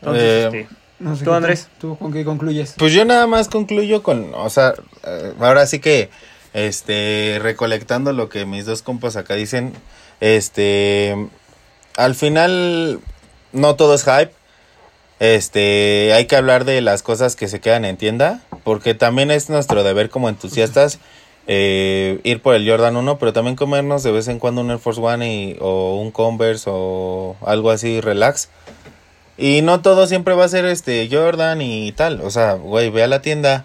Entonces, 0.00 0.22
Eh, 0.22 0.44
este, 0.44 0.68
No 1.00 1.16
sé 1.16 1.24
¿Tú, 1.24 1.32
Andrés? 1.32 1.68
¿Tú 1.80 1.98
con 1.98 2.12
qué 2.12 2.24
concluyes? 2.24 2.74
Pues 2.78 2.92
yo 2.92 3.04
nada 3.04 3.26
más 3.26 3.48
concluyo 3.48 4.02
con, 4.02 4.32
o 4.34 4.48
sea, 4.50 4.74
eh, 5.04 5.32
ahora 5.40 5.66
sí 5.66 5.80
que, 5.80 6.08
este, 6.52 7.38
recolectando 7.42 8.12
lo 8.12 8.28
que 8.28 8.44
mis 8.46 8.64
dos 8.66 8.82
compas 8.82 9.16
acá 9.16 9.34
dicen, 9.34 9.72
este, 10.20 11.16
al 11.96 12.14
final 12.14 13.00
no 13.52 13.76
todo 13.76 13.94
es 13.94 14.04
hype, 14.04 14.32
este, 15.20 16.12
hay 16.12 16.26
que 16.26 16.36
hablar 16.36 16.64
de 16.64 16.80
las 16.80 17.02
cosas 17.02 17.36
que 17.36 17.48
se 17.48 17.60
quedan 17.60 17.84
en 17.84 17.96
tienda, 17.96 18.40
porque 18.64 18.94
también 18.94 19.30
es 19.30 19.48
nuestro 19.48 19.84
deber 19.84 20.10
como 20.10 20.28
entusiastas 20.28 20.98
eh, 21.46 22.20
ir 22.24 22.40
por 22.40 22.54
el 22.54 22.68
Jordan 22.68 22.96
1, 22.96 23.18
pero 23.18 23.32
también 23.32 23.56
comernos 23.56 24.02
de 24.02 24.12
vez 24.12 24.28
en 24.28 24.38
cuando 24.38 24.62
un 24.62 24.70
Air 24.70 24.78
Force 24.78 25.00
One 25.00 25.32
y, 25.32 25.56
o 25.60 26.00
un 26.00 26.10
Converse 26.10 26.68
o 26.70 27.36
algo 27.44 27.70
así 27.70 28.00
relax. 28.00 28.48
Y 29.36 29.62
no 29.62 29.82
todo 29.82 30.06
siempre 30.06 30.34
va 30.34 30.44
a 30.44 30.48
ser 30.48 30.64
este 30.64 31.08
Jordan 31.10 31.60
y 31.60 31.92
tal. 31.92 32.20
O 32.22 32.30
sea, 32.30 32.54
güey, 32.54 32.90
ve 32.90 33.02
a 33.02 33.08
la 33.08 33.20
tienda, 33.20 33.64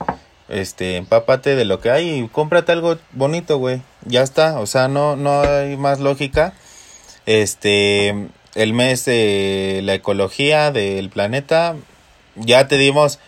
este, 0.50 0.98
empápate 0.98 1.56
de 1.56 1.66
lo 1.66 1.80
que 1.80 1.92
hay 1.92 2.10
y 2.10 2.28
cómprate 2.28 2.72
algo 2.72 2.98
bonito, 3.14 3.58
güey. 3.58 3.82
Ya 4.06 4.24
está. 4.24 4.60
O 4.60 4.66
sea, 4.66 4.88
no, 4.88 5.16
no 5.16 5.42
hay 5.42 5.78
más 5.78 6.00
lógica. 6.00 6.54
Este, 7.30 8.28
el 8.56 8.74
mes 8.74 9.06
de 9.06 9.82
la 9.84 9.94
ecología 9.94 10.72
del 10.72 11.12
planeta, 11.12 11.76
ya 12.34 12.68
te 12.68 12.78
dimos. 12.80 13.20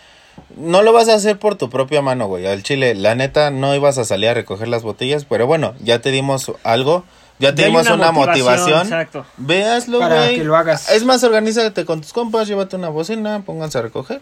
No 0.56 0.82
lo 0.82 0.92
vas 0.92 1.08
a 1.08 1.14
hacer 1.14 1.38
por 1.38 1.54
tu 1.54 1.70
propia 1.70 2.02
mano, 2.02 2.26
güey. 2.26 2.44
Al 2.48 2.64
chile, 2.64 2.96
la 2.96 3.14
neta, 3.14 3.52
no 3.52 3.76
ibas 3.76 3.98
a 3.98 4.04
salir 4.04 4.30
a 4.30 4.34
recoger 4.34 4.66
las 4.66 4.82
botellas, 4.82 5.24
pero 5.24 5.46
bueno, 5.46 5.74
ya 5.78 6.00
te 6.00 6.10
dimos 6.10 6.50
algo. 6.64 7.04
Ya 7.38 7.54
te 7.54 7.62
ya 7.62 7.68
dimos 7.68 7.88
una, 7.88 8.10
motivación. 8.10 8.82
Exacto. 8.82 9.24
Véaslo, 9.36 10.00
Para 10.00 10.24
güey. 10.24 10.36
que 10.38 10.44
lo 10.44 10.56
hagas. 10.56 10.90
Es 10.90 11.04
más, 11.04 11.22
organízate 11.22 11.84
con 11.84 12.00
tus 12.00 12.12
compas, 12.12 12.48
llévate 12.48 12.74
una 12.74 12.88
bocina, 12.88 13.42
pónganse 13.46 13.78
a 13.78 13.82
recoger. 13.82 14.20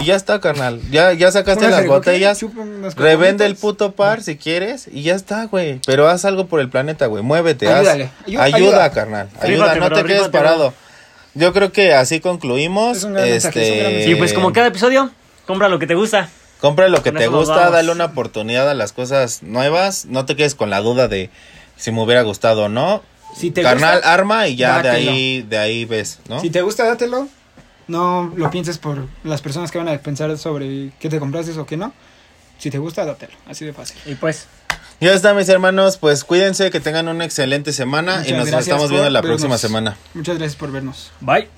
Y 0.00 0.06
ya 0.06 0.16
está, 0.16 0.40
carnal. 0.40 0.80
Ya, 0.90 1.12
ya 1.12 1.30
sacaste 1.30 1.68
las 1.68 1.86
botellas. 1.86 2.40
Revende 2.96 3.46
el 3.46 3.56
puto 3.56 3.92
par 3.92 4.22
si 4.22 4.36
quieres. 4.36 4.88
Y 4.90 5.02
ya 5.02 5.14
está, 5.14 5.44
güey. 5.46 5.80
Pero 5.86 6.08
haz 6.08 6.24
algo 6.24 6.46
por 6.46 6.60
el 6.60 6.68
planeta, 6.68 7.06
güey. 7.06 7.22
Muévete. 7.22 7.66
haz- 7.68 7.78
Ayúdale. 7.80 8.10
Ayu- 8.26 8.40
ayuda, 8.40 8.44
ayuda. 8.56 8.90
carnal. 8.92 9.28
Ayuda, 9.40 9.74
no 9.76 9.86
bro, 9.86 9.96
te 9.96 10.04
quedes 10.04 10.28
parado. 10.28 10.72
yo 11.34 11.52
creo 11.52 11.72
que 11.72 11.94
así 11.94 12.20
concluimos. 12.20 12.98
Es 12.98 13.04
un 13.04 13.12
gran 13.14 13.28
mensaje, 13.28 13.62
es 13.62 13.70
un 13.70 13.76
gran 13.78 13.86
este, 13.86 13.94
mensaje. 13.96 14.10
Y 14.10 14.14
pues 14.16 14.32
como 14.32 14.52
cada 14.52 14.66
episodio, 14.68 15.10
compra 15.46 15.68
lo 15.68 15.78
que 15.78 15.86
te 15.86 15.94
gusta. 15.94 16.28
Compra 16.60 16.88
lo 16.88 17.02
que 17.02 17.10
Con 17.10 17.18
te 17.20 17.26
gusta, 17.28 17.70
dale 17.70 17.90
una 17.90 18.06
oportunidad 18.06 18.68
a 18.68 18.74
las 18.74 18.92
cosas 18.92 19.42
nuevas. 19.42 20.04
No 20.06 20.26
te 20.26 20.36
quedes 20.36 20.54
con 20.54 20.68
la 20.68 20.80
duda 20.80 21.08
de 21.08 21.30
si 21.76 21.90
me 21.90 22.02
hubiera 22.02 22.22
gustado 22.22 22.64
o 22.64 22.68
no. 22.68 23.02
Si 23.34 23.50
te 23.50 23.62
Carnal, 23.62 23.94
gusta, 23.96 24.12
arma 24.12 24.46
y 24.48 24.56
ya 24.56 24.82
de 24.82 24.90
ahí, 24.90 25.42
de 25.48 25.56
ahí 25.56 25.84
ves, 25.84 26.18
¿no? 26.28 26.40
si 26.40 26.50
te 26.50 26.62
gusta, 26.62 26.84
dátelo. 26.84 27.28
No 27.90 28.32
lo 28.36 28.50
pienses 28.50 28.78
por 28.78 29.08
las 29.24 29.42
personas 29.42 29.72
que 29.72 29.78
van 29.78 29.88
a 29.88 29.98
pensar 29.98 30.36
sobre 30.38 30.92
qué 31.00 31.08
te 31.08 31.18
compraste 31.18 31.58
o 31.58 31.66
qué 31.66 31.76
no. 31.76 31.92
Si 32.58 32.70
te 32.70 32.78
gusta, 32.78 33.04
dátelo. 33.04 33.32
Así 33.46 33.64
de 33.64 33.72
fácil. 33.72 33.96
Y 34.06 34.14
pues, 34.14 34.46
Ya 35.00 35.12
está, 35.12 35.34
mis 35.34 35.48
hermanos. 35.48 35.96
Pues 35.96 36.22
cuídense, 36.22 36.70
que 36.70 36.78
tengan 36.78 37.08
una 37.08 37.24
excelente 37.24 37.72
semana 37.72 38.22
y 38.24 38.32
nos 38.32 38.46
estamos 38.48 38.90
viendo 38.90 39.10
la 39.10 39.20
vernos. 39.20 39.40
próxima 39.40 39.58
semana. 39.58 39.96
Muchas 40.14 40.38
gracias 40.38 40.56
por 40.56 40.70
vernos. 40.70 41.10
bye. 41.20 41.48